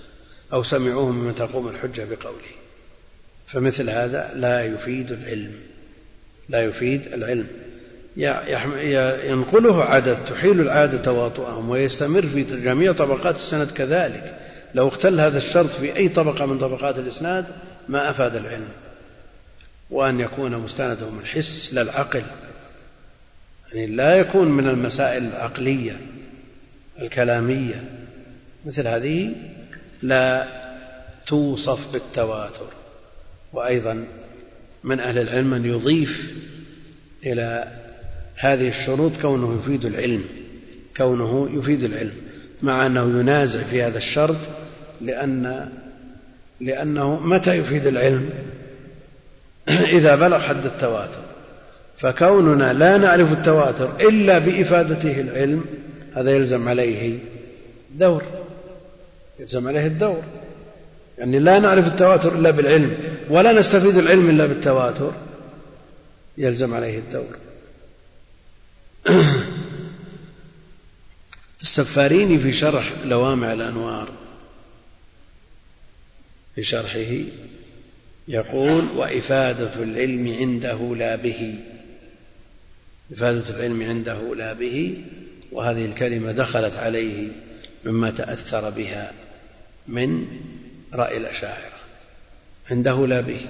أو 0.53 0.64
سمعوه 0.64 1.11
ممن 1.11 1.36
تقوم 1.36 1.68
الحجة 1.68 2.03
بقوله. 2.03 2.62
فمثل 3.53 3.89
هذا 3.89 4.31
لا 4.35 4.65
يفيد 4.65 5.11
العلم 5.11 5.51
لا 6.49 6.61
يفيد 6.61 7.13
العلم. 7.13 7.47
ينقله 9.30 9.84
عدد 9.84 10.25
تحيل 10.25 10.61
العادة 10.61 10.97
تواطؤهم 10.97 11.69
ويستمر 11.69 12.21
في 12.21 12.43
جميع 12.43 12.91
طبقات 12.91 13.35
السند 13.35 13.71
كذلك. 13.71 14.39
لو 14.75 14.88
اختل 14.88 15.19
هذا 15.19 15.38
الشرط 15.38 15.69
في 15.69 15.95
أي 15.97 16.09
طبقة 16.09 16.45
من 16.45 16.59
طبقات 16.59 16.97
الإسناد 16.97 17.45
ما 17.89 18.09
أفاد 18.09 18.35
العلم. 18.35 18.69
وأن 19.89 20.19
يكون 20.19 20.51
مستنده 20.51 21.09
من 21.09 21.19
الحس 21.19 21.69
لا 21.73 21.81
العقل. 21.81 22.23
يعني 23.73 23.85
لا 23.85 24.15
يكون 24.15 24.47
من 24.47 24.67
المسائل 24.67 25.23
العقلية 25.23 25.97
الكلامية. 27.01 27.84
مثل 28.65 28.88
هذه 28.88 29.35
لا 30.01 30.47
توصف 31.25 31.93
بالتواتر. 31.93 32.67
وأيضا 33.53 34.05
من 34.84 34.99
أهل 34.99 35.17
العلم 35.17 35.49
من 35.49 35.65
يضيف 35.65 36.34
إلى 37.25 37.67
هذه 38.35 38.67
الشروط 38.67 39.11
كونه 39.21 39.59
يفيد 39.59 39.85
العلم 39.85 40.23
كونه 40.97 41.49
يفيد 41.51 41.84
العلم 41.84 42.13
مع 42.61 42.85
أنه 42.85 43.19
ينازع 43.19 43.63
في 43.63 43.84
هذا 43.84 43.97
الشرط 43.97 44.38
لأن 45.01 45.69
لأنه 46.61 47.19
متى 47.19 47.57
يفيد 47.57 47.88
العلم؟ 47.88 48.30
إذا 49.97 50.15
بلغ 50.15 50.39
حد 50.39 50.65
التواتر. 50.65 51.19
فكوننا 51.97 52.73
لا 52.73 52.97
نعرف 52.97 53.31
التواتر 53.31 53.95
إلا 53.99 54.39
بإفادته 54.39 55.21
العلم 55.21 55.65
هذا 56.15 56.31
يلزم 56.31 56.69
عليه 56.69 57.17
دور 57.95 58.23
يلزم 59.39 59.67
عليه 59.67 59.88
الدور. 59.88 60.21
يعني 61.17 61.39
لا 61.39 61.59
نعرف 61.59 61.88
التواتر 61.88 62.35
إلا 62.35 62.51
بالعلم. 62.51 62.97
ولا 63.30 63.52
نستفيد 63.52 63.98
العلم 63.98 64.30
إلا 64.30 64.45
بالتواتر 64.45 65.14
يلزم 66.38 66.74
عليه 66.74 67.00
الدور. 67.00 67.38
السفاريني 71.62 72.40
في 72.40 72.54
شرح 72.54 72.91
لوامع 73.06 73.54
الأنوار 73.54 74.12
في 76.56 76.64
شرحه 76.64 77.24
يقول 78.28 78.86
وإفادة 78.95 79.84
العلم 79.84 80.36
عنده 80.40 80.95
لا 80.95 81.16
به 81.16 81.56
إفادة 83.14 83.50
العلم 83.50 83.84
عنده 83.84 84.36
لا 84.36 84.54
به 84.54 84.98
وهذه 85.52 85.86
الكلمة 85.86 86.32
دخلت 86.32 86.76
عليه 86.76 87.32
مما 87.86 88.12
تأثر 88.12 88.70
بها 88.70 89.12
من 89.88 90.28
رأي 90.94 91.18
الأشاعرة 91.18 91.73
عنده 92.72 93.07
لا 93.07 93.22
به. 93.22 93.41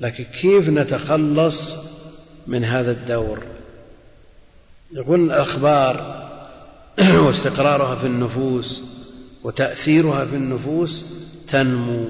لكن 0.00 0.24
كيف 0.24 0.68
نتخلص 0.68 1.74
من 2.46 2.64
هذا 2.64 2.90
الدور؟ 2.90 3.42
يقول 4.92 5.20
الأخبار 5.20 6.24
واستقرارها 7.26 7.96
في 7.96 8.06
النفوس 8.06 8.82
وتأثيرها 9.42 10.24
في 10.24 10.36
النفوس 10.36 11.04
تنمو 11.48 12.08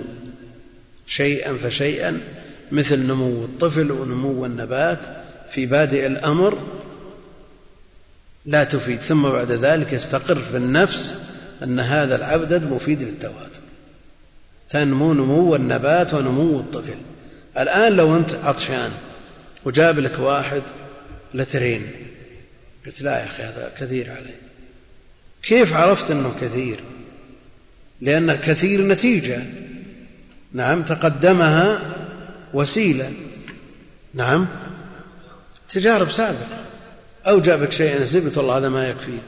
شيئا 1.06 1.56
فشيئا 1.56 2.20
مثل 2.72 3.06
نمو 3.06 3.44
الطفل 3.44 3.92
ونمو 3.92 4.46
النبات 4.46 4.98
في 5.50 5.66
بادئ 5.66 6.06
الأمر 6.06 6.58
لا 8.46 8.64
تفيد. 8.64 9.00
ثم 9.00 9.22
بعد 9.22 9.52
ذلك 9.52 9.92
يستقر 9.92 10.38
في 10.38 10.56
النفس 10.56 11.14
أن 11.62 11.80
هذا 11.80 12.16
العبد 12.16 12.72
مفيد 12.72 13.02
للتواتر. 13.02 13.63
تنمو 14.70 15.14
نمو 15.14 15.56
النبات 15.56 16.14
ونمو 16.14 16.60
الطفل. 16.60 16.96
الآن 17.58 17.92
لو 17.92 18.16
أنت 18.16 18.34
عطشان 18.34 18.90
وجاب 19.64 19.98
لك 19.98 20.18
واحد 20.18 20.62
لترين 21.34 21.82
قلت 22.86 23.02
لا 23.02 23.18
يا 23.18 23.26
أخي 23.26 23.42
هذا 23.42 23.72
كثير 23.78 24.10
علي. 24.10 24.34
كيف 25.42 25.72
عرفت 25.72 26.10
أنه 26.10 26.34
كثير؟ 26.40 26.80
لأن 28.00 28.34
كثير 28.34 28.86
نتيجة. 28.86 29.42
نعم 30.52 30.82
تقدمها 30.82 31.94
وسيلة. 32.54 33.12
نعم 34.14 34.46
تجارب 35.70 36.10
سابقة. 36.10 36.64
أو 37.26 37.40
جابك 37.40 37.72
شيء 37.72 38.02
نسيب 38.02 38.36
والله 38.36 38.58
هذا 38.58 38.68
ما 38.68 38.88
يكفي. 38.88 39.18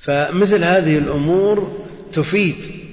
فمثل 0.00 0.64
هذه 0.64 0.98
الأمور 0.98 1.84
تفيد 2.12 2.83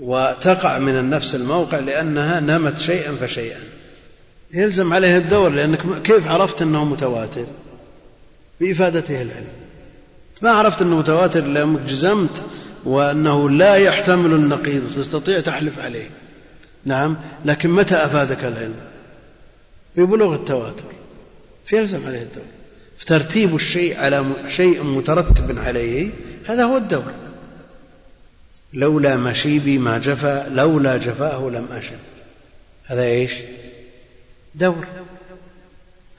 وتقع 0.00 0.78
من 0.78 0.98
النفس 0.98 1.34
الموقع 1.34 1.78
لأنها 1.78 2.40
نمت 2.40 2.78
شيئا 2.78 3.12
فشيئا. 3.12 3.60
يلزم 4.54 4.92
عليه 4.92 5.16
الدور 5.16 5.50
لأنك 5.50 6.02
كيف 6.04 6.28
عرفت 6.28 6.62
أنه 6.62 6.84
متواتر؟ 6.84 7.44
بإفادته 8.60 9.22
العلم. 9.22 9.48
ما 10.42 10.50
عرفت 10.50 10.82
أنه 10.82 10.98
متواتر 10.98 11.44
لأنك 11.44 11.80
جزمت 11.80 12.44
وأنه 12.84 13.50
لا 13.50 13.74
يحتمل 13.74 14.32
النقيض 14.32 14.82
تستطيع 14.96 15.40
تحلف 15.40 15.78
عليه. 15.78 16.10
نعم 16.84 17.16
لكن 17.44 17.70
متى 17.70 17.94
أفادك 17.94 18.44
العلم؟ 18.44 18.74
ببلوغ 19.96 20.34
التواتر. 20.34 20.84
فيلزم 21.64 22.06
عليه 22.06 22.22
الدور. 22.22 22.44
ترتيب 23.06 23.54
الشيء 23.54 23.98
على 23.98 24.24
شيء 24.48 24.82
مترتب 24.82 25.58
عليه 25.58 26.10
هذا 26.46 26.64
هو 26.64 26.76
الدور. 26.76 27.12
لولا 28.72 29.16
مشيبي 29.16 29.78
ما 29.78 29.98
جفا 29.98 30.48
لولا 30.48 30.96
جفاه 30.96 31.50
لم 31.50 31.66
أشب. 31.72 31.98
هذا 32.84 33.02
إيش؟ 33.02 33.32
دور. 34.54 34.86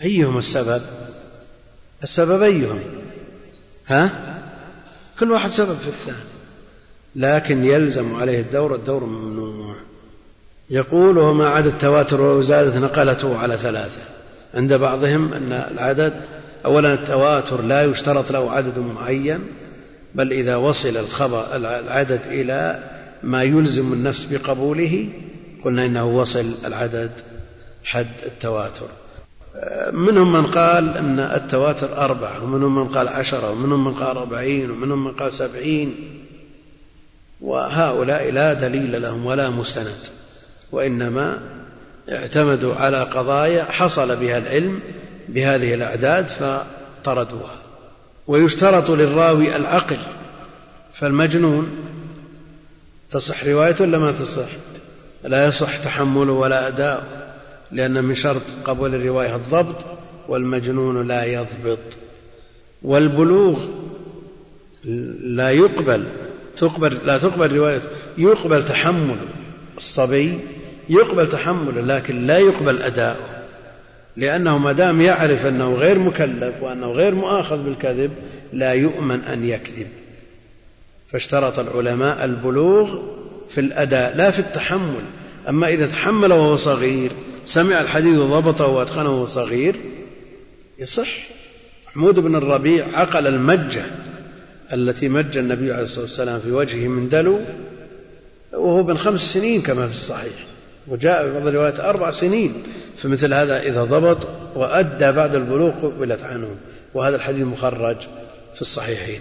أيهم 0.01 0.38
السبب؟ 0.38 0.81
السبب 2.03 2.41
أيهم؟ 2.41 2.80
ها؟ 3.88 4.09
كل 5.19 5.31
واحد 5.31 5.51
سبب 5.51 5.77
في 5.77 5.88
الثاني. 5.88 6.17
لكن 7.15 7.65
يلزم 7.65 8.15
عليه 8.15 8.41
الدور 8.41 8.75
الدور 8.75 9.03
ممنوع. 9.03 9.75
يقول 10.69 11.17
وما 11.17 11.49
عدا 11.49 11.69
التواتر 11.69 12.21
ولو 12.21 12.41
زادت 12.41 12.75
نقلته 12.75 13.38
على 13.38 13.57
ثلاثة. 13.57 14.01
عند 14.53 14.73
بعضهم 14.73 15.34
أن 15.34 15.51
العدد 15.51 16.13
أولا 16.65 16.93
التواتر 16.93 17.61
لا 17.61 17.84
يشترط 17.84 18.31
له 18.31 18.51
عدد 18.51 18.80
معين 18.80 19.39
بل 20.15 20.31
إذا 20.31 20.56
وصل 20.56 20.98
الخبر 20.98 21.56
العدد 21.56 22.22
إلى 22.26 22.84
ما 23.23 23.44
يلزم 23.44 23.94
النفس 23.94 24.23
بقبوله 24.31 25.10
قلنا 25.64 25.85
إنه 25.85 26.06
وصل 26.06 26.53
العدد 26.65 27.11
حد 27.84 28.07
التواتر. 28.26 28.88
منهم 29.91 30.34
من 30.34 30.45
قال 30.45 30.98
أن 30.98 31.19
التواتر 31.19 31.98
أربعة 31.98 32.44
ومنهم 32.44 32.76
من 32.76 32.88
قال 32.88 33.07
عشرة 33.07 33.52
ومنهم 33.52 33.85
من 33.85 33.94
قال 33.94 34.18
أربعين 34.18 34.72
ومنهم 34.72 35.03
من 35.03 35.11
قال 35.11 35.34
سبعين. 35.34 35.95
وهؤلاء 37.41 38.31
لا 38.31 38.53
دليل 38.53 39.02
لهم 39.02 39.26
ولا 39.26 39.49
مستند 39.49 39.99
وإنما 40.72 41.40
اعتمدوا 42.11 42.76
على 42.76 43.03
قضايا 43.03 43.64
حصل 43.64 44.15
بها 44.15 44.38
العلم 44.38 44.80
بهذه 45.30 45.73
الأعداد 45.73 46.27
فطردوها. 46.27 47.62
ويشترط 48.28 48.91
للراوي 48.91 49.56
العقل 49.56 49.98
فالمجنون 50.94 51.70
تصح 53.12 53.44
روايته 53.45 53.84
ولا 53.84 53.98
ما 53.98 54.12
تصح؟ 54.12 54.48
لا 55.24 55.45
يصح 55.45 55.78
تحمله 55.78 56.34
ولا 56.34 56.68
أداء 56.68 57.24
لأن 57.72 58.04
من 58.04 58.16
شرط 58.16 58.41
قبول 58.66 58.95
الرواية 58.95 59.36
الضبط 59.36 59.76
والمجنون 60.28 61.08
لا 61.08 61.26
يضبط. 61.26 61.80
والبلوغ 62.84 63.66
لا 65.24 65.52
يقبل 65.52 66.04
تقبل 66.58 66.98
لا 67.06 67.18
تقبل 67.18 67.56
رواية 67.56 67.82
يقبل 68.18 68.66
تحمل 68.66 69.18
الصبي 69.78 70.40
يقبل 70.90 71.30
تحمله 71.30 71.82
لكن 71.82 72.28
لا 72.28 72.38
يقبل 72.38 72.82
أداؤه. 72.82 73.43
لأنه 74.18 74.57
ما 74.57 74.72
دام 74.72 75.02
يعرف 75.02 75.45
أنه 75.45 75.73
غير 75.73 75.99
مكلف 75.99 76.53
وأنه 76.61 76.88
غير 76.88 77.15
مؤاخذ 77.15 77.64
بالكذب 77.64 78.11
لا 78.53 78.73
يؤمن 78.73 79.22
أن 79.22 79.45
يكذب. 79.45 79.88
فاشترط 81.07 81.60
العلماء 81.60 82.26
البلوغ 82.26 82.99
في 83.49 83.61
الأداء 83.61 84.15
لا 84.15 84.31
في 84.31 84.40
التحمل. 84.40 85.03
أما 85.49 85.68
إذا 85.68 85.88
تحمل 85.88 86.31
وهو 86.31 86.56
صغير 86.56 87.11
سمع 87.45 87.81
الحديث 87.81 88.19
وضبطه 88.19 88.68
وأتقنه 88.68 89.10
وهو 89.10 89.26
صغير 89.26 89.76
يصح. 90.80 91.10
محمود 91.88 92.19
بن 92.19 92.35
الربيع 92.35 92.85
عقل 92.94 93.27
المجة 93.27 93.84
التي 94.73 95.10
مج 95.10 95.38
النبي 95.38 95.73
عليه 95.73 95.84
الصلاة 95.84 96.06
والسلام 96.06 96.40
في 96.40 96.52
وجهه 96.52 96.88
من 96.88 97.10
دلو 97.10 97.40
وهو 98.53 98.80
ابن 98.80 98.98
خمس 98.98 99.34
سنين 99.34 99.61
كما 99.61 99.88
في 99.88 99.94
الصحيح. 99.94 100.52
وجاء 100.88 101.23
في 101.23 101.34
بعض 101.34 101.47
الروايات 101.47 101.80
أربع 101.80 102.11
سنين 102.11 102.64
فمثل 102.97 103.34
هذا 103.34 103.61
إذا 103.61 103.84
ضبط 103.84 104.18
وأدى 104.55 105.11
بعد 105.11 105.35
البلوغ 105.35 105.72
قبلت 105.72 106.23
عنه 106.23 106.55
وهذا 106.93 107.15
الحديث 107.15 107.43
مخرج 107.43 107.97
في 108.55 108.61
الصحيحين. 108.61 109.19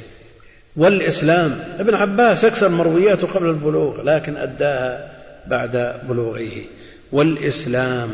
والإسلام 0.77 1.65
ابن 1.79 1.95
عباس 1.95 2.45
أكثر 2.45 2.69
مروياته 2.69 3.27
قبل 3.27 3.49
البلوغ 3.49 4.03
لكن 4.03 4.37
أداها 4.37 5.13
بعد 5.47 5.95
بلوغه. 6.09 6.65
والإسلام 7.13 8.11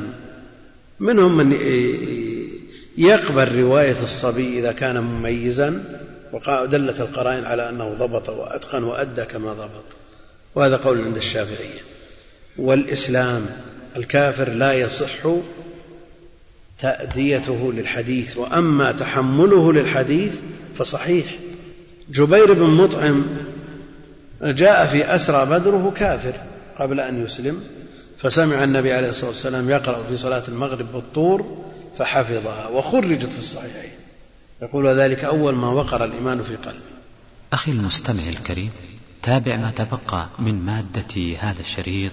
منهم 1.01 1.37
من 1.37 1.53
يقبل 2.99 3.61
رواية 3.61 3.97
الصبي 4.03 4.59
إذا 4.59 4.73
كان 4.73 5.01
مميزا 5.01 5.85
ودلت 6.33 7.01
القرائن 7.01 7.45
على 7.45 7.69
أنه 7.69 7.95
ضبط 7.99 8.29
وأتقن 8.29 8.85
وأدى 8.85 9.23
كما 9.23 9.53
ضبط. 9.53 9.85
وهذا 10.55 10.77
قول 10.77 11.05
عند 11.05 11.17
الشافعية. 11.17 11.81
والإسلام 12.59 13.47
الكافر 13.97 14.49
لا 14.49 14.73
يصح 14.73 15.29
تأديته 16.79 17.73
للحديث 17.73 18.37
وأما 18.37 18.93
تحمله 18.93 19.73
للحديث 19.73 20.37
فصحيح. 20.79 21.27
جبير 22.11 22.53
بن 22.53 22.71
مطعم 22.71 23.27
جاء 24.43 24.87
في 24.87 25.15
أسرى 25.15 25.47
بدره 25.47 25.93
كافر 25.97 26.33
قبل 26.79 27.01
أن 27.01 27.25
يسلم 27.27 27.61
فسمع 28.19 28.65
النبي 28.65 28.93
عليه 28.93 29.09
الصلاة 29.09 29.31
والسلام 29.31 29.71
يقرأ 29.71 30.05
في 30.09 30.17
صلاة 30.17 30.43
المغرب 30.49 30.93
بالطور 30.93 31.65
فحفظها 31.99 32.69
وخرجت 32.69 33.33
في 33.33 33.39
الصحيحين. 33.39 33.91
يقول 34.63 34.87
ذلك 34.87 35.25
أول 35.25 35.55
ما 35.55 35.71
وقر 35.71 36.05
الإيمان 36.05 36.43
في 36.43 36.57
قلبه 36.57 36.99
أخي 37.53 37.73
المستمع 37.73 38.23
الكريم 38.29 38.71
تابع 39.23 39.57
ما 39.57 39.71
تبقى 39.71 40.29
من 40.39 40.55
مادة 40.55 41.37
هذا 41.39 41.61
الشريط 41.61 42.13